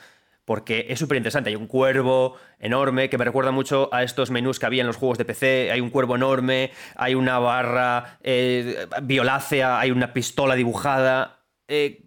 [0.47, 1.49] porque es súper interesante.
[1.49, 4.95] Hay un cuervo enorme que me recuerda mucho a estos menús que había en los
[4.95, 5.71] juegos de PC.
[5.73, 11.43] Hay un cuervo enorme, hay una barra eh, violácea, hay una pistola dibujada.
[11.67, 12.05] Eh,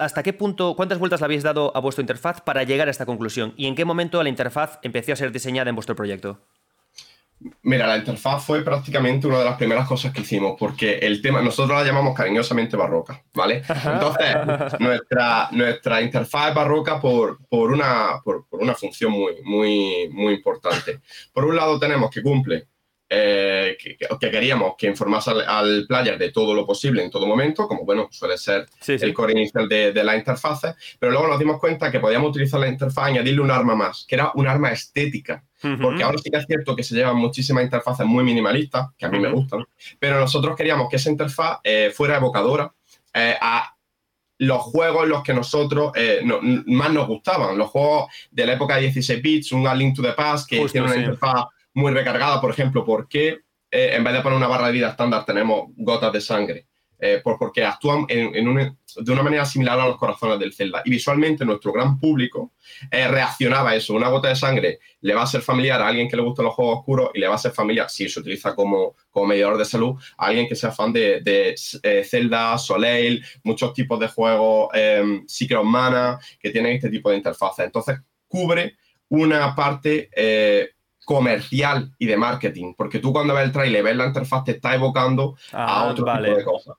[0.00, 3.06] ¿Hasta qué punto, cuántas vueltas le habéis dado a vuestra interfaz para llegar a esta
[3.06, 3.54] conclusión?
[3.56, 6.40] ¿Y en qué momento la interfaz empezó a ser diseñada en vuestro proyecto?
[7.62, 11.40] Mira, la interfaz fue prácticamente una de las primeras cosas que hicimos, porque el tema,
[11.40, 13.62] nosotros la llamamos cariñosamente barroca, ¿vale?
[13.68, 14.36] Entonces,
[14.80, 21.00] nuestra, nuestra interfaz es barroca por, por, una, por, una función muy, muy, muy importante.
[21.32, 22.66] Por un lado, tenemos que cumple
[23.10, 27.84] eh, que, queríamos que informase al, player de todo lo posible en todo momento, como
[27.84, 30.60] bueno, suele ser el core inicial de, de, la interfaz,
[30.98, 34.04] pero luego nos dimos cuenta que podíamos utilizar la interfaz y añadirle un arma más,
[34.06, 35.42] que era un arma estética.
[35.60, 39.08] Porque ahora sí que es cierto que se llevan muchísimas interfaces muy minimalistas, que a
[39.08, 39.64] mí me gustan,
[39.98, 42.72] pero nosotros queríamos que esa interfaz eh, fuera evocadora
[43.12, 43.74] eh, a
[44.38, 45.92] los juegos en los que nosotros
[46.66, 50.02] más nos gustaban, los juegos de la época de 16 bits, un A Link to
[50.02, 53.40] the Past, que tiene una interfaz muy recargada, por ejemplo, ¿por qué
[53.70, 56.66] eh, en vez de poner una barra de vida estándar tenemos gotas de sangre?
[57.00, 60.82] Eh, porque actúan de una manera similar a los corazones del Zelda.
[60.84, 62.54] Y visualmente nuestro gran público
[62.90, 63.94] eh, reaccionaba a eso.
[63.94, 66.54] Una gota de sangre le va a ser familiar a alguien que le gustan los
[66.54, 69.64] juegos oscuros y le va a ser familiar, si se utiliza como, como medidor de
[69.64, 71.54] salud, a alguien que sea fan de, de
[72.04, 74.70] Zelda, Soleil, muchos tipos de juegos,
[75.28, 77.64] Secret Mana, que tienen este tipo de interfaces.
[77.64, 78.76] Entonces cubre
[79.08, 80.10] una parte
[81.08, 84.74] comercial y de marketing, porque tú cuando ves el trailer, ves la interfaz, te está
[84.74, 86.76] evocando a ah, otro tipo de cosas.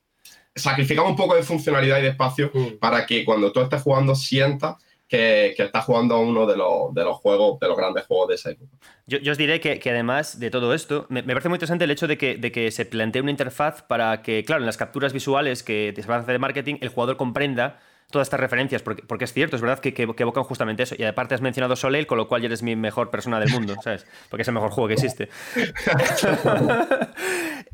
[0.53, 2.77] Sacrificamos un poco de funcionalidad y de espacio mm.
[2.79, 4.75] para que cuando tú estés jugando sientas
[5.07, 8.27] que, que, estás jugando a uno de los, de los juegos, de los grandes juegos
[8.27, 8.77] de esa época.
[9.07, 12.05] Yo, os diré que, que, además de todo esto, me, parece muy interesante el hecho
[12.05, 15.63] de que, de que se plantee una interfaz para que, claro, en las capturas visuales
[15.63, 17.79] que te se van a hacer de marketing, el jugador comprenda
[18.11, 20.95] todas estas referencias, porque, porque es cierto, es verdad que, que, evocan justamente eso.
[20.97, 23.75] Y aparte has mencionado Soleil, con lo cual ya eres mi mejor persona del mundo,
[23.83, 24.05] ¿sabes?
[24.29, 25.29] Porque es el mejor juego que existe.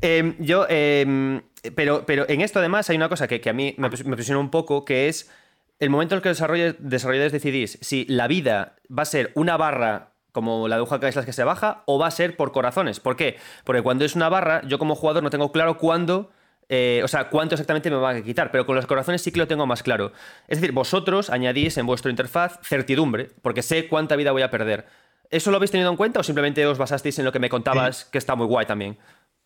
[0.01, 1.41] Em, yo, em,
[1.73, 4.83] pero, pero en esto además hay una cosa que, a mí me, me un poco,
[4.83, 5.31] que es
[5.79, 6.37] el momento en el que los
[6.79, 11.15] desarrolladores decidís si la vida va a ser una barra como la de un es
[11.15, 12.99] la que se baja, o va a ser por corazones.
[12.99, 13.37] ¿Por qué?
[13.63, 16.29] Porque cuando es una barra, yo como jugador no tengo claro cuándo
[16.67, 19.39] eh, o sea, cuánto exactamente me van a quitar, pero con los corazones sí que
[19.39, 20.11] lo tengo más claro.
[20.47, 24.85] Es decir, vosotros añadís en vuestra interfaz certidumbre, porque sé cuánta vida voy a perder.
[25.29, 28.05] ¿Eso lo habéis tenido en cuenta o simplemente os basasteis en lo que me contabas,
[28.05, 28.97] que está muy guay también?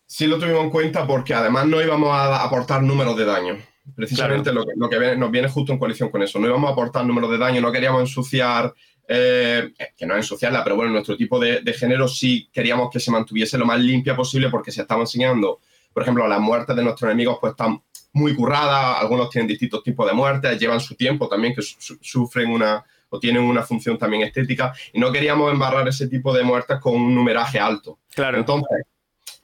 [0.06, 3.58] Sí lo tuvimos en cuenta porque además no íbamos a aportar números de daño.
[3.94, 6.38] Precisamente lo, que, nos viene justo en coalición con eso.
[6.38, 8.72] No íbamos a aportar números de daño, no queríamos ensuciar,
[9.08, 13.00] eh, que no es ensuciarla, pero bueno, nuestro tipo de, de género sí queríamos que
[13.00, 15.60] se mantuviese lo más limpia posible porque se estaba enseñando
[15.92, 17.80] por ejemplo, las muertes de nuestros enemigos pues están
[18.12, 22.84] muy curradas, algunos tienen distintos tipos de muertes, llevan su tiempo también, que sufren una,
[23.08, 24.72] o tienen una función también estética.
[24.92, 27.98] Y no queríamos embarrar ese tipo de muertes con un numeraje alto.
[28.14, 28.38] Claro.
[28.38, 28.84] Entonces,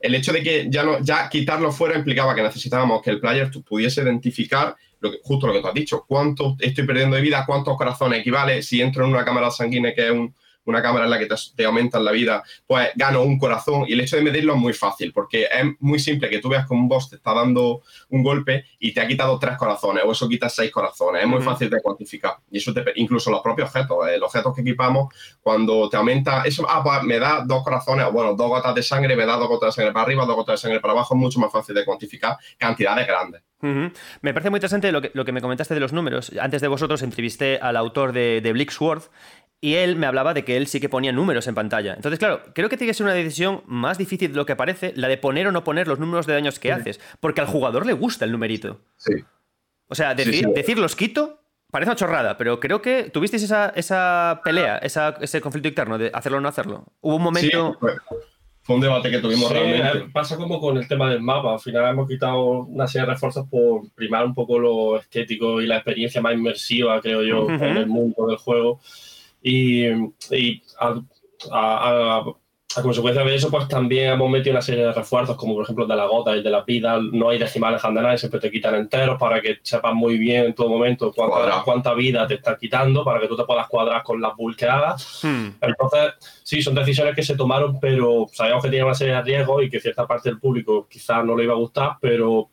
[0.01, 3.51] el hecho de que ya, no, ya quitarlo fuera implicaba que necesitábamos que el player
[3.66, 7.44] pudiese identificar lo que, justo lo que tú has dicho, cuánto estoy perdiendo de vida,
[7.47, 10.35] cuántos corazones equivale, si entro en una cámara sanguínea que es un,
[10.67, 13.85] una cámara en la que te, te, aumentan la vida, pues gano un corazón.
[13.89, 16.67] Y el hecho de medirlo es muy fácil, porque es muy simple que tú veas
[16.67, 20.13] que un boss te está dando un golpe y te ha quitado tres corazones, o
[20.13, 21.23] eso quita seis corazones.
[21.23, 22.37] Es muy fácil de cuantificar.
[22.51, 26.43] Y eso te, incluso los propios objetos, eh, los objetos que equipamos, cuando te aumenta,
[26.45, 29.37] eso, ah, pues me da dos corazones, o bueno, dos gotas de sangre, me da
[29.37, 31.53] dos gotas de sangre para arriba, dos gotas de sangre para abajo, es mucho más
[31.53, 33.43] fácil de cuantificar cantidades grandes.
[33.63, 33.93] Uh -huh.
[34.21, 36.31] Me parece muy interesante lo que, lo que, me comentaste de los números.
[36.41, 39.11] Antes de vosotros entrevisté al autor de, de Blixworth
[39.61, 41.95] y él me hablaba de que él sí que ponía números en pantalla.
[41.95, 44.93] Entonces, claro, creo que tiene que ser una decisión más difícil de lo que parece,
[44.97, 46.73] la de poner o no poner los números de daños que sí.
[46.73, 48.81] haces, porque al jugador le gusta el numerito.
[48.97, 49.12] Sí.
[49.89, 50.53] O sea, decir, sí, sí.
[50.55, 55.41] decir los quito parece una chorrada, pero creo que tuvisteis esa, esa pelea, esa, ese
[55.41, 56.85] conflicto interno de hacerlo o no hacerlo.
[57.01, 57.77] Hubo un momento...
[57.81, 57.93] Fue,
[58.62, 59.99] fue, un debate que tuvimos realmente.
[59.99, 61.53] Eh, Pasa como con el tema del mapa.
[61.53, 65.66] Al final hemos quitado una serie de refuerzos por primar un poco lo estético y
[65.66, 67.70] la experiencia más inmersiva, creo yo, uh -huh.
[67.70, 68.81] en el mundo del juego.
[69.48, 69.86] Y,
[70.32, 71.01] y a,
[71.52, 72.24] a,
[72.74, 75.86] a, consecuencia de eso, pues también hemos metido una serie de refuerzos, como por ejemplo
[75.86, 76.98] de la gota y el de la vida.
[77.12, 80.68] No hay decimales handanadas, siempre te quitan enteros para que sepas muy bien en todo
[80.68, 84.32] momento cuánta, cuánta vida te está quitando, para que tú te puedas cuadrar con las
[84.59, 85.20] que hagas.
[85.23, 85.51] Hmm.
[85.60, 89.62] Entonces, sí, son decisiones que se tomaron, pero sabíamos que tenía una serie de riesgos
[89.62, 92.51] y que cierta parte del público quizás no le iba a gustar, pero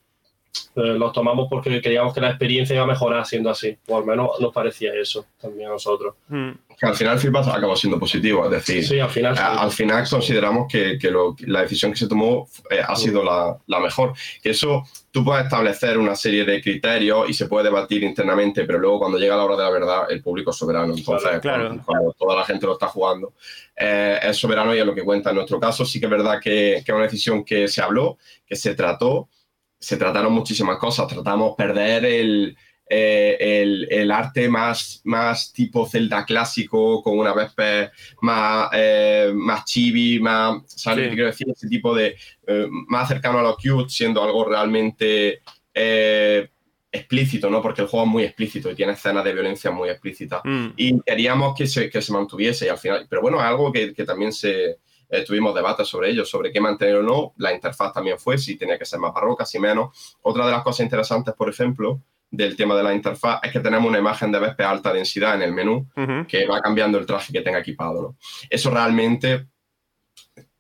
[0.76, 4.32] los tomamos porque creíamos que la experiencia iba a mejorar siendo así, o al menos
[4.40, 6.16] nos parecía eso también a nosotros.
[6.28, 6.52] Mm.
[6.80, 9.44] Que al final el feedback acabó siendo positivo, es decir, sí, al final, sí.
[9.46, 13.56] al final consideramos que, que lo, la decisión que se tomó eh, ha sido la,
[13.68, 14.14] la, mejor.
[14.42, 18.80] Que eso tú puedes establecer una serie de criterios y se puede debatir internamente, pero
[18.80, 20.96] luego cuando llega la hora de la verdad, el público es soberano.
[20.96, 23.34] Entonces, claro, cuando, cuando, toda la gente lo está jugando,
[23.76, 25.86] eh, es soberano y es lo que cuenta en nuestro caso.
[25.86, 28.18] Sí que es verdad que es una decisión que se habló,
[28.48, 29.30] que se trató
[29.84, 31.08] se trataron muchísimas cosas.
[31.08, 32.56] Tratamos perder el,
[32.90, 37.92] eh, el, el, arte más, más tipo Zelda clásico, con una Vesper
[38.22, 41.10] más, eh, más chibi, más, ¿sabes?
[41.10, 41.16] Sí.
[41.16, 42.16] Quiero decir, ese tipo de
[42.48, 45.42] eh, más cercano a lo cute, siendo algo realmente
[46.90, 47.62] explícito, ¿no?
[47.62, 50.40] Porque el juego es muy explícito y tiene escenas de violencia muy explícitas.
[50.46, 50.68] Mm.
[50.78, 53.94] Y queríamos que se, que se mantuviese y al final, pero bueno, es algo que,
[53.94, 54.78] que también se,
[55.14, 57.34] eh, tuvimos debates sobre ello, sobre qué mantener o no.
[57.38, 60.18] La interfaz también fue, si tenía que ser más barroca, si menos.
[60.24, 63.88] Otra de las cosas interesantes, por ejemplo, del tema de la interfaz es que tenemos
[63.88, 66.26] una imagen de Vespe a alta densidad en el menú uh -huh.
[66.26, 68.02] que va cambiando el traje que tenga equipado.
[68.02, 68.18] ¿no?
[68.50, 69.50] Eso realmente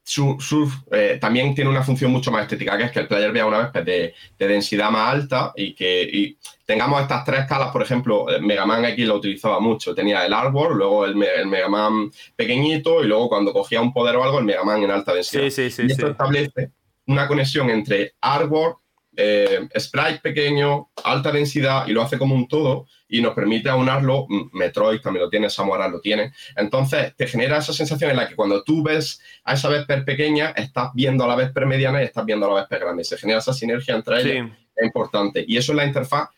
[0.04, 3.32] su, su, eh, también tiene una función mucho más estética, que es que el player
[3.32, 7.72] vea una vez de, de densidad más alta y que y tengamos estas tres escalas,
[7.72, 11.70] por ejemplo, Mega Man X lo utilizaba mucho, tenía el árbol, luego el, el, Mega
[11.70, 15.14] Man pequeñito y luego cuando cogía un poder o algo, el Mega Man en alta
[15.14, 15.44] densidad.
[15.44, 16.72] Sí, sí, sí, y esto establece
[17.08, 18.76] una conexión entre árbol,
[19.15, 24.26] eh, sprite pequeño, alta densidad y lo hace como un todo y nos permite aunarlo.
[24.53, 26.34] Metroid también lo tiene, Samurai lo tiene.
[26.56, 30.49] Entonces te genera esa sensación en la que cuando tú ves a esa Vesper pequeña,
[30.52, 33.03] estás viendo a la Vesper mediana y estás viendo a la Vesper grande.
[33.03, 34.30] Se genera esa sinergia entre sí.
[34.31, 34.52] ellas.
[34.76, 35.45] Es importante.
[35.48, 36.30] Y eso en la interfaz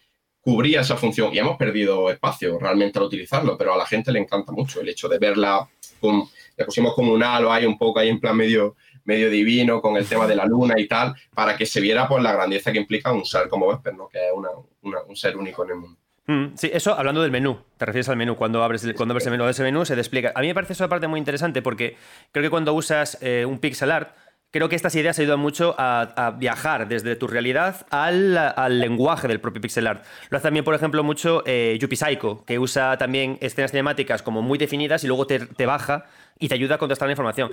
[0.45, 4.19] cubría esa función y hemos perdido espacio realmente al utilizarlo, pero a la gente le
[4.19, 5.67] encanta mucho el hecho de verla
[5.99, 8.75] con, le pusimos como un halo ahí un poco ahí en plan medio
[9.05, 12.21] medio divino con el tema de la luna y tal, para que se viera pues
[12.21, 14.09] la grandeza que implica un ser como Vesper, ¿no?
[14.09, 14.49] que es una,
[14.81, 15.99] una, un ser único en el mundo.
[16.27, 19.27] Mm, sí, eso hablando del menú, te refieres al menú, cuando abres, el, cuando abres
[19.27, 20.31] el menú ese menú se te explica.
[20.35, 21.97] A mí me parece eso parte muy interesante porque
[22.31, 24.15] creo que cuando usas eh, un pixel art,
[24.49, 29.27] creo que estas ideas ayudan mucho a, a viajar desde tu realidad al, al, lenguaje
[29.27, 30.03] del propio pixel art.
[30.29, 34.41] Lo hace también, por ejemplo, mucho eh, Yuppie Psycho, que usa también escenas cinemáticas como
[34.41, 36.05] muy definidas y luego te, te baja
[36.39, 37.51] y te ayuda a contrastar la información.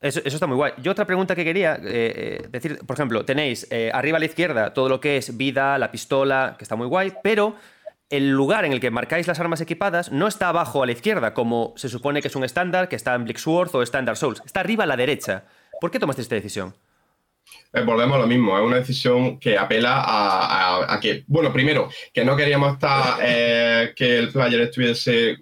[0.00, 0.72] Eso, eso, está muy guay.
[0.80, 4.26] Yo otra pregunta que quería eh, eh, decir, por ejemplo, tenéis eh, arriba a la
[4.26, 7.56] izquierda todo lo que es vida, la pistola, que está muy guay, pero
[8.08, 11.34] el lugar en el que marcáis las armas equipadas no está abajo a la izquierda,
[11.34, 14.40] como se supone que es un estándar, que está en Blixworth o Dark Souls.
[14.46, 15.44] Está arriba a la derecha.
[15.80, 16.74] ¿Por qué tomaste esta decisión?
[17.72, 22.24] Volvemos a lo mismo, es una decisión que apela a, a, que, bueno, primero, que
[22.24, 25.36] no queríamos estar, que el player estuviese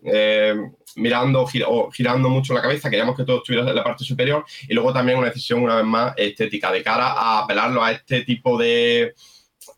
[0.97, 4.75] mirando o girando mucho la cabeza, queríamos que todo estuviera en la parte superior y
[4.75, 8.59] luego también una decisión, una vez más, estética, de cara a apelarlo a este tipo
[8.59, 9.15] de,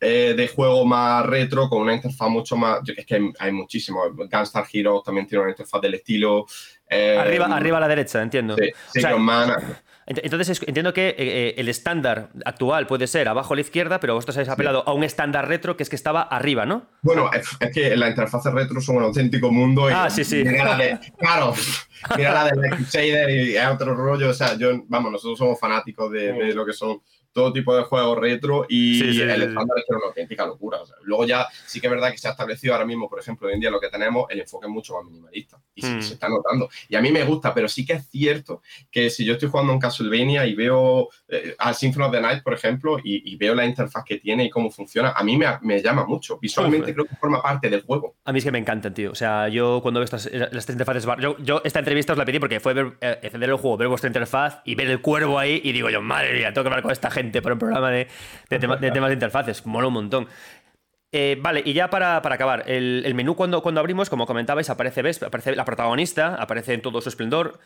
[0.01, 2.81] eh, de juego más retro con una interfaz mucho más.
[2.97, 4.15] Es que hay, hay muchísimos.
[4.15, 6.47] Gunstar Heroes también tiene una interfaz del estilo.
[6.89, 8.57] Eh, arriba, arriba a la derecha, entiendo.
[8.57, 9.53] Sí, sí o sea, Man,
[10.09, 14.15] Entonces entiendo que eh, eh, el estándar actual puede ser abajo a la izquierda, pero
[14.15, 16.87] vosotros habéis apelado a un estándar retro que es que estaba arriba, ¿no?
[17.03, 19.91] Bueno, es, que las interfaces retro son un auténtico mundo.
[19.91, 20.43] Y ah, sí, sí.
[20.45, 21.53] Mira la de, claro,
[22.17, 24.31] mira la de Shader y es otro rollo.
[24.31, 27.03] O sea, yo, vamos, nosotros somos fanáticos de, de lo que son
[27.39, 30.79] todo tipo de juegos retro y el estándar es una auténtica locura.
[31.03, 33.55] luego ya sí que es verdad que se ha establecido ahora mismo, por ejemplo, hoy
[33.55, 35.99] en día lo que tenemos, el enfoque es mucho más minimalista y se, mm.
[35.99, 36.69] está notando.
[36.89, 39.73] Y a mí me gusta, pero sí que es cierto que si yo estoy jugando
[39.73, 43.65] en Castlevania y veo eh, al Symphony of the Night, por ejemplo, y, veo la
[43.65, 46.39] interfaz que tiene y cómo funciona, a mí me, llama mucho.
[46.41, 48.17] Visualmente creo que forma parte del juego.
[48.25, 49.13] A mí es que me encantan, tío.
[49.13, 52.25] O sea, yo cuando veo estas, las tres interfaces, yo, yo, esta entrevista os la
[52.25, 55.39] pedí porque fue ver, eh, encender el juego, ver vuestra interfaz y ver el cuervo
[55.39, 57.91] ahí y digo yo, madre mía, tengo que hablar con esta gente para un programa
[57.91, 58.09] de,
[58.51, 59.65] de, temas de interfaces.
[59.67, 60.29] Mola un montón.
[61.11, 65.23] Eh, vale, y ya para, acabar, el, menú cuando, cuando abrimos, como comentabais, aparece, ¿ves?
[65.23, 67.59] aparece la protagonista, aparece en todo su esplendor,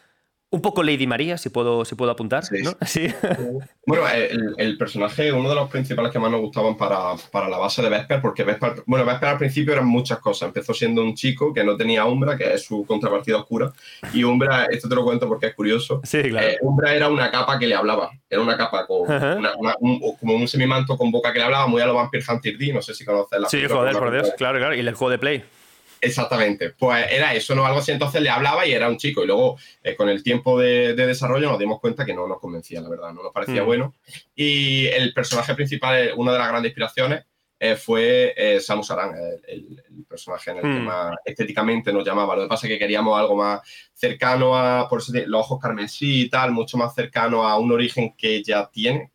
[0.52, 2.76] un poco Lady María, si puedo, si puedo apuntar, ¿no?
[3.86, 4.04] Bueno,
[4.58, 7.88] el, personaje, uno de los principales que más nos gustaban para, para la base de
[7.88, 10.48] Vesper, porque Vesper, bueno, Vesper al principio eran muchas cosas.
[10.48, 13.72] Empezó siendo un chico que no tenía Umbra, que es su contrapartida oscura,
[14.12, 16.46] y Umbra, esto te lo cuento porque es curioso, sí, claro.
[16.46, 19.08] Eh, Umbra era una capa que le hablaba, era una capa con
[19.80, 22.72] un, como un semimanto con boca que le hablaba, muy a lo Vampire Hunter D,
[22.74, 25.18] no sé si conoces la Sí, joder, por Dios, claro, claro, y el juego de
[25.18, 25.44] Play.
[26.04, 27.64] Exactamente, pues era eso, ¿no?
[27.64, 29.22] Algo así, entonces le hablaba y era un chico.
[29.22, 32.80] Y luego, eh, con el tiempo de, desarrollo, nos dimos cuenta que no nos convencía,
[32.80, 33.66] la verdad, no nos parecía mm.
[33.66, 33.94] bueno.
[34.34, 37.24] Y el personaje principal, eh, una de las grandes inspiraciones,
[37.60, 39.14] eh, fue Samus Aran,
[39.46, 40.84] el, personaje en el que mm.
[40.84, 42.34] más estéticamente nos llamaba.
[42.34, 43.60] Lo que pasa es que queríamos algo más
[43.94, 48.16] cercano a, por eso, los ojos carmesí y tal, mucho más cercano a un origen
[48.18, 49.12] que ya tiene,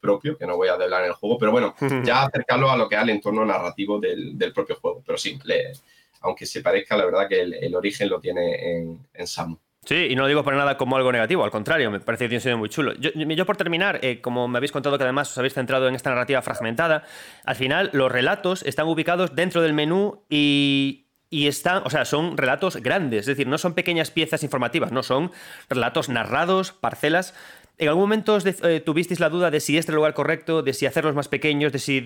[0.00, 1.74] propio, que no voy a develar en el juego, pero bueno,
[2.04, 5.02] ya acercarlo a lo que es el entorno narrativo del, del propio juego.
[5.06, 5.72] Pero sí, le,
[6.20, 9.58] aunque se parezca, la verdad que el, origen lo tiene en, en Samu.
[9.88, 12.28] Sí, y no lo digo para nada como algo negativo, al contrario, me parece que
[12.28, 12.92] tiene sido muy chulo.
[12.94, 16.10] Yo, por terminar, eh, como me habéis contado que además os habéis centrado en esta
[16.10, 17.04] narrativa fragmentada,
[17.46, 22.76] al final los relatos están ubicados dentro del menú y, están, o sea, son relatos
[22.76, 25.30] grandes, es decir, no son pequeñas piezas informativas, no, son
[25.70, 27.34] relatos narrados, parcelas.
[27.78, 30.74] ¿En algún momento eh, tuvisteis la duda de si este es el lugar correcto, de
[30.74, 32.00] si hacerlos más pequeños, de si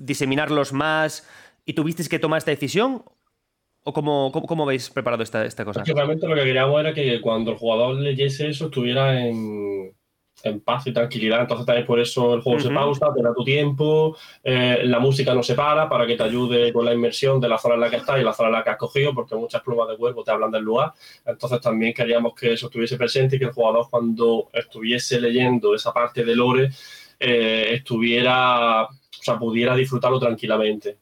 [0.00, 1.28] diseminarlos más
[1.64, 3.04] y tuvisteis que tomar esta decisión?
[3.84, 5.82] ¿O cómo, cómo, habéis preparado esta, esta cosa?
[5.84, 9.94] realmente lo que queríamos era que cuando el jugador leyese eso estuviera en,
[10.42, 11.40] en paz y tranquilidad.
[11.40, 15.34] Entonces también por eso el juego se pausa, te da tu tiempo, eh, la música
[15.34, 17.90] no se para para que te ayude con la inmersión de la zona en la
[17.90, 20.22] que estás y la zona en la que has cogido, porque muchas plumas de cuerpo
[20.22, 20.92] te hablan del lugar.
[21.24, 25.92] Entonces también queríamos que eso estuviese presente y que el jugador cuando estuviese leyendo esa
[25.92, 26.70] parte de lore
[27.18, 28.88] eh, estuviera, o
[29.22, 30.98] sea, pudiera disfrutarlo tranquilamente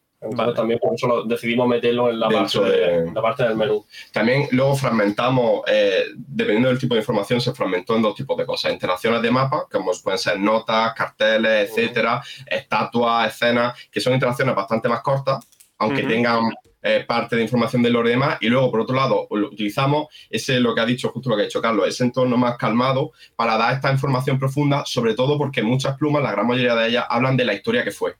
[0.54, 3.84] también por eso decidimos meterlo en la, parte, de, la parte del menú.
[4.12, 8.46] También luego fragmentamos, eh, dependiendo del tipo de información, se fragmentó en dos tipos de
[8.46, 8.72] cosas.
[8.72, 14.88] Interacciones de mapa, como pueden ser notas, carteles, etcétera, estatuas, escenas, que son interacciones bastante
[14.88, 15.46] más cortas,
[15.78, 16.50] aunque tengan
[16.82, 18.38] eh, parte de información de los demás.
[18.40, 21.46] Y luego, por otro lado, utilizamos ese, lo que ha dicho, justo lo que ha
[21.46, 25.96] dicho Carlos, ese entorno más calmado para dar esta información profunda, sobre todo porque muchas
[25.96, 28.16] plumas, la gran mayoría de ellas, hablan de la historia que fue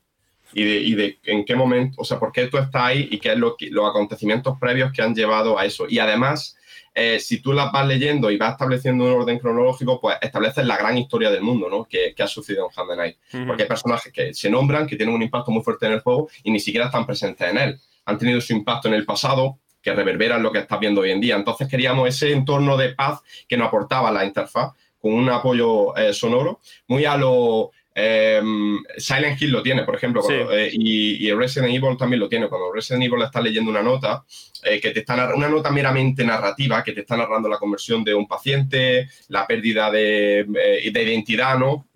[0.53, 3.37] y de, en qué momento, o sea, por qué tú estás ahí y qué es
[3.37, 5.85] lo los acontecimientos previos que han llevado a eso.
[5.89, 6.57] Y además,
[6.99, 10.77] eh, si tú las vas leyendo y vas estableciendo un orden cronológico, pues estableces la
[10.77, 11.85] gran historia del mundo, ¿no?
[11.85, 13.17] Que, ha sucedido en Hand Night.
[13.45, 16.27] Porque hay personajes que se nombran, que tienen un impacto muy fuerte en el juego
[16.43, 17.79] y ni siquiera están presentes en él.
[18.05, 21.21] Han tenido su impacto en el pasado, que reverberan lo que estás viendo hoy en
[21.21, 21.35] día.
[21.35, 26.13] Entonces queríamos ese entorno de paz que nos aportaba la interfaz con un apoyo eh,
[26.13, 31.97] sonoro, muy a lo Em, Silent Hill lo tiene, por ejemplo, eh, y, Resident Evil
[31.97, 32.47] también lo tiene.
[32.47, 34.23] Cuando Resident Evil está leyendo una nota,
[34.63, 38.13] eh, que te está una nota meramente narrativa, que te está narrando la conversión de
[38.13, 41.87] un paciente, la pérdida de, eh, identidad, ¿no?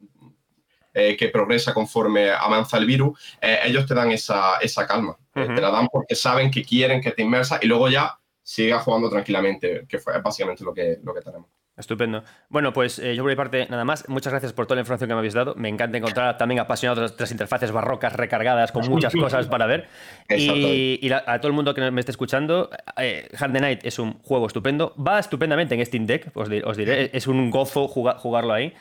[0.94, 5.18] que progresa conforme avanza el virus, ellos te dan esa, calma.
[5.34, 9.10] Te la dan porque saben que quieren que te inmersas y luego ya sigas jugando
[9.10, 11.48] tranquilamente, que fue básicamente lo que, lo que tenemos.
[11.82, 12.24] Estupendo.
[12.50, 14.08] Bueno, pues eh, yo por mi parte nada más.
[14.08, 15.56] Muchas gracias por toda la información que me habéis dado.
[15.56, 19.88] Me encanta encontrar también apasionados de las interfaces barrocas recargadas con muchas cosas para ver.
[20.30, 24.14] Y, a todo el mundo que me esté escuchando, eh, Hand the Night es un
[24.22, 24.96] juego estupendo.
[24.96, 27.10] Va estupendamente en Steam Deck, os, diré.
[27.14, 28.74] Es un gozo jugarlo ahí.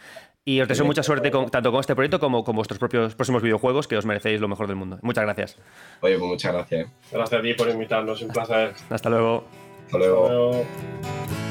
[0.45, 3.87] Y os deseo mucha suerte tanto con este proyecto como con vuestros propios próximos videojuegos,
[3.87, 4.99] que os merecéis lo mejor del mundo.
[5.03, 5.57] Muchas gracias.
[6.01, 6.89] Oye, pues muchas gracias.
[7.13, 8.73] Gracias a ti por invitarnos, un placer.
[8.89, 9.45] Hasta luego.
[9.87, 10.25] Hasta luego.
[10.25, 11.50] Hasta luego.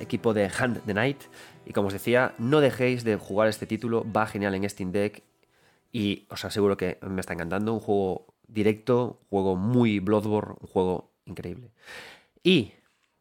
[0.00, 1.22] Equipo de Hand the Night.
[1.64, 5.22] Y como os decía, no dejéis de jugar este título, va genial en Steam Deck
[5.92, 7.72] y os aseguro que me está encantando.
[7.72, 11.72] Un juego directo, un juego muy Bloodborne, un juego increíble.
[12.42, 12.72] Y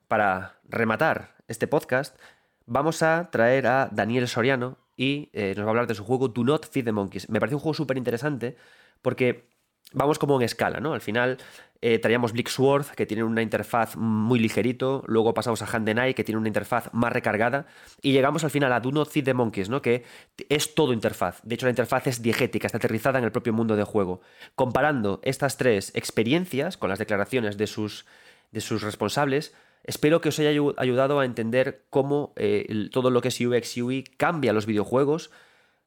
[0.07, 2.17] para rematar este podcast,
[2.65, 6.27] vamos a traer a Daniel Soriano y eh, nos va a hablar de su juego
[6.27, 7.29] Do Not Feed the Monkeys.
[7.29, 8.55] Me parece un juego súper interesante
[9.01, 9.49] porque
[9.93, 10.93] vamos como en escala, ¿no?
[10.93, 11.37] Al final
[11.81, 16.23] eh, traíamos Sword, que tiene una interfaz muy ligerito, luego pasamos a Hand Night, que
[16.23, 17.67] tiene una interfaz más recargada,
[18.01, 19.81] y llegamos al final a Do Not the Monkeys, ¿no?
[19.81, 20.03] Que
[20.49, 21.41] es todo interfaz.
[21.43, 24.21] De hecho, la interfaz es diegética, está aterrizada en el propio mundo de juego.
[24.55, 28.05] Comparando estas tres experiencias con las declaraciones de sus,
[28.51, 29.53] de sus responsables,
[29.87, 34.03] Espero que os haya ayudado a entender cómo eh, todo lo que es UX UI
[34.03, 35.29] cambia los videojuegos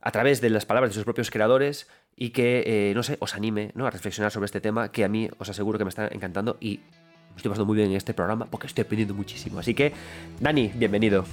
[0.00, 1.88] a través de las palabras de sus propios creadores
[2.18, 3.86] y que, eh, no sé, os anime ¿no?
[3.86, 6.80] a reflexionar sobre este tema que a mí os aseguro que me está encantando y
[7.30, 9.60] me estoy pasando muy bien en este programa porque estoy aprendiendo muchísimo.
[9.60, 9.92] Así que,
[10.40, 11.24] Dani, bienvenido.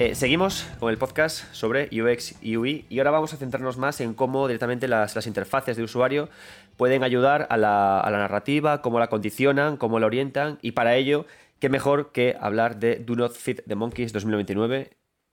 [0.00, 4.00] Eh, seguimos con el podcast sobre UX y UI y ahora vamos a centrarnos más
[4.00, 6.30] en cómo directamente las, interfaces de usuario
[6.78, 11.26] pueden ayudar a la, narrativa, cómo la condicionan, cómo la orientan y para ello,
[11.58, 14.88] qué mejor que hablar de Do Not Fit the Monkeys 2029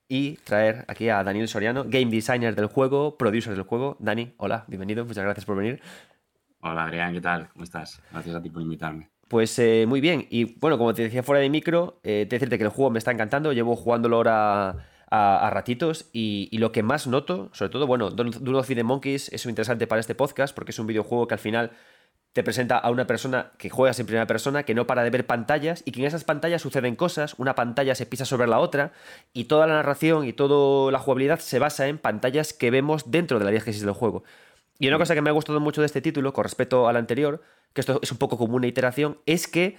[0.06, 3.96] y traer aquí a Daniel Soriano, game designer del juego, producer del juego.
[4.00, 5.80] Dani, hola, bienvenido, muchas gracias por venir.
[6.60, 7.48] Hola Adrián, ¿qué tal?
[7.54, 8.02] ¿Cómo estás?
[8.12, 9.08] Gracias a ti por invitarme.
[9.28, 10.26] Pues eh, muy bien.
[10.30, 12.98] Y bueno, como te decía fuera de micro, eh, te decirte que el juego me
[12.98, 13.52] está encantando.
[13.52, 16.06] Llevo jugándolo ahora a, ratitos.
[16.12, 20.14] Y, lo que más noto, sobre todo, bueno, Duno the Monkeys es interesante para este
[20.14, 21.72] podcast porque es un videojuego que al final
[22.32, 25.26] te presenta a una persona que juegas en primera persona, que no para de ver
[25.26, 28.92] pantallas y que en esas pantallas suceden cosas, una pantalla se pisa sobre la otra
[29.32, 33.38] y toda la narración y toda la jugabilidad se basa en pantallas que vemos dentro
[33.38, 34.24] de la diégesis del juego.
[34.78, 37.42] Y una cosa que me ha gustado mucho de este título, con respecto al anterior,
[37.72, 39.76] que esto es un poco como una iteración, es que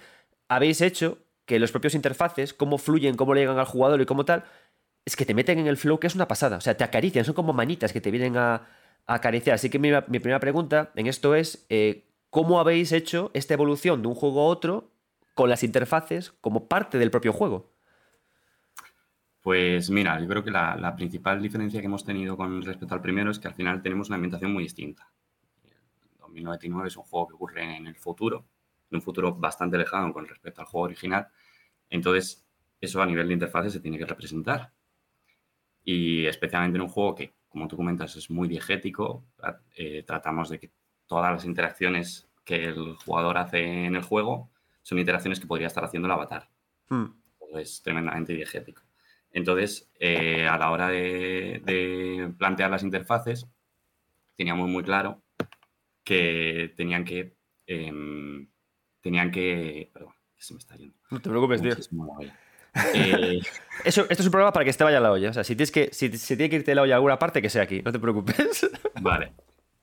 [0.49, 4.25] habéis hecho que los propios interfaces, cómo fluyen, cómo le llegan al jugador y cómo
[4.25, 4.43] tal,
[5.05, 6.57] es que te meten en el flow que es una pasada.
[6.57, 8.67] O sea, te acarician, son como manitas que te vienen a,
[9.07, 9.55] acariciar.
[9.55, 9.89] Así que mi,
[10.19, 14.45] primera pregunta en esto es, eh, ¿cómo habéis hecho esta evolución de un juego a
[14.45, 14.91] otro
[15.33, 17.71] con las interfaces como parte del propio juego?
[19.41, 23.01] Pues mira, yo creo que la, la, principal diferencia que hemos tenido con respecto al
[23.01, 25.09] primero es que al final tenemos una ambientación muy distinta.
[26.19, 28.45] 2099 es un juego que ocurre en el futuro,
[28.91, 31.27] en un futuro bastante lejano con respecto al juego original.
[31.89, 32.45] Entonces,
[32.81, 34.71] eso a nivel de interfaces se tiene que representar.
[35.83, 39.25] Y especialmente en un juego que, como tú comentas, es muy diegético,
[39.75, 40.71] eh, tratamos de que
[41.07, 44.51] todas las interacciones que el jugador hace en el juego
[44.81, 46.49] son interacciones que podría estar haciendo el avatar.
[46.89, 47.05] Hmm.
[47.55, 48.83] Es tremendamente diegético.
[49.31, 53.47] Entonces, eh, a la hora de, de, plantear las interfaces,
[54.35, 55.21] teníamos muy claro
[56.03, 57.35] que tenían que.
[57.67, 58.49] Em,
[59.01, 59.89] tenían que.
[59.93, 60.97] Perdón, se me está yendo.
[61.11, 61.75] No te preocupes, tío.
[62.93, 63.39] Eh,
[63.85, 65.29] Eso, esto es un programa para que te vaya la olla.
[65.29, 67.49] O sea, si tienes que, si, tiene que irte la olla a alguna parte, que
[67.49, 68.69] sea aquí, no te preocupes.
[69.01, 69.33] Vale.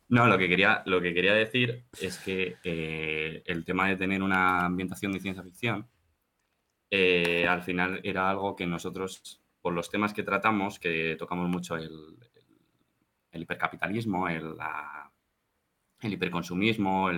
[0.08, 4.22] No, lo que quería, lo que quería decir es que eh, el tema de tener
[4.22, 5.88] una ambientación de ciencia ficción,
[6.90, 11.76] eh, al final era algo que nosotros, por los temas que tratamos, que tocamos mucho
[11.76, 12.16] el,
[13.30, 15.10] el hipercapitalismo, el, la,
[16.00, 17.10] el hiperconsumismo,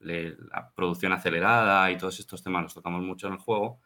[0.00, 3.80] la producción acelerada y todos estos temas los tocamos mucho en el juego,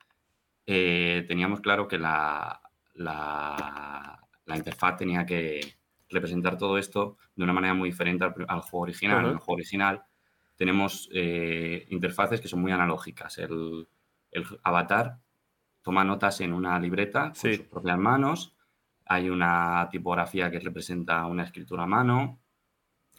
[0.67, 2.61] eh, teníamos claro que la,
[2.95, 4.21] la,
[4.55, 5.61] interfaz tenía que
[6.11, 9.25] representar todo esto de una manera muy diferente al, juego original.
[9.25, 10.03] En el juego original
[10.57, 13.39] tenemos eh, interfaces que son muy analógicas.
[13.39, 13.89] El,
[14.63, 15.19] avatar
[15.83, 18.55] toma notas en una libreta con sus propias manos.
[19.07, 22.41] Hay una tipografía que representa una escritura a mano.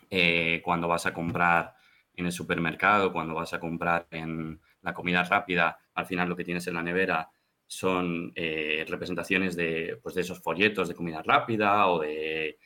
[0.09, 1.73] Eh, cuando vas a comprar
[2.13, 6.43] en el supermercado, cuando vas a comprar en la comida rápida, al final lo que
[6.43, 7.29] tienes en la nevera
[7.65, 12.57] son eh, representaciones de, pues de esos folletos de comida rápida o de,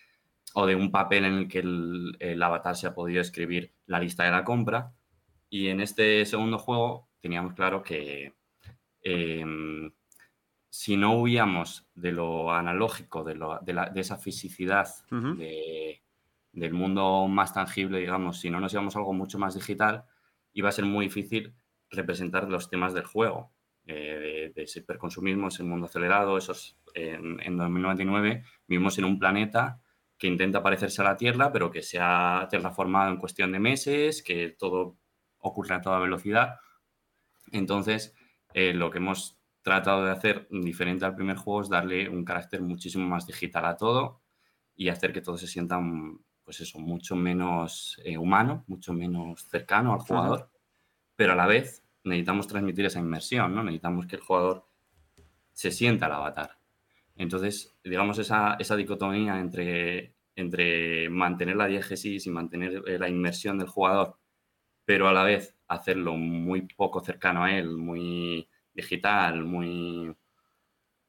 [0.54, 4.24] o de un papel en el que el, avatar se ha podido escribir la lista
[4.24, 4.94] de la compra.
[5.50, 8.34] Y en este segundo juego teníamos claro que
[9.02, 9.90] em,
[10.70, 16.04] si no huíamos de lo analógico, de, de, esa fisicidad, de,
[16.52, 20.04] del mundo más tangible, digamos, si no nos llevamos algo mucho más digital,
[20.52, 21.56] iba a ser muy difícil
[21.90, 23.54] representar los temas del juego,
[23.86, 29.80] eh, de, ese hiperconsumismo, ese mundo acelerado, esos, en, 2099 vivimos en un planeta
[30.18, 34.22] que intenta parecerse a la Tierra, pero que se ha terraformado en cuestión de meses,
[34.22, 34.98] que todo
[35.38, 36.56] ocurre a toda velocidad.
[37.54, 38.14] Entonces,
[38.54, 42.62] eh, lo que hemos tratado de hacer diferente al primer juego es darle un carácter
[42.62, 44.22] muchísimo más digital a todo
[44.76, 45.80] y hacer que todo se sienta,
[46.44, 50.52] pues eso, mucho menos eh, humano, mucho menos cercano al jugador,
[51.16, 53.64] pero a la vez necesitamos transmitir esa inmersión, ¿no?
[53.64, 54.68] Necesitamos que el jugador
[55.52, 56.58] se sienta el avatar.
[57.16, 63.60] Entonces, digamos, esa, esa dicotomía entre, entre mantener la diégesis y mantener eh, la inmersión
[63.60, 64.18] del jugador,
[64.86, 70.16] pero a la vez hacerlo muy poco cercano a él, muy digital, muy,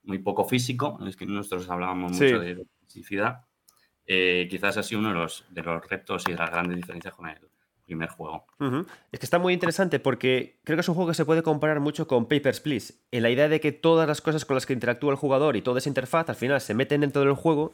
[0.02, 3.46] muy poco físico, es que nosotros hablábamos mucho de fisicidad,
[4.06, 7.14] eh, quizás ha sido uno de los, de los retos y de las grandes diferencias
[7.14, 7.38] con el
[7.84, 8.46] primer juego.
[9.12, 11.80] Es que está muy interesante porque creo que es un juego que se puede comparar
[11.80, 14.72] mucho con Papers, Please, en la idea de que todas las cosas con las que
[14.72, 17.72] interactúa el jugador y toda esa interfaz al final se meten dentro del juego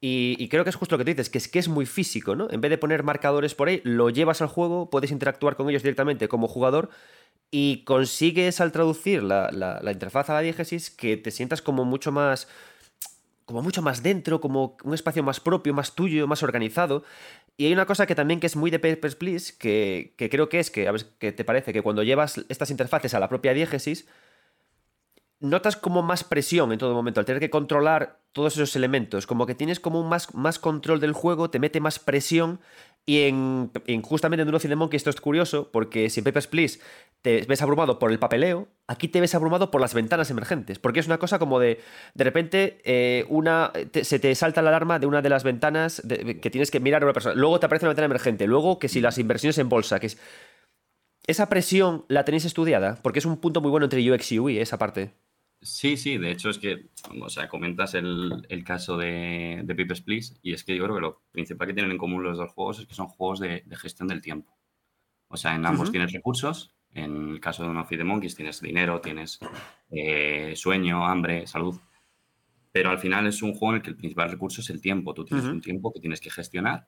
[0.00, 2.36] y, creo que es justo lo que tú dices, que es que es muy físico,
[2.36, 2.48] ¿no?
[2.50, 5.82] En vez de poner marcadores por ahí, lo llevas al juego, puedes interactuar con ellos
[5.82, 6.90] directamente como jugador
[7.50, 12.12] y consigues al traducir la, la interfaz a la diégesis que te sientas como mucho
[12.12, 12.48] más
[13.46, 17.04] como mucho más dentro, como un espacio más propio, más tuyo, más organizado.
[17.56, 20.48] Y hay una cosa que también que es muy de Papers, Please, que, que creo
[20.48, 23.28] que es que, a ver qué te parece, que cuando llevas estas interfaces a la
[23.28, 24.08] propia diégesis,
[25.40, 29.46] notas como más presión en todo momento, al tener que controlar todos esos elementos, como
[29.46, 32.60] que tienes como un más, más control del juego, te mete más presión
[33.08, 33.70] y en,
[34.02, 36.80] justamente en Duno Monkey esto es curioso, porque si en Papers, Please
[37.22, 41.00] te ves abrumado por el papeleo, aquí te ves abrumado por las ventanas emergentes, porque
[41.00, 41.80] es una cosa como de,
[42.14, 43.72] de repente, eh, una,
[44.02, 47.06] se te salta la alarma de una de las ventanas que tienes que mirar a
[47.06, 50.00] una persona, luego te aparece una ventana emergente, luego que si las inversiones en bolsa,
[50.00, 50.18] que es...
[51.26, 52.98] ¿Esa presión la tenéis estudiada?
[53.02, 55.12] Porque es un punto muy bueno entre UX y UI, esa parte.
[55.66, 56.90] Sí, sí, de hecho es que,
[57.20, 61.00] o sea, comentas el, caso de, de Papers, Please y es que yo creo que
[61.00, 64.06] lo principal que tienen en común los dos juegos es que son juegos de, gestión
[64.06, 64.56] del tiempo.
[65.26, 68.60] O sea, en ambos tienes recursos, en el caso de One of the Monkeys tienes
[68.60, 69.40] dinero, tienes
[69.90, 71.80] eh, sueño, hambre, salud,
[72.70, 75.14] pero al final es un juego en el que el principal recurso es el tiempo.
[75.14, 76.86] Tú tienes un tiempo que tienes que gestionar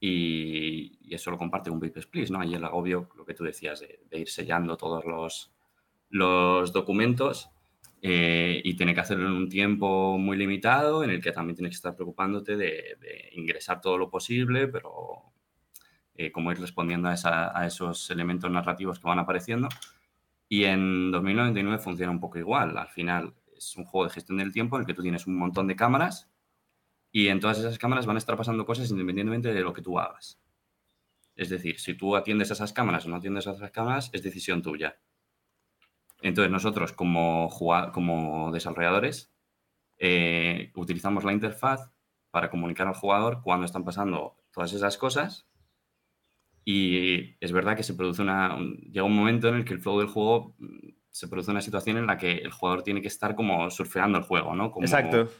[0.00, 2.40] y, eso lo comparte con Papers, Please, ¿no?
[2.40, 5.52] Ahí el agobio, lo que tú decías, de, ir sellando todos los,
[6.08, 7.50] los documentos
[8.02, 11.72] eh, y tiene que hacerlo en un tiempo muy limitado, en el que también tienes
[11.72, 15.32] que estar preocupándote de, ingresar todo lo posible, pero
[16.14, 19.68] eh, cómo ir respondiendo a, esos elementos narrativos que van apareciendo.
[20.48, 22.78] Y en 2099 funciona un poco igual.
[22.78, 25.36] Al final es un juego de gestión del tiempo en el que tú tienes un
[25.36, 26.30] montón de cámaras
[27.10, 29.98] y en todas esas cámaras van a estar pasando cosas independientemente de lo que tú
[29.98, 30.38] hagas.
[31.34, 34.22] Es decir, si tú atiendes a esas cámaras o no atiendes a esas cámaras, es
[34.22, 34.98] decisión tuya.
[36.22, 37.50] Entonces nosotros como,
[37.92, 39.32] como desarrolladores
[39.98, 41.90] eh, utilizamos la interfaz
[42.30, 45.46] para comunicar al jugador cuando están pasando todas esas cosas
[46.68, 48.58] y es verdad que se produce una...
[48.90, 51.96] llega un momento en el que el flow del juego mm, se produce una situación
[51.96, 54.72] en la que el jugador tiene que estar como surfeando el juego, ¿no?
[54.80, 55.30] Exacto.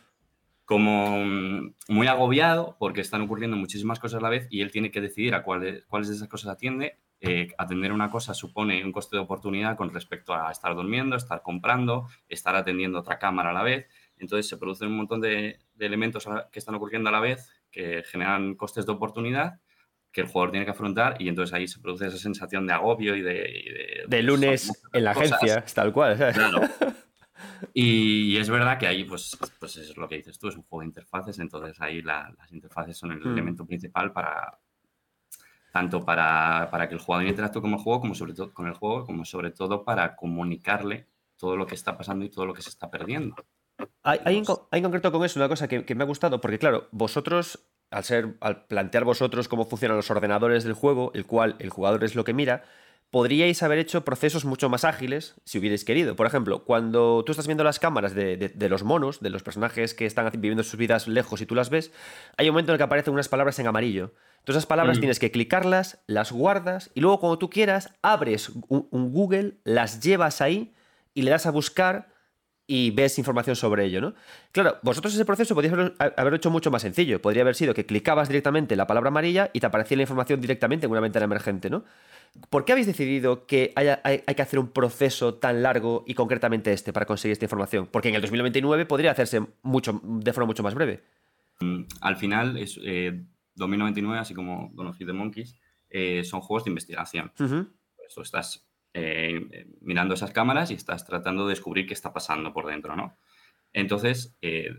[0.65, 4.93] Como mm, muy agobiado porque están ocurriendo muchísimas cosas a la vez y él tiene
[4.93, 8.93] que decidir a cuáles, cuáles de esas cosas atiende eh, atender una cosa supone un
[8.93, 13.55] coste de oportunidad con respecto a estar durmiendo, estar comprando, estar atendiendo otra cámara a
[13.55, 13.87] la vez.
[14.19, 18.55] Entonces se producen un montón de, elementos que están ocurriendo a la vez que generan
[18.55, 19.61] costes de oportunidad
[20.13, 23.15] que el jugador tiene que afrontar y entonces ahí se produce esa sensación de agobio
[23.17, 24.05] y de...
[24.09, 26.17] De, lunes en la agencia, tal cual.
[26.17, 26.61] Claro.
[27.73, 30.81] Y, es verdad que ahí, pues, pues es lo que dices tú, es un juego
[30.81, 33.33] de interfaces, entonces ahí las interfaces son el mm.
[33.33, 34.59] elemento principal para,
[35.77, 39.05] tanto para, que el jugador interactúe con el juego, como sobre todo con el juego,
[39.05, 42.71] como sobre todo para comunicarle todo lo que está pasando y todo lo que se
[42.71, 43.37] está perdiendo.
[44.03, 47.69] Hay, hay, en, concreto con eso una cosa que, me ha gustado, porque claro, vosotros,
[47.91, 52.05] al ser, al plantear vosotros cómo funcionan los ordenadores del juego, el cual el jugador
[52.05, 52.65] es lo que mira,
[53.11, 56.17] podríais haber hecho procesos mucho más ágiles si hubierais querido.
[56.17, 59.95] Por ejemplo, cuando tú estás viendo las cámaras de, de, los monos, de los personajes
[59.95, 61.93] que están viviendo sus vidas lejos y tú las ves,
[62.37, 64.13] hay un momento en el que aparecen unas palabras en amarillo.
[64.47, 65.01] Todas esas palabras mm.
[65.01, 70.41] tienes que clicarlas, las guardas y luego cuando tú quieras abres un, Google, las llevas
[70.41, 70.73] ahí
[71.15, 72.15] y le das a buscar
[72.69, 74.15] y ves información sobre ello, ¿no?
[74.53, 77.21] Claro, vosotros ese proceso podríais haber, hecho mucho más sencillo.
[77.23, 80.87] Podría haber sido que clicabas directamente la palabra amarilla y te aparecía la información directamente
[80.87, 81.85] en una ventana emergente, ¿no?
[82.51, 86.93] ¿Por qué habéis decidido que hay, que hacer un proceso tan largo y concretamente este
[86.93, 87.89] para conseguir esta información?
[87.91, 91.03] Porque en el 2029 podría hacerse mucho, de forma mucho más breve.
[91.61, 93.25] Mm, al final, es, eh,
[93.55, 95.57] 2099, así como Don of the Monkeys,
[95.91, 97.33] eh, son juegos de investigación.
[98.15, 102.67] Tú estás eh, mirando esas cámaras y estás tratando de descubrir qué está pasando por
[102.67, 103.17] dentro, ¿no?
[103.73, 104.71] Entonces, eh,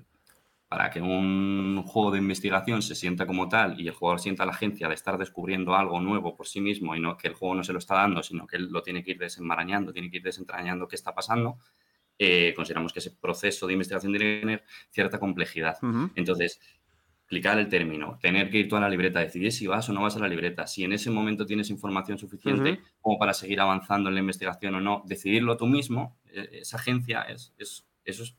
[0.67, 4.51] para que un juego de investigación se sienta como tal y el jugador sienta la
[4.51, 7.63] agencia de estar descubriendo algo nuevo por sí mismo y no que el juego no
[7.63, 10.23] se lo está dando, sino que él lo tiene que ir desenmarañando, tiene que ir
[10.23, 11.57] desentrañando qué está pasando,
[12.19, 15.77] eh, consideramos que ese proceso de investigación tiene que tener cierta complejidad.
[16.15, 16.59] Entonces,
[17.21, 20.01] explicar el término, tener que ir tú a la libreta, decidir si vas o no
[20.01, 24.09] vas a la libreta, si en ese momento tienes información suficiente como para seguir avanzando
[24.09, 28.37] en la investigación o no, decidirlo tú mismo, e, esa agencia, es, eso es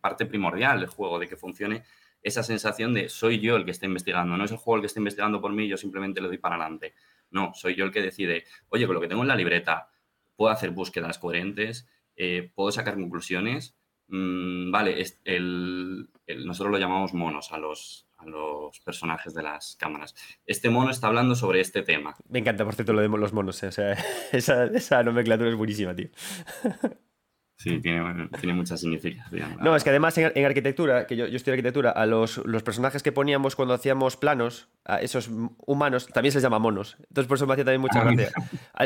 [0.00, 1.82] parte primordial del juego, de que funcione
[2.22, 4.86] esa sensación de soy yo el que está investigando, no es el juego el que
[4.86, 6.94] está investigando por mí, yo simplemente le doy para adelante.
[7.30, 9.88] No, soy yo el que decide, oye, con lo que tengo en la libreta,
[10.36, 13.76] puedo hacer búsquedas coherentes, eh, puedo sacar conclusiones.
[14.08, 16.10] Mm, vale, el,
[16.44, 20.14] nosotros lo llamamos monos a los, a los personajes de las cámaras.
[20.46, 22.14] Este mono está hablando sobre este tema.
[22.28, 23.62] Me encanta, por cierto, lo de los monos.
[23.62, 23.92] Eh, o sea,
[24.32, 26.08] esa nomenclatura es buenísima, tío.
[27.62, 29.56] Sí, tiene, tiene mucha significación.
[29.60, 33.04] No, es que además en, arquitectura, que yo, yo estudié arquitectura, a los, los, personajes
[33.04, 35.30] que poníamos cuando hacíamos planos, a esos
[35.64, 36.96] humanos, también se les llama monos.
[36.98, 38.32] Entonces por eso me hacía también mucha ah, gracia.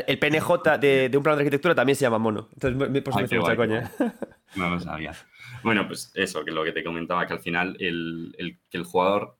[0.06, 2.50] El PNJ de, de, un plano de arquitectura también se llama mono.
[2.52, 3.90] Entonces por eso me hace mucha coña.
[4.56, 5.12] No lo sabía.
[5.62, 8.84] Bueno, pues eso, que lo que te comentaba, que al final el, el, que el
[8.84, 9.38] jugador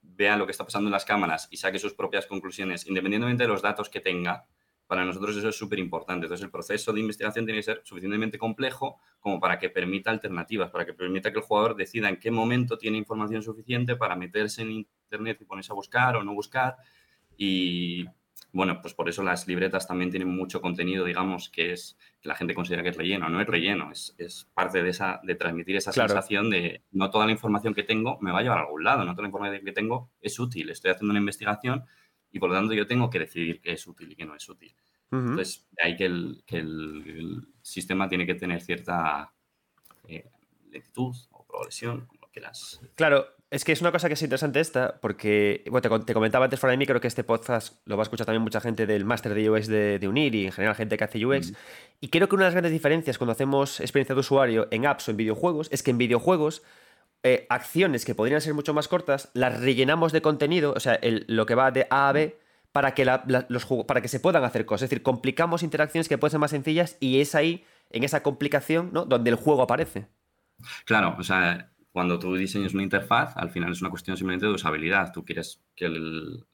[0.00, 3.48] vea lo que está pasando en las cámaras y saque sus propias conclusiones, independientemente de
[3.48, 4.46] los datos que tenga,
[4.88, 6.24] para nosotros eso es súper importante.
[6.24, 10.70] Entonces, el proceso de investigación tiene que ser suficientemente complejo como para que permita alternativas,
[10.70, 14.62] para que permita que el jugador decida en qué momento tiene información suficiente para meterse
[14.62, 16.76] en Internet y ponerse a buscar o no buscar.
[17.36, 18.06] Y
[18.50, 22.34] bueno, pues por eso las libretas también tienen mucho contenido, digamos, que es que la
[22.34, 23.28] gente considera que es relleno.
[23.28, 27.26] No es relleno, es, es parte de, esa, de transmitir esa sensación de no toda
[27.26, 29.62] la información que tengo me va a llevar a algún lado, no toda la información
[29.66, 30.70] que tengo es útil.
[30.70, 31.84] Estoy haciendo una investigación
[32.32, 34.48] y por lo tanto yo tengo que decidir qué es útil y qué no es
[34.48, 34.74] útil.
[35.10, 39.32] Entonces, de ahí que el, que el, sistema tiene que tener cierta
[40.06, 40.28] eh,
[40.70, 42.80] lentitud o progresión, como quieras.
[42.94, 46.60] Claro, es que es una cosa que es interesante esta, porque bueno, te, comentaba antes
[46.60, 49.06] fuera de mí, creo que este podcast lo va a escuchar también mucha gente del
[49.06, 51.54] máster de UX de, UNIR y en general gente que hace UX.
[52.00, 55.08] Y creo que una de las grandes diferencias cuando hacemos experiencia de usuario en apps
[55.08, 56.62] o en videojuegos es que en videojuegos
[57.22, 61.46] eh, acciones que podrían ser mucho más cortas, las rellenamos de contenido, o sea, lo
[61.46, 62.38] que va de A a B,
[62.72, 63.04] para que,
[63.48, 64.84] los para que se puedan hacer cosas.
[64.84, 68.90] Es decir, complicamos interacciones que pueden ser más sencillas y es ahí, en esa complicación,
[68.92, 69.04] ¿no?
[69.04, 70.08] donde el juego aparece.
[70.84, 74.52] Claro, o sea, cuando tú diseñas una interfaz, al final es una cuestión simplemente de
[74.52, 75.12] usabilidad.
[75.12, 76.46] Tú quieres que el,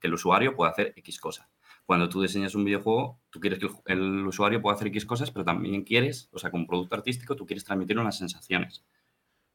[0.00, 1.48] que el usuario pueda hacer X cosas.
[1.84, 5.30] Cuando tú diseñas un videojuego, tú quieres que el, el, usuario pueda hacer X cosas,
[5.30, 8.84] pero también quieres, o sea, un producto artístico, tú quieres transmitir unas sensaciones.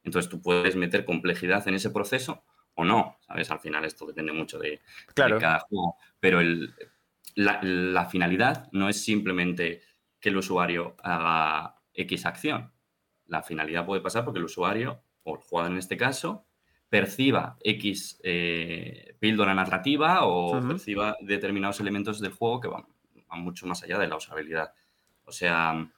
[0.04, 2.44] Entonces tú puedes meter complejidad en ese proceso
[2.74, 3.50] o no, ¿sabes?
[3.50, 4.80] Al final esto depende mucho de,
[5.14, 5.96] cada juego.
[6.20, 6.40] Pero
[7.34, 9.82] la, finalidad no es simplemente
[10.20, 12.72] que el usuario haga X acción.
[13.26, 16.46] La finalidad puede pasar porque el usuario, o el jugador en este caso,
[16.88, 22.84] perciba X eh, píldora narrativa o perciba determinados elementos del juego que van,
[23.36, 24.72] mucho más allá de la usabilidad.
[25.24, 25.90] O sea,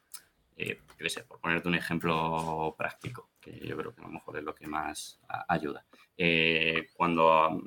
[0.57, 0.81] eh,
[1.29, 4.67] por ponerte un ejemplo práctico que yo creo que a lo mejor es lo que
[4.67, 5.87] más ayuda.
[6.17, 7.63] Eh, cuando,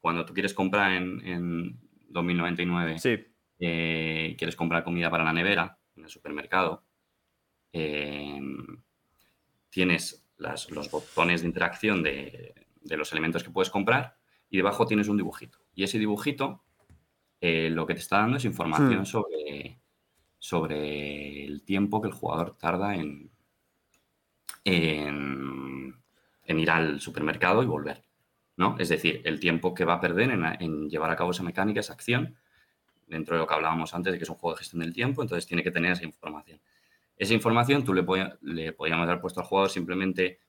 [0.00, 2.96] cuando tú quieres comprar en, en 2099,
[3.60, 6.84] eh, quieres comprar comida para la nevera en el supermercado,
[7.72, 8.40] eh,
[9.70, 14.16] tienes los botones de interacción de, los elementos que puedes comprar
[14.48, 15.58] y debajo tienes un dibujito.
[15.74, 16.64] Y ese dibujito
[17.40, 19.06] lo que te está dando es información hmm.
[19.06, 19.80] sobre,
[20.40, 23.30] sobre el tiempo que el jugador tarda en,
[24.64, 25.94] en,
[26.48, 28.04] ir al supermercado y volver.
[28.56, 28.74] ¿no?
[28.78, 31.92] Es decir, el tiempo que va a perder en, llevar a cabo esa mecánica, esa
[31.92, 32.36] acción,
[33.06, 35.22] dentro de lo que hablábamos antes de que es un juego de gestión del tiempo,
[35.22, 36.60] entonces tiene que tener esa información.
[37.16, 38.04] Esa información tú le,
[38.40, 40.40] le podíamos haber puesto al jugador simplemente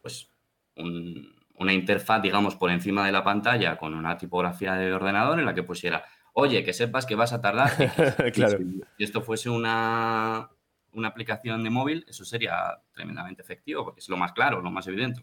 [0.00, 0.30] pues,
[0.76, 5.54] una interfaz, digamos, por encima de la pantalla con una tipografía de ordenador en la
[5.54, 6.02] que pusiera,
[6.34, 7.70] oye, que sepas que vas a tardar.
[8.32, 8.58] claro.
[8.96, 10.50] Si esto fuese una,
[10.92, 14.86] una aplicación de móvil, eso sería tremendamente efectivo, porque es lo más claro, lo más
[14.86, 15.20] evidente.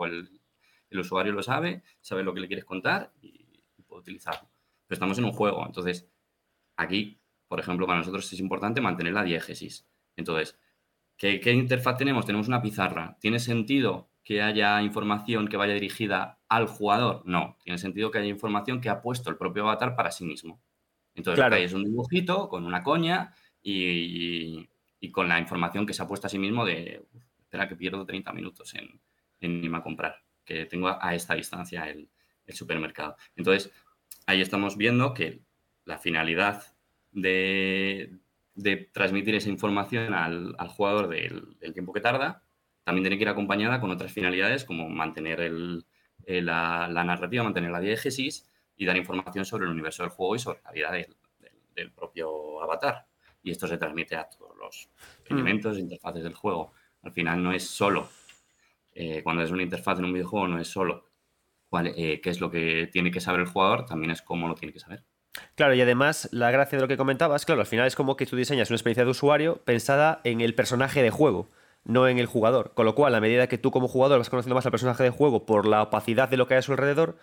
[0.00, 0.30] El
[0.90, 4.48] el, usuario lo sabe, sabe lo que le quieres contar y, puede utilizarlo.
[4.86, 6.08] Pero estamos en un juego, entonces
[6.76, 9.86] aquí, por ejemplo, para nosotros es importante mantener la diégesis.
[10.16, 10.58] Entonces,
[11.16, 12.26] ¿qué, ¿qué, interfaz tenemos?
[12.26, 13.16] Tenemos una pizarra.
[13.20, 17.22] ¿Tiene sentido que haya información que vaya dirigida al jugador?
[17.24, 20.60] No, tiene sentido que haya información que ha puesto el propio avatar para sí mismo.
[21.14, 21.56] Entonces, claro.
[21.56, 24.68] es un dibujito con una coña y,
[25.00, 27.04] y con la información que se ha puesto a sí mismo de,
[27.40, 29.00] espera que pierdo 30 minutos en,
[29.40, 32.08] en irme a comprar, que tengo a, esta distancia el,
[32.48, 33.16] supermercado.
[33.34, 33.72] Entonces,
[34.26, 35.40] ahí estamos viendo que
[35.86, 36.74] la finalidad
[37.12, 38.18] de,
[38.92, 42.44] transmitir esa información al, jugador del, tiempo que tarda,
[42.84, 45.40] también tiene que ir acompañada con otras finalidades como mantener
[46.26, 50.60] la, narrativa, mantener la diégesis y dar información sobre el universo del juego y sobre
[50.64, 50.92] la vida
[51.74, 53.06] del propio avatar.
[53.44, 54.88] y esto se transmite a todos los
[55.28, 55.34] Mm.
[55.34, 56.72] elementos, interfaces del juego.
[57.02, 58.08] Al final no es solo,
[58.94, 61.06] eh, cuando es una interfaz en un videojuego, no es solo
[61.68, 64.54] cuál, eh, qué es lo que tiene que saber el jugador, también es cómo lo
[64.54, 65.02] tiene que saber.
[65.54, 68.26] Claro, y además la gracia de lo que comentabas, claro, al final es como que
[68.26, 71.48] tú diseñas una experiencia de usuario pensada en el personaje de juego,
[71.84, 72.72] no en el jugador.
[72.74, 75.10] Con lo cual, a medida que tú como jugador vas conociendo más al personaje de
[75.10, 77.18] juego por la opacidad de lo que hay a su alrededor,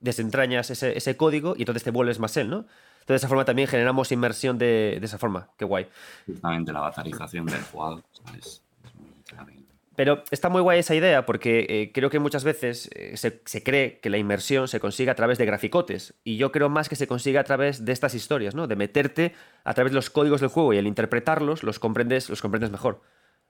[0.00, 2.66] desentrañas ese, ese código y entonces te vuelves más él, ¿no?
[3.04, 5.50] Entonces, de esa forma también generamos inmersión de, de esa forma.
[5.58, 5.86] Qué guay.
[6.26, 8.02] Justamente la avatarización del jugador
[8.38, 8.62] es,
[8.94, 9.60] muy clave.
[9.94, 13.62] Pero está muy guay esa idea porque eh, creo que muchas veces eh, se, se
[13.62, 16.14] cree que la inmersión se consigue a través de graficotes.
[16.24, 18.66] Y yo creo más que se consigue a través de estas historias, ¿no?
[18.66, 19.34] De meterte
[19.64, 23.02] a través de los códigos del juego y al interpretarlos los comprendes, los comprendes mejor.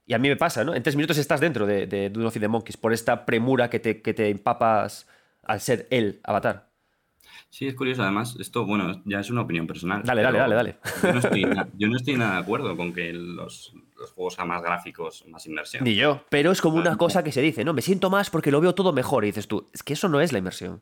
[0.05, 0.75] Y a mí me pasa, ¿no?
[0.75, 3.79] En tres minutos estás dentro de, de Dune of the Monkeys por esta premura que
[3.79, 5.07] te, que te empapas
[5.43, 6.69] al ser el avatar.
[7.49, 8.03] Sí, es curioso.
[8.03, 10.03] Además, esto, bueno, ya es una opinión personal.
[10.03, 10.77] Dale, dale, dale, dale.
[11.01, 14.35] Yo no, estoy, na- yo no estoy nada de acuerdo con que los, los juegos
[14.35, 15.83] sean más gráficos, más inmersión.
[15.83, 16.23] Ni yo.
[16.29, 17.73] Pero es como una cosa que se dice, ¿no?
[17.73, 19.23] Me siento más porque lo veo todo mejor.
[19.23, 20.81] Y dices tú, es que eso no es la inmersión.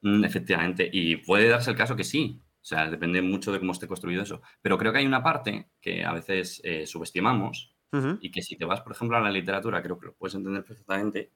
[0.00, 2.40] Mm, Efectivamente, y puede darse el caso que sí.
[2.60, 4.40] O sea, depende mucho de cómo esté construido eso.
[4.62, 7.74] Pero creo que hay una parte que a veces eh, subestimamos
[8.20, 10.64] Y que si te vas, por ejemplo, a la literatura, creo que lo puedes entender
[10.64, 11.30] perfectamente,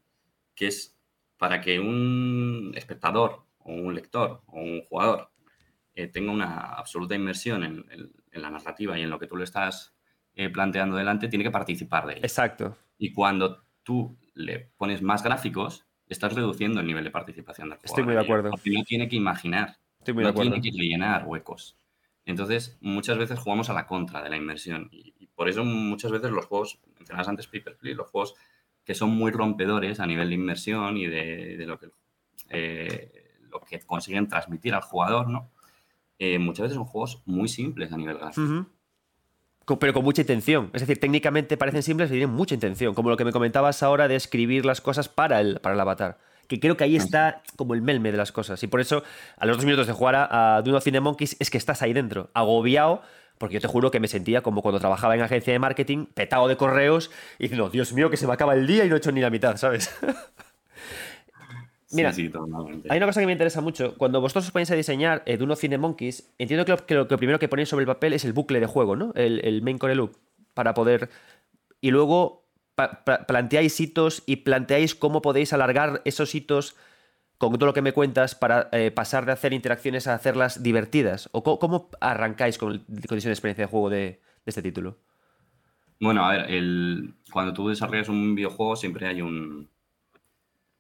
[0.55, 0.97] que es
[1.37, 5.31] para que un espectador o un lector o un jugador
[5.95, 9.37] eh, tenga una absoluta inmersión en, en- en la narrativa y en lo que tú
[9.37, 9.95] le estás
[10.35, 12.23] eh, planteando delante, tiene que participar de ello.
[12.25, 12.77] Exacto.
[12.99, 17.91] Y cuando tú le pones más gráficos, estás reduciendo el nivel de participación del jugador.
[17.91, 18.51] Estoy muy de acuerdo.
[18.51, 20.53] Porque no tiene que imaginar, Estoy muy de acuerdo.
[20.53, 21.79] tiene que rellenar huecos.
[22.27, 24.89] Entonces, muchas veces jugamos a la contra de la inmersión.
[24.93, 28.35] Y por eso muchas veces los juegos, mencionabas antes Paper Please, los juegos
[28.85, 31.89] que son muy rompedores a nivel de inmersión y de, lo, que,
[32.49, 35.51] eh, lo que consiguen transmitir al jugador, ¿no?
[36.19, 38.67] Eh, muchas veces son juegos muy simples a nivel gráfico.
[39.81, 40.71] Pero con mucha intención.
[40.73, 42.95] Es decir, técnicamente parecen simples y tienen mucha intención.
[42.95, 46.19] Como lo que me comentabas ahora de escribir las cosas para el, para el avatar.
[46.47, 48.63] Que creo que ahí está como el melme de las cosas.
[48.63, 49.03] Y por eso,
[49.37, 51.83] a los dos minutos de jugar a, a Dune of the Monkeys, es que estás
[51.83, 53.03] ahí dentro, agobiado.
[53.39, 56.49] Porque yo te juro que me sentía como cuando trabajaba en agencia de marketing, petado
[56.49, 58.99] de correos, y diciendo, Dios mío, que se me acaba el día y no he
[58.99, 59.95] hecho ni la mitad, ¿sabes?
[61.93, 62.89] Mira, sí, sí, totalmente.
[62.91, 63.95] Hay una cosa que me interesa mucho.
[63.97, 66.95] Cuando vosotros os ponéis a diseñar eh, Dune of the Monkeys, entiendo que lo, que
[66.95, 69.13] lo que primero que ponéis sobre el papel es el bucle de juego, ¿no?
[69.15, 70.17] El, el main core loop.
[70.53, 71.11] Para poder.
[71.81, 72.45] Y luego
[72.75, 76.75] pa- pa- planteáis hitos y planteáis cómo podéis alargar esos hitos
[77.39, 81.29] con todo lo que me cuentas para eh, pasar de hacer interacciones a hacerlas divertidas.
[81.33, 84.99] ¿O cómo, arrancáis con el con diseño de experiencia de juego de, de este título?
[86.01, 89.69] Bueno, a ver, el, cuando tú desarrollas un videojuego siempre hay un,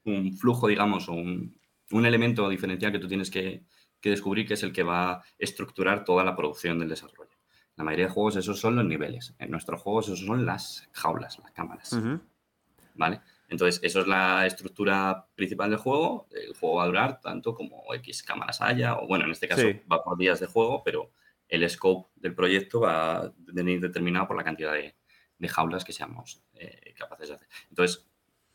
[0.04, 1.58] un flujo, digamos, o un,
[1.90, 3.64] un elemento diferencial que tú tienes que,
[4.00, 7.30] que descubrir que es el que va a estructurar toda la producción del desarrollo.
[7.76, 9.34] La mayoría de juegos esos son los niveles.
[9.38, 11.98] En nuestros juegos esos son las jaulas, las cámaras.
[12.94, 13.20] ¿Vale?
[13.48, 16.28] Entonces, eso es la estructura principal del juego.
[16.32, 19.62] El juego va a durar tanto como X cámaras haya, o bueno, en este caso
[19.62, 19.80] Sí.
[19.90, 21.12] va por días de juego, pero
[21.48, 24.96] el scope del proyecto va a venir determinado por la cantidad de,
[25.38, 27.48] de jaulas que seamos eh, capaces de hacer.
[27.68, 28.08] Entonces,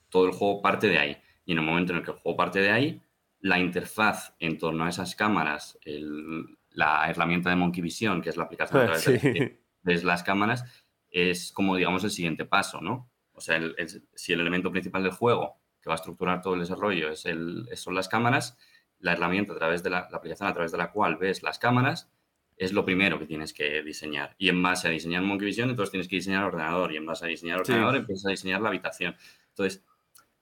[0.09, 1.18] todo el juego parte de ahí.
[1.45, 3.01] Y en el momento en el que el juego parte de ahí,
[3.39, 8.38] la interfaz en torno a esas cámaras, el- la herramienta de Monkey Vision, que es
[8.38, 9.34] la aplicación a través de Sí.
[9.34, 10.63] que ves las cámaras,
[11.09, 13.09] es como, digamos, el siguiente paso, ¿no?
[13.41, 16.53] O sea, el- el- si el elemento principal del juego que va a estructurar todo
[16.53, 18.55] el desarrollo es el, son las cámaras,
[18.99, 21.57] la herramienta a través de la, la aplicación a través de la cual ves las
[21.57, 22.11] cámaras
[22.55, 24.35] es lo primero que tienes que diseñar.
[24.38, 26.91] Y en base a diseñar Monkey Vision, entonces tienes que diseñar el ordenador.
[26.93, 27.72] Y en base a diseñar el Sí.
[27.72, 29.15] ordenador, empiezas a diseñar la habitación.
[29.49, 29.84] Entonces,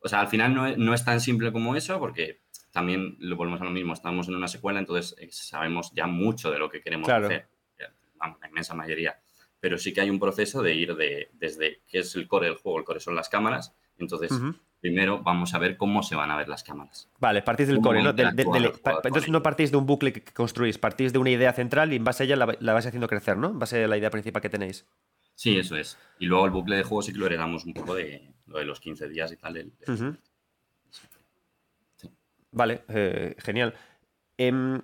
[0.01, 3.38] o sea, al final no es, no es tan simple como eso, porque también lo
[3.38, 3.93] volvemos a lo mismo.
[3.93, 7.27] Estamos en una secuela, entonces eh, sabemos ya mucho de lo que queremos Claro.
[7.27, 7.47] hacer.
[8.41, 9.17] La inmensa mayoría.
[9.60, 12.56] Pero sí que hay un proceso de ir de, desde qué es el core del
[12.56, 13.76] juego, el core son las cámaras.
[13.98, 14.31] Entonces,
[14.80, 17.10] primero vamos a ver cómo se van a ver las cámaras.
[17.19, 18.10] Vale, partís del ¿Cómo core, ¿no?
[18.11, 22.03] Entonces no partís de un bucle que construís, partís de una idea central y en
[22.03, 23.49] base a ella la, la vais haciendo crecer, ¿no?
[23.49, 24.86] En base a la idea principal que tenéis.
[25.36, 25.98] Sí, eso es.
[26.19, 28.65] Y luego el bucle de juego sí que lo heredamos un poco de lo de
[28.65, 29.72] los 15 días y tal.
[31.95, 32.10] Sí.
[32.52, 33.73] Vale, eh, genial.
[34.38, 34.81] Em,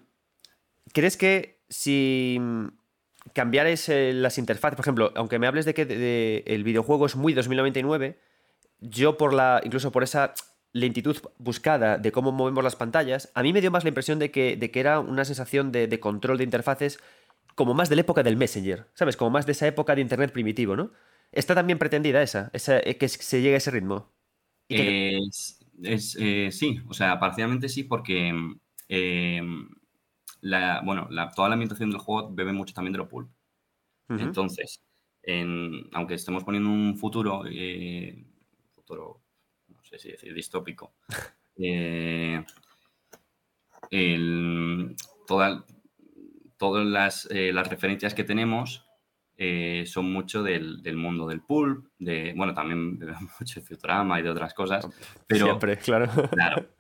[0.93, 2.39] ¿Crees que si
[3.36, 7.34] cambiarais eh, las interfaces, por ejemplo, aunque me hables de que el videojuego es muy
[7.34, 8.18] 2099,
[8.80, 10.34] yo por la, incluso por esa
[10.72, 14.32] lentitud buscada de cómo movemos las pantallas, a mí me dio más la impresión de
[14.32, 16.99] que, de que era una sensación de, de control de interfaces
[17.56, 19.18] como más de la época del Messenger, ¿sabes?
[19.18, 20.91] Como más de esa época de Internet primitivo, ¿no?
[21.32, 24.14] Está también pretendida esa, esa eh, que se llegue a ese ritmo.
[24.70, 28.34] Es, es, eh, sí, o sea, parcialmente sí, porque
[28.90, 29.41] eh,
[30.41, 33.30] la, bueno, la- toda la ambientación del juego bebe mucho también de lo pulp.
[34.07, 34.84] Entonces,
[35.94, 38.24] aunque estemos poniendo un futuro, eh,
[38.76, 39.22] futuro,
[39.70, 40.94] no sé si decir distópico,
[41.57, 42.44] eh,
[45.28, 45.64] todas
[46.86, 48.86] las, eh, las, referencias que tenemos
[49.86, 52.99] son mucho del, mundo del pulp, de, bueno, también
[53.40, 54.88] mucho de Futurama y de otras cosas.
[55.28, 56.07] Pero, Siempre, claro.
[56.30, 56.74] Claro.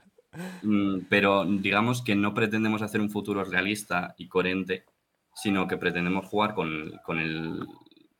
[0.63, 4.85] Mm, pero digamos que no pretendemos hacer un futuro realista y coherente,
[5.33, 7.65] sino que pretendemos jugar con, con, el,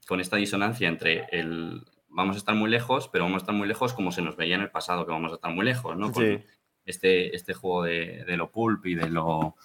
[0.08, 1.86] con esta disonancia entre el
[2.16, 4.56] vamos a estar muy lejos, pero vamos a estar muy lejos como se nos veía
[4.56, 6.14] en el pasado, que vamos a estar muy lejos, ¿no?
[6.14, 6.44] Con
[6.86, 9.56] este, este juego de, lo pulp y de lo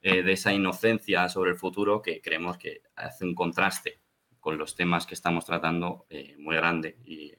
[0.00, 4.00] eh, de esa inocencia sobre el futuro que creemos que hace un contraste
[4.40, 7.32] con los temas que estamos tratando eh, muy grande y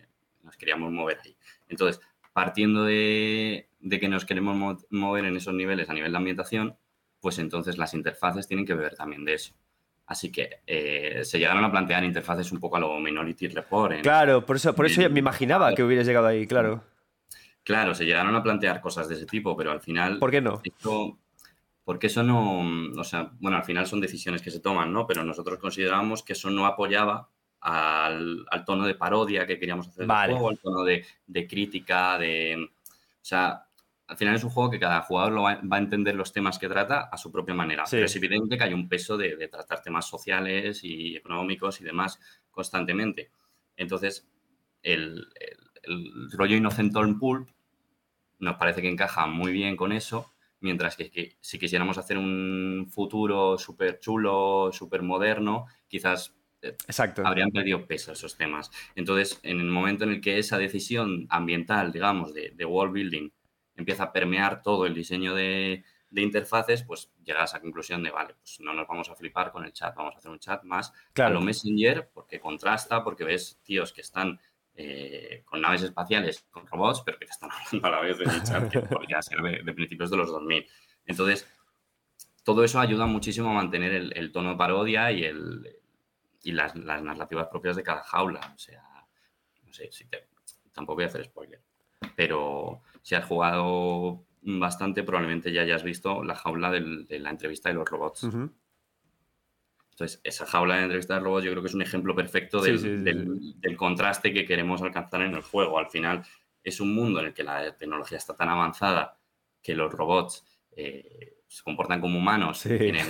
[0.43, 1.35] nos queríamos mover ahí.
[1.67, 1.99] Entonces,
[2.31, 6.77] partiendo de, de que nos queremos mover en esos niveles a nivel de ambientación,
[7.19, 9.53] pues entonces las interfaces tienen que ver también de eso.
[10.05, 14.01] Así que eh, se llegaron a plantear interfaces un poco a lo Minority Report.
[14.01, 16.83] claro, por eso, por eso me imaginaba que hubieras llegado ahí, claro.
[17.63, 20.19] Claro, se llegaron a plantear cosas de ese tipo, pero al final...
[20.19, 20.61] ¿Por qué no?
[21.85, 22.61] porque eso no,
[22.97, 25.05] o sea, bueno, al final son decisiones que se toman, ¿no?
[25.05, 27.27] Pero nosotros considerábamos que eso no apoyaba
[27.59, 32.69] al, tono de parodia que queríamos hacer del juego, al tono de, de, crítica, de...
[32.69, 33.65] O sea,
[34.07, 36.67] al final es un juego que cada jugador lo va, a entender los temas que
[36.67, 37.83] trata a su propia manera.
[37.89, 42.19] Pero es evidente que hay un peso de, tratar temas sociales y económicos y demás
[42.51, 43.31] constantemente.
[43.77, 44.27] Entonces,
[44.81, 45.27] el,
[46.31, 47.49] rollo Innocentón Pulp
[48.39, 53.57] nos parece que encaja muy bien con eso, mientras que, si quisiéramos hacer un futuro
[53.57, 56.75] súper chulo, súper moderno, quizás eh,
[57.23, 58.69] habrían perdido peso esos temas.
[58.95, 63.29] Entonces, en el momento en el que esa decisión ambiental, digamos, de, de world building,
[63.75, 65.83] empieza a permear todo el diseño de,
[66.15, 69.65] interfaces, pues llega a esa conclusión de, vale, pues no nos vamos a flipar con
[69.65, 73.59] el chat, vamos a hacer un chat más a lo Messenger, porque contrasta, porque ves
[73.63, 74.39] tíos que están
[74.75, 77.49] eh, con naves espaciales, con robots, pero que te están
[77.81, 80.67] hablando a la vez de chat, que podría ser de, principios de los 2000.
[81.05, 81.47] Entonces,
[82.43, 85.79] todo eso ayuda muchísimo a mantener el, tono de parodia y, el,
[86.43, 88.53] y las, narrativas propias de cada jaula.
[88.55, 88.83] O sea,
[89.63, 90.07] no sé, si
[90.71, 91.61] tampoco voy a hacer spoiler,
[92.15, 97.75] pero si has jugado bastante, probablemente ya hayas visto la jaula de la entrevista de
[97.75, 98.23] los robots.
[99.91, 103.77] Entonces, esa jaula de entrevista de robots yo creo que es un ejemplo perfecto del,
[103.77, 105.77] contraste que queremos alcanzar en el juego.
[105.77, 106.23] Al final,
[106.63, 109.19] es un mundo en el que la tecnología está tan avanzada
[109.61, 110.45] que los robots
[110.75, 113.05] eh, se comportan como humanos, tienen,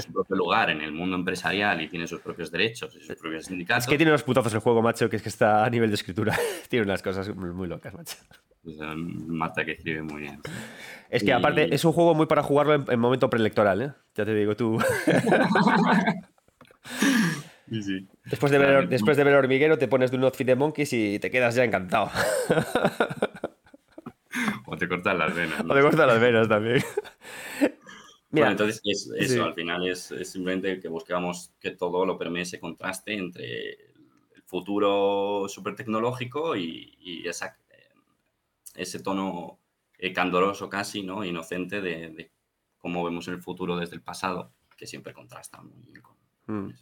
[0.00, 3.46] su propio lugar en el mundo empresarial y tienen sus propios derechos y sus propios
[3.46, 3.84] sindicatos.
[3.84, 5.94] Es que tiene unos putazos el juego, macho, que es que está a nivel de
[5.94, 6.36] escritura.
[6.68, 8.16] tiene unas cosas muy locas, macho.
[8.62, 10.40] Mata que escribe muy bien.
[11.08, 13.92] Es que aparte es un juego muy para jugarlo en, momento preelectoral, ¿eh?
[14.14, 14.78] Ya te digo tú.
[18.24, 21.20] Después, de ver, después de ver Hormiguero te pones de un outfit de Monkeys y
[21.20, 22.10] te quedas ya encantado.
[24.66, 25.60] O te cortan las venas.
[25.60, 26.82] O te cortan las venas también.
[28.30, 28.80] Mira, entonces
[29.18, 34.42] eso, al final es, simplemente que buscamos que todo lo permee ese contraste entre el
[34.46, 37.56] futuro súper tecnológico y, y esa
[38.74, 39.58] ese tono
[39.98, 41.24] eh, candoroso casi, ¿no?
[41.24, 42.30] Inocente de,
[42.78, 46.16] cómo vemos el futuro desde el pasado, que siempre contrasta muy bien con,
[46.46, 46.74] mm.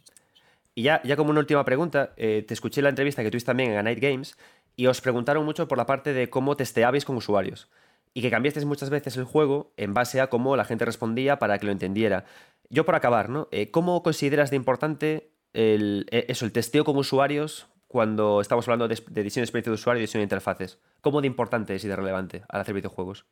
[0.75, 3.71] Y ya, ya como una última pregunta, eh, te escuché la entrevista que tuviste también
[3.71, 4.37] en Night Games
[4.79, 7.69] y os preguntaron mucho por la parte de cómo testeabais con usuarios
[8.13, 11.57] y que cambiasteis muchas veces el juego en base a cómo la gente respondía para
[11.59, 12.23] que lo entendiera.
[12.69, 13.49] Yo por acabar, ¿no?
[13.51, 18.95] Eh, ¿Cómo consideras de importante el, eso, el testeo con usuarios cuando estamos hablando de,
[19.21, 20.79] diseño de experiencia de usuario y diseño de interfaces?
[21.01, 23.25] ¿Cómo de importante es y de relevante al hacer videojuegos?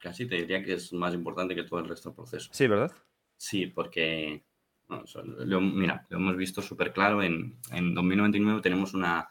[0.00, 2.50] Casi te diría que es más importante que todo el resto del proceso.
[2.52, 2.92] Sí, ¿verdad?
[3.38, 4.44] Sí, porque,
[4.90, 7.22] mira, lo hemos visto súper claro.
[7.22, 9.30] En, en 2099 tenemos una,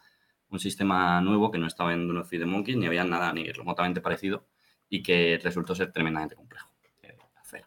[0.54, 4.02] un sistema nuevo que no estaba en Duno de Monkey, ni había nada ni remotamente
[4.02, 4.46] parecido
[4.88, 6.70] y que resultó ser tremendamente complejo
[7.02, 7.66] de hacer.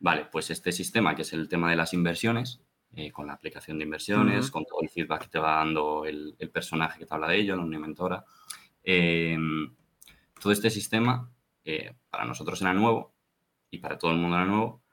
[0.00, 2.60] Vale, pues este sistema, que es el tema de las inversiones,
[2.94, 6.36] eh, con la aplicación de inversiones, con todo el feedback que te va dando el,
[6.52, 8.22] personaje que te habla de ello, la mentora.
[8.82, 9.38] Eh,
[10.38, 11.32] todo este sistema
[11.64, 13.14] eh, para nosotros era nuevo
[13.70, 14.83] y para todo el mundo era nuevo,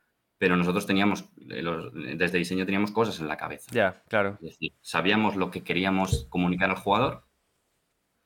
[0.42, 3.70] pero nosotros teníamos, desde diseño teníamos cosas en la cabeza.
[3.72, 4.40] Ya, claro.
[4.42, 7.28] Es decir, sabíamos lo que queríamos comunicar al jugador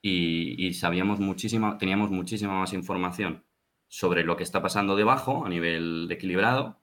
[0.01, 3.43] y, y, sabíamos muchísima, teníamos muchísima más información
[3.89, 6.79] sobre lo que está pasando debajo a nivel de equilibrado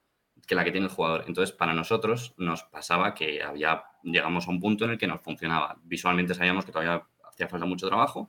[0.46, 1.24] que la que tiene el jugador.
[1.26, 5.22] Entonces, para nosotros nos pasaba que había, llegamos a un punto en el que nos
[5.22, 5.78] funcionaba.
[5.82, 8.28] Visualmente sabíamos que todavía hacía falta mucho trabajo,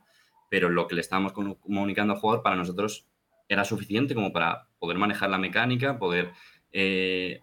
[0.49, 3.09] pero lo que le estábamos comunicando al jugador para nosotros
[3.49, 6.31] era suficiente como para poder manejar la mecánica, poder
[6.74, 7.40] eh,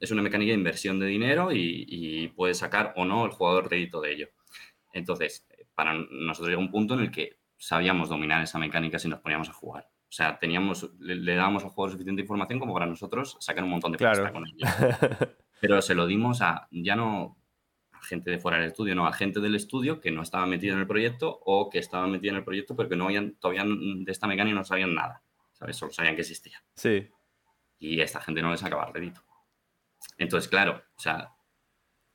[0.00, 4.00] es una mecánica de inversión de dinero y, puede sacar o no el jugador rédito
[4.00, 4.28] de ello.
[4.92, 9.20] Entonces, para nosotros llega un punto en el que sabíamos dominar esa mecánica si nos
[9.20, 9.88] poníamos a jugar.
[10.08, 13.92] O sea, teníamos, le, dábamos al jugador suficiente información como para nosotros sacar un montón
[13.92, 14.32] de claro.
[14.32, 14.66] con ello.
[15.60, 17.36] Pero se lo dimos a, ya no
[17.90, 20.74] a gente de fuera del estudio, no, a gente del estudio que no estaba metida
[20.74, 23.64] en el proyecto o que estaba metida en el proyecto pero que no habían, todavía
[23.66, 25.22] de esta mecánica no sabían nada.
[25.52, 25.76] ¿Sabes?
[25.76, 26.62] Solo sabían que existía.
[26.74, 27.08] Sí.
[27.84, 29.20] Y a esta gente no les sacaba rédito.
[30.16, 31.34] Entonces, claro, o sea,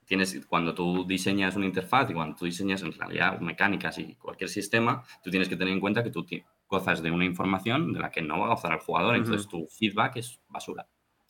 [0.04, 4.50] tienes, cuando tú diseñas una interfaz y cuando tú diseñas en realidad mecánicas y cualquier
[4.50, 6.26] sistema, tú tienes que tener en cuenta que tú
[6.68, 9.68] gozas de una información de la que no va a gozar el jugador, entonces tu
[9.68, 10.88] feedback es basura.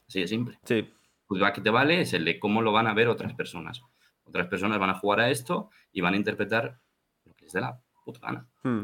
[0.08, 0.58] Así de simple.
[0.64, 0.76] Sí.
[0.76, 0.88] El
[1.28, 3.82] feedback que te vale es el de cómo lo van a ver otras personas.
[4.24, 6.80] Otras personas van a jugar a esto y van a interpretar
[7.26, 8.48] lo que es de la puta gana.
[8.64, 8.84] Hmm.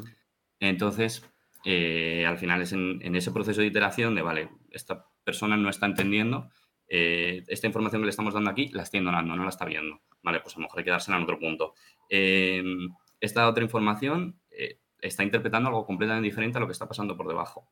[0.60, 1.26] Entonces,
[1.64, 5.70] eh, al final es en, en, ese proceso de iteración de, vale, esta persona no
[5.70, 6.50] está entendiendo
[6.88, 10.02] eh, esta información que le estamos dando aquí la está ignorando, no la está viendo.
[10.22, 11.74] Vale, pues a lo mejor hay que dársela en otro punto.
[12.10, 12.90] Em,
[13.20, 17.28] esta otra información eh, está interpretando algo completamente diferente a lo que está pasando por
[17.28, 17.68] debajo.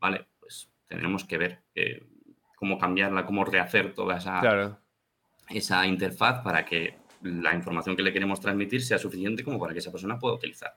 [0.00, 2.06] Vale, pues tendremos que ver eh,
[2.56, 4.78] cómo cambiarla, cómo rehacer toda esa,
[5.48, 9.78] esa interfaz para que la información que le queremos transmitir sea suficiente como para que
[9.78, 10.76] esa persona pueda utilizar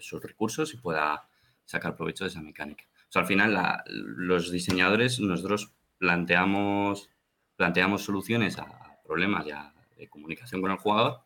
[0.00, 1.26] sus recursos y pueda
[1.64, 2.84] sacar provecho de esa mecánica.
[3.08, 3.58] O sea, al final
[3.92, 7.10] los diseñadores, nosotros planteamos,
[7.56, 11.20] planteamos soluciones a problemas ya de comunicación con el jugador,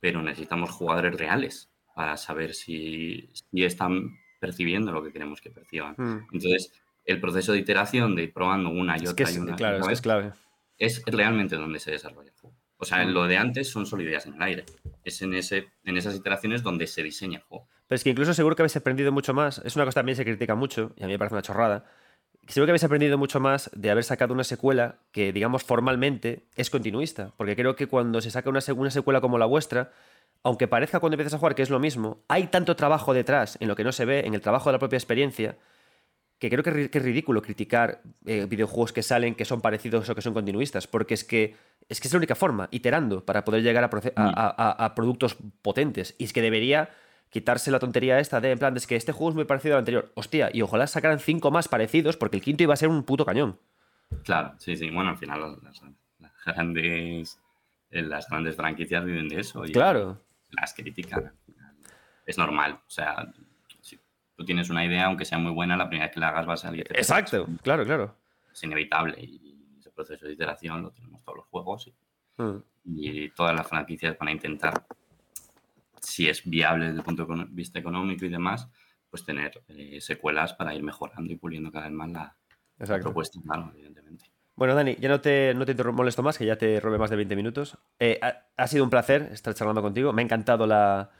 [0.00, 5.94] pero necesitamos jugadores reales para saber si, si están percibiendo lo que queremos que perciban.
[5.96, 6.26] Hmm.
[6.32, 6.72] Entonces,
[7.04, 10.00] el proceso de iteración, de ir probando una y otra es y una, claro, es,
[10.00, 10.32] clave.
[10.78, 12.56] Es realmente donde se desarrolla el juego.
[12.76, 14.64] O sea, lo de antes son solo ideas en el aire.
[15.04, 17.68] Es en, ese, en esas iteraciones donde se diseña el juego.
[17.86, 19.60] Pero es que incluso seguro que habéis aprendido mucho más.
[19.64, 21.84] Es una cosa que también se critica mucho, y a mí me parece una chorrada,
[22.46, 26.68] Seguro que habéis aprendido mucho más de haber sacado una secuela que, digamos, formalmente es
[26.68, 27.32] continuista.
[27.36, 29.92] Porque creo que cuando se saca una, secuela como la vuestra,
[30.42, 33.68] aunque parezca cuando empiezas a jugar que es lo mismo, hay tanto trabajo detrás en
[33.68, 35.56] lo que no se ve, en el trabajo de la propia experiencia,
[36.38, 40.20] que creo que, es ridículo criticar eh, videojuegos que salen que son parecidos o que
[40.20, 41.56] son continuistas, porque es que
[41.88, 46.14] es, que es la única forma, iterando, para poder llegar a, a, a productos potentes.
[46.18, 46.90] Y es que debería
[47.30, 49.80] quitarse la tontería esta de, en plan, es que este juego es muy parecido al
[49.80, 50.12] anterior.
[50.14, 53.24] Hostia, y ojalá sacaran cinco más parecidos porque el quinto iba a ser un puto
[53.24, 53.58] cañón.
[54.22, 54.90] Claro, sí, sí.
[54.90, 55.82] Bueno, al final las,
[56.46, 57.40] grandes,
[57.90, 59.64] eh, las grandes franquicias viven de eso.
[59.64, 60.20] Y claro.
[60.50, 61.32] Las critican.
[62.24, 62.80] Es normal.
[62.86, 63.32] O sea,
[63.80, 63.98] si
[64.36, 66.54] tú tienes una idea, aunque sea muy buena, la primera vez que la hagas va
[66.54, 66.86] a salir.
[66.90, 68.16] Exacto, claro, claro.
[68.52, 69.20] Es inevitable.
[69.20, 71.88] Y ese proceso de iteración lo tenemos todos los juegos.
[71.88, 72.62] Y, mm.
[72.84, 74.86] y todas las franquicias van a intentar
[76.04, 78.68] si es viable desde el punto de vista económico y demás,
[79.10, 82.36] pues tener eh, secuelas para ir mejorando y puliendo cada vez más la,
[83.00, 84.26] propuesta, claro, evidentemente.
[84.56, 87.16] Bueno, Dani, ya no te, no te molesto más, que ya te robé más de
[87.16, 87.76] 20 minutos.
[87.98, 88.20] Eh,
[88.56, 90.12] ha, sido un placer estar charlando contigo.
[90.12, 91.10] Me ha encantado la,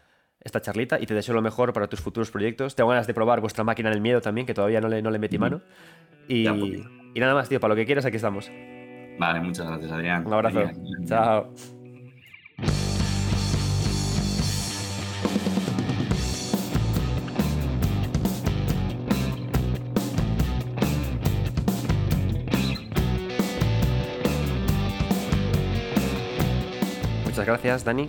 [0.40, 2.76] esta charlita y te deseo lo mejor para tus futuros proyectos.
[2.76, 5.18] Tengo ganas de probar vuestra máquina del miedo también, que todavía no le, no le
[5.18, 5.62] metí mano.
[6.28, 8.50] Y, y nada más, tío, para lo que quieras, aquí estamos.
[9.18, 10.26] Vale, muchas gracias, Adrián.
[10.26, 10.70] Un abrazo.
[11.06, 11.54] Chao.
[27.46, 28.08] Gracias, Dani.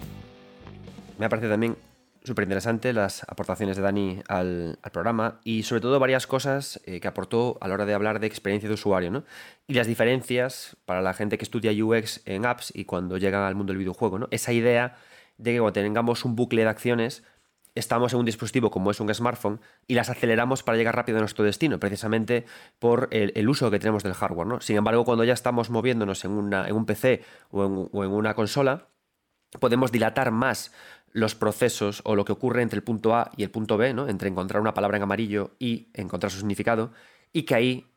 [1.18, 1.78] Me ha parecido también
[2.24, 7.08] súper interesante las aportaciones de Dani al, programa y sobre todo varias cosas eh, que
[7.08, 9.24] aportó a la hora de hablar de experiencia de usuario ¿no?
[9.68, 13.56] y las diferencias para la gente que estudia UX en apps y cuando llega al
[13.56, 14.20] mundo del videojuego.
[14.20, 14.28] ¿no?
[14.32, 14.96] Esa idea
[15.38, 17.24] de que cuando tengamos un bucle de acciones
[17.76, 21.22] estamos en un dispositivo como es un smartphone y las aceleramos para llegar rápido a
[21.22, 22.46] nuestro destino, precisamente
[22.80, 24.48] por el, uso que tenemos del hardware.
[24.48, 24.62] ¿no?
[24.62, 27.22] Sin embargo, cuando ya estamos moviéndonos en, una, en un PC
[27.52, 28.88] o en, o en una consola,
[29.60, 30.72] podemos dilatar más
[31.12, 34.10] los procesos o lo que ocurre entre el punto A y el punto B, ¿no?
[34.10, 36.92] entre encontrar una palabra en amarillo y encontrar su significado,
[37.32, 37.92] y que ahí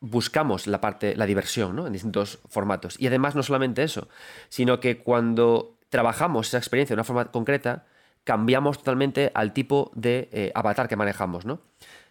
[0.00, 1.86] buscamos la parte, la diversión, ¿no?
[1.86, 2.96] en distintos formatos.
[3.00, 4.08] Y además no solamente eso,
[4.48, 7.86] sino que cuando trabajamos esa experiencia de una forma concreta,
[8.24, 11.60] cambiamos totalmente al tipo de eh, avatar que manejamos, ¿no?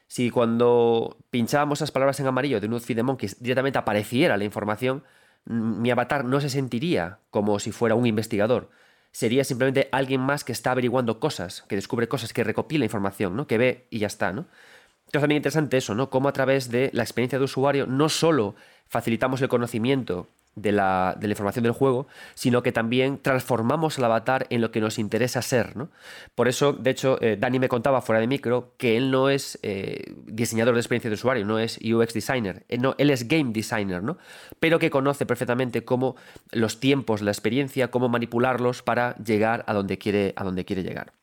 [0.08, 4.44] Si cuando pinchábamos esas palabras en amarillo de un feed de monkeys directamente apareciera la
[4.44, 5.04] información,
[5.46, 8.70] mi avatar no se sentiría como si fuera un investigador.
[9.12, 13.48] Sería simplemente alguien más que está averiguando cosas, que descubre cosas, que recopila información, ¿no?
[13.48, 14.48] Que ve y ya está, ¿no?
[15.06, 16.10] Entonces también interesante eso, ¿no?
[16.10, 18.56] Cómo a través de la experiencia de usuario no solo
[18.88, 24.62] facilitamos el conocimiento de la, información del juego, sino que también transformamos el avatar en
[24.62, 25.76] lo que nos interesa ser.
[25.76, 25.90] ¿no?
[26.34, 29.60] Por eso, de hecho, eh, Dani me contaba fuera de micro que él no es
[29.64, 33.52] eh, diseñador de experiencia de usuario, no es UX designer, eh, no, él es game
[33.52, 34.18] designer, ¿no?
[34.60, 36.16] pero que conoce perfectamente cómo
[36.52, 41.14] los tiempos, la experiencia, cómo manipularlos para llegar a donde quiere, a donde quiere llegar.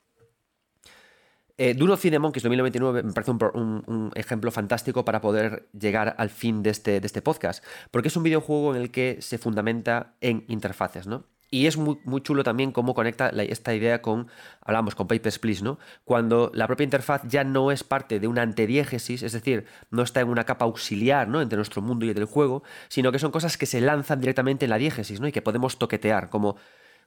[1.58, 6.62] Eh, Duro Cine Monkeys 2029 me parece un, ejemplo fantástico para poder llegar al fin
[6.62, 10.44] de este, de este podcast, porque es un videojuego en el que se fundamenta en
[10.48, 11.26] interfaces, ¿no?
[11.54, 14.28] Y es muy, muy chulo también cómo conecta esta idea con,
[14.62, 15.78] hablamos con Papers, Please, ¿no?
[16.02, 20.22] Cuando la propia interfaz ya no es parte de una antediégesis, es decir, no está
[20.22, 21.42] en una capa auxiliar, ¿no?
[21.42, 24.64] Entre nuestro mundo y el del juego, sino que son cosas que se lanzan directamente
[24.64, 25.28] en la diégesis, ¿no?
[25.28, 26.56] Y que podemos toquetear, como,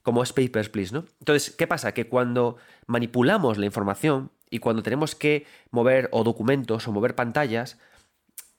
[0.05, 1.03] como es Papers, Please, ¿no?
[1.19, 1.93] Entonces, ¿qué pasa?
[1.93, 2.55] Que cuando
[2.87, 7.77] manipulamos la información, y cuando tenemos que mover o documentos o mover pantallas,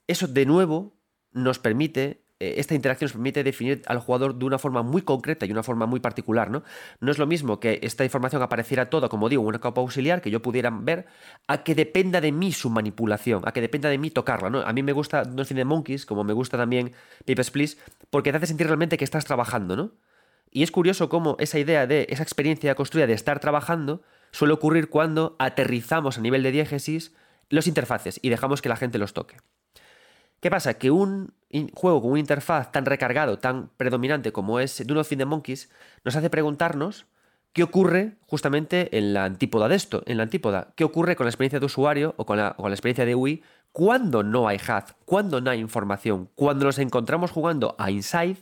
[0.07, 0.93] eso de nuevo
[1.33, 5.47] nos permite, eh, esta interacción nos permite definir al jugador de una forma muy concreta
[5.47, 6.65] y una forma muy particular, ¿no?
[7.01, 10.21] No es lo mismo que esta información apareciera toda, como digo, en una capa auxiliar
[10.21, 11.07] que yo pudiera ver,
[11.47, 14.61] a que dependa de mí su manipulación, a que dependa de mí tocarla, ¿no?
[14.61, 16.93] A mí me gusta No de Monkeys, como me gusta también
[17.27, 17.79] Papers, Please,
[18.11, 19.93] porque te hace sentir realmente que estás trabajando, ¿no?
[20.57, 24.01] Y es curioso cómo esa idea de esa experiencia construida de estar trabajando
[24.31, 27.15] suele ocurrir cuando aterrizamos a nivel de diégesis
[27.51, 29.37] los interfaces y dejamos que la gente los toque.
[30.41, 30.73] ¿Qué pasa?
[30.79, 31.35] Que un
[31.75, 35.71] juego con una interfaz tan recargado, tan predominante como es Dune of the Monkeys,
[36.05, 37.05] nos hace preguntarnos
[37.53, 41.31] qué ocurre justamente en la antípoda de esto, en la antípoda, qué ocurre con la
[41.31, 43.43] experiencia de usuario o con la, experiencia de UI
[43.73, 48.39] cuando no hay HUD, cuando no hay información, cuando nos encontramos jugando a Inside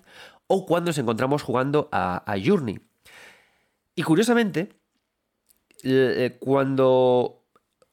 [0.47, 2.81] o cuando nos encontramos jugando a, Journey.
[3.95, 4.71] Y curiosamente,
[5.83, 7.45] eh, cuando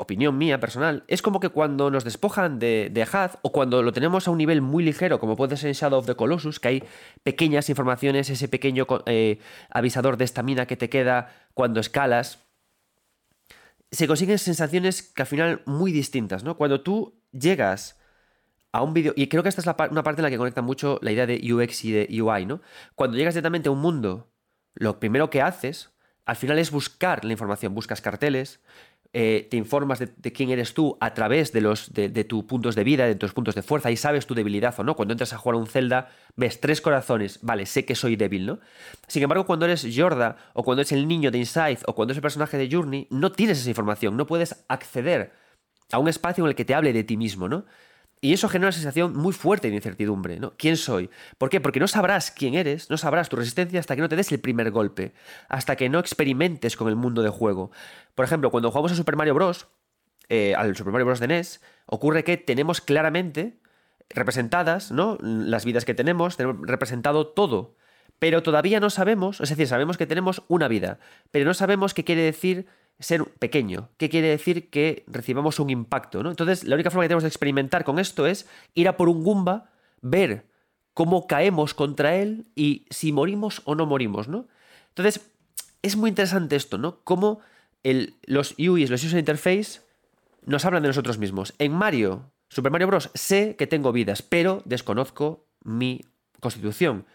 [0.02, 3.08] opinión mía personal, es como que cuando nos despojan de, de
[3.44, 6.08] o cuando lo tenemos a un nivel muy ligero, como puede ser en Shadow of
[6.08, 6.84] the Colossus, que hay
[7.24, 12.40] pequeñas informaciones, ese pequeño eh, avisador de estamina que te queda cuando escalas,
[13.92, 16.58] se consiguen sensaciones que al final muy distintas, ¿no?
[16.58, 18.01] Cuando tú llegas
[18.72, 21.00] a un vídeo, y creo que esta es una parte en la que conecta mucho
[21.02, 22.62] la idea de UX y de UI, ¿no?
[22.96, 24.32] Cuando llegas directamente a un mundo,
[24.74, 25.92] lo primero que haces
[26.26, 28.62] al final es buscar la información, buscas carteles,
[29.14, 32.86] eh, te informas de, quién eres tú a través de, los, de, tus puntos de
[32.86, 34.96] vida, de tus puntos de fuerza y sabes tu debilidad o no.
[34.96, 38.46] Cuando entras a jugar a un Zelda, ves tres corazones, vale, sé que soy débil,
[38.46, 38.60] ¿no?
[39.08, 42.20] Sin embargo, cuando eres Yorda o cuando eres el niño de Inside o cuando eres
[42.20, 45.34] el personaje de Journey, no tienes esa información, no puedes acceder
[45.92, 47.66] a un espacio en el que te hable de ti mismo, ¿no?
[48.24, 50.54] Y eso genera una sensación muy fuerte de incertidumbre, ¿no?
[50.56, 51.10] ¿Quién soy?
[51.40, 51.60] ¿Por qué?
[51.60, 54.40] Porque no sabrás quién eres, no sabrás tu resistencia hasta que no te des el
[54.40, 55.14] primer golpe,
[55.50, 57.72] hasta que no experimentes con el mundo de juego.
[58.14, 59.70] Por ejemplo, cuando jugamos a Super Mario Bros.,
[60.30, 61.20] eh, al Super Mario Bros.
[61.20, 63.60] de NES, ocurre que tenemos claramente
[64.08, 65.18] representadas, ¿no?
[65.22, 67.76] Las vidas que tenemos, tenemos representado todo.
[68.20, 71.00] Pero todavía no sabemos, es decir, sabemos que tenemos una vida,
[71.32, 72.68] pero no sabemos qué quiere decir
[73.02, 73.90] ser pequeño.
[73.98, 76.24] ¿Qué quiere decir que recibamos un impacto?
[76.24, 76.30] ¿no?
[76.30, 79.24] Entonces, la única forma que tenemos de experimentar con esto es ir a por un
[79.24, 79.72] Goomba,
[80.02, 80.46] ver
[80.94, 84.48] cómo caemos contra él y si morimos o no morimos, ¿no?
[84.90, 85.22] Entonces,
[85.82, 87.00] es muy interesante esto, ¿no?
[87.04, 87.40] Cómo
[88.26, 89.82] los UIs, los User Interface,
[90.46, 91.54] nos hablan de nosotros mismos.
[91.60, 96.02] En Mario, Super Mario Bros., sé que tengo vidas, pero desconozco mi
[96.40, 97.06] constitución.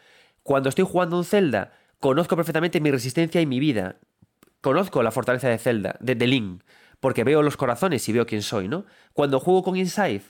[0.43, 3.97] Cuando estoy jugando un Zelda, conozco perfectamente mi resistencia y mi vida
[4.67, 6.65] conozco la fortaleza de Zelda, de, The Link,
[6.99, 8.85] porque veo los corazones y veo quién soy, ¿no?
[9.13, 10.23] Cuando juego con Inside,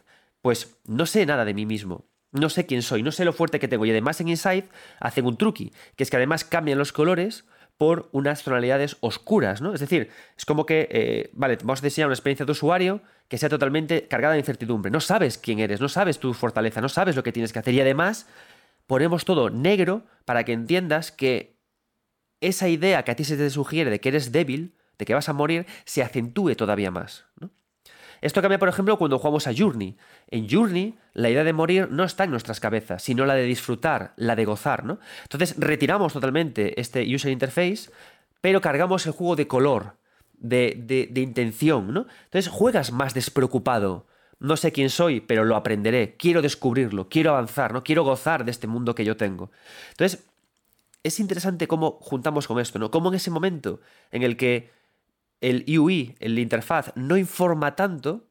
[0.43, 2.05] pues no sé nada de mí mismo.
[2.33, 3.87] No sé quién soy, no sé lo fuerte que tengo.
[3.87, 4.69] Y además en Inside
[5.01, 7.47] hacen un truqui, que es que además cambian los colores
[7.79, 9.73] por unas tonalidades oscuras, ¿no?
[9.73, 13.39] Es decir, es como que, eh, vale, vamos a diseñar una experiencia de usuario que
[13.39, 14.91] sea totalmente cargada de incertidumbre.
[14.91, 17.73] No sabes quién eres, no sabes tu fortaleza, no sabes lo que tienes que hacer.
[17.73, 18.27] Y además
[18.87, 21.56] ponemos todo negro para que entiendas que
[22.41, 25.29] esa idea que a ti se te sugiere de que eres débil, de que vas
[25.29, 27.25] a morir, se acentúe todavía más.
[28.21, 29.97] Esto cambia, por ejemplo, cuando jugamos a Journey.
[30.29, 34.15] En Journey, la idea de morir no está en nuestras cabezas, sino la de disfrutar,
[34.17, 34.85] la de gozar.
[34.85, 34.99] ¿no?
[35.23, 37.91] Entonces, retiramos totalmente este user interface,
[38.41, 39.97] pero cargamos el juego de color,
[40.33, 41.93] de, de intención.
[41.93, 42.07] ¿no?
[42.25, 44.07] Entonces, juegas más despreocupado.
[44.39, 46.17] No sé quién soy, pero lo aprenderé.
[46.17, 47.83] Quiero descubrirlo, quiero avanzar, ¿no?
[47.83, 49.51] Quiero gozar de este mundo que yo tengo.
[49.91, 50.27] Entonces,
[51.07, 52.91] es interesante cómo juntamos con esto, ¿no?
[52.91, 54.71] Cómo en ese momento en el que
[55.41, 58.29] el UI, el interfaz, no informa tanto,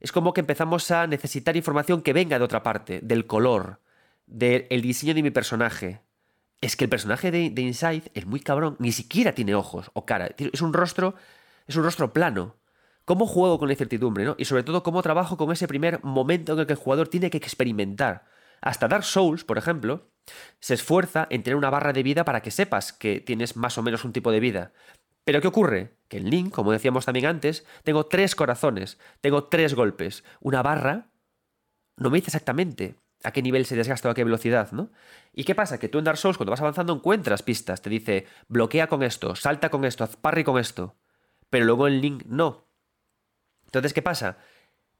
[0.00, 3.80] es como que empezamos a necesitar información que venga de otra parte, del color,
[4.26, 6.02] del diseño de mi personaje.
[6.60, 10.04] Es que el personaje de, de, Inside es muy cabrón, ni siquiera tiene ojos o
[10.04, 11.14] cara, es un rostro,
[11.66, 12.56] es un rostro plano.
[13.04, 14.34] ¿Cómo juego con la incertidumbre, no?
[14.38, 17.30] Y sobre todo, cómo trabajo con ese primer momento en el que el jugador tiene
[17.30, 18.26] que experimentar.
[18.60, 20.10] Hasta Dark Souls, por ejemplo,
[20.60, 23.82] se esfuerza en tener una barra de vida para que sepas que tienes más o
[23.82, 24.72] menos un tipo de vida.
[25.24, 25.92] Pero ¿qué ocurre?
[26.08, 30.24] Que en Link, como decíamos también antes, tengo tres corazones, tengo tres golpes.
[30.40, 31.10] Una barra
[31.96, 34.90] no me dice exactamente a qué nivel se desgasta o a qué velocidad, ¿no?
[35.32, 35.78] ¿Y qué pasa?
[35.78, 37.82] Que tú en Dark Souls, cuando vas avanzando, encuentras pistas.
[37.82, 40.96] Te dice, bloquea con esto, salta con esto, haz parry con esto.
[41.50, 42.68] Pero luego en Link no.
[43.66, 44.38] Entonces, ¿qué pasa?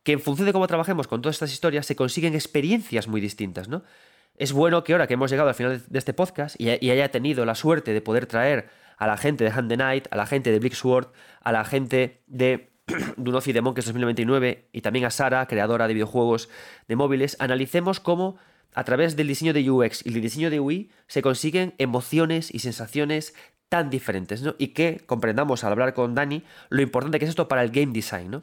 [0.02, 3.68] Que en función de cómo trabajemos con todas estas historias, se consiguen experiencias muy distintas,
[3.68, 3.82] ¿no?
[4.38, 7.44] Es bueno que ahora que hemos llegado al final de este podcast y, haya tenido
[7.44, 10.56] la suerte de poder traer a la gente de Hand the Night, a la gente
[10.56, 11.08] de Sword,
[11.42, 12.70] a la gente de
[13.16, 16.48] Dunofi de Monkeys 2099 y también a Sara, creadora de videojuegos
[16.86, 18.36] de móviles, analicemos cómo
[18.74, 22.60] a través del diseño de UX y el diseño de UI se consiguen emociones y
[22.60, 23.34] sensaciones
[23.68, 24.54] tan diferentes, ¿no?
[24.56, 27.92] Y que comprendamos al hablar con Dani lo importante que es esto para el game
[27.92, 28.42] design, ¿no?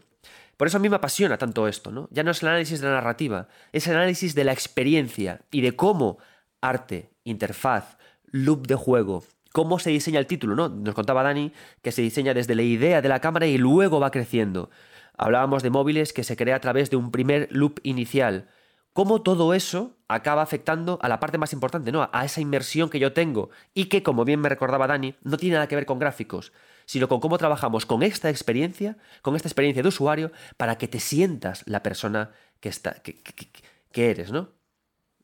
[0.57, 2.07] Por eso a mí me apasiona tanto esto, ¿no?
[2.11, 5.61] Ya no es el análisis de la narrativa, es el análisis de la experiencia y
[5.61, 6.17] de cómo
[6.61, 10.69] arte, interfaz, loop de juego, cómo se diseña el título, ¿no?
[10.69, 11.51] Nos contaba Dani
[11.81, 14.69] que se diseña desde la idea de la cámara y luego va creciendo.
[15.17, 18.49] Hablábamos de móviles que se crea a través de un primer loop inicial.
[18.91, 22.09] Cómo todo eso acaba afectando a la parte más importante, ¿no?
[22.11, 25.55] A esa inmersión que yo tengo y que, como bien me recordaba Dani, no tiene
[25.55, 26.53] nada que ver con gráficos,
[26.85, 30.99] sino con cómo trabajamos con esta experiencia, con esta experiencia de usuario, para que te
[30.99, 34.49] sientas la persona que, está, que, eres, ¿no?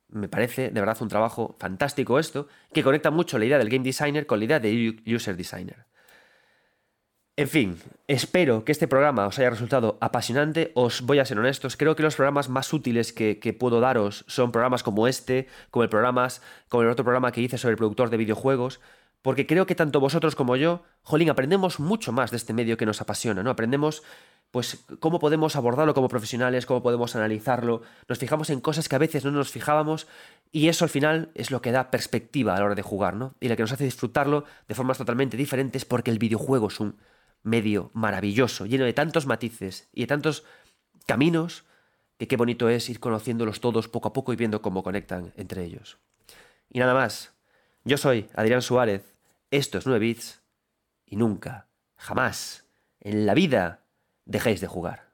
[0.09, 3.83] Me parece de verdad un trabajo fantástico esto, que conecta mucho la idea del game
[3.83, 5.85] designer con la idea de user designer.
[7.37, 10.71] En fin, espero que este programa os haya resultado apasionante.
[10.75, 14.51] Os voy a ser honestos, creo que los programas más útiles que, puedo daros son
[14.51, 18.09] programas como este, como el, programas, como el otro programa que hice sobre el productor
[18.09, 18.81] de videojuegos,
[19.21, 22.85] porque creo que tanto vosotros como yo, jolín, aprendemos mucho más de este medio que
[22.85, 23.51] nos apasiona, ¿no?
[23.51, 24.03] Aprendemos
[24.51, 28.99] pues cómo podemos abordarlo como profesionales, cómo podemos analizarlo, nos fijamos en cosas que a
[28.99, 30.07] veces no nos fijábamos
[30.51, 33.33] y eso al final es lo que da perspectiva a la hora de jugar, ¿no?
[33.39, 36.97] Y lo que nos hace disfrutarlo de formas totalmente diferentes porque el videojuego es un
[37.43, 40.43] medio maravilloso, lleno de tantos matices y de tantos
[41.05, 41.63] caminos
[42.17, 45.63] que qué bonito es ir conociéndolos todos poco a poco y viendo cómo conectan entre
[45.63, 45.97] ellos.
[46.69, 47.33] Y nada más,
[47.83, 49.10] yo soy Adrián Suárez
[49.51, 50.41] esto es 9 bits
[51.05, 52.65] y nunca, jamás,
[53.01, 53.85] en la vida
[54.25, 55.10] dejéis de jugar.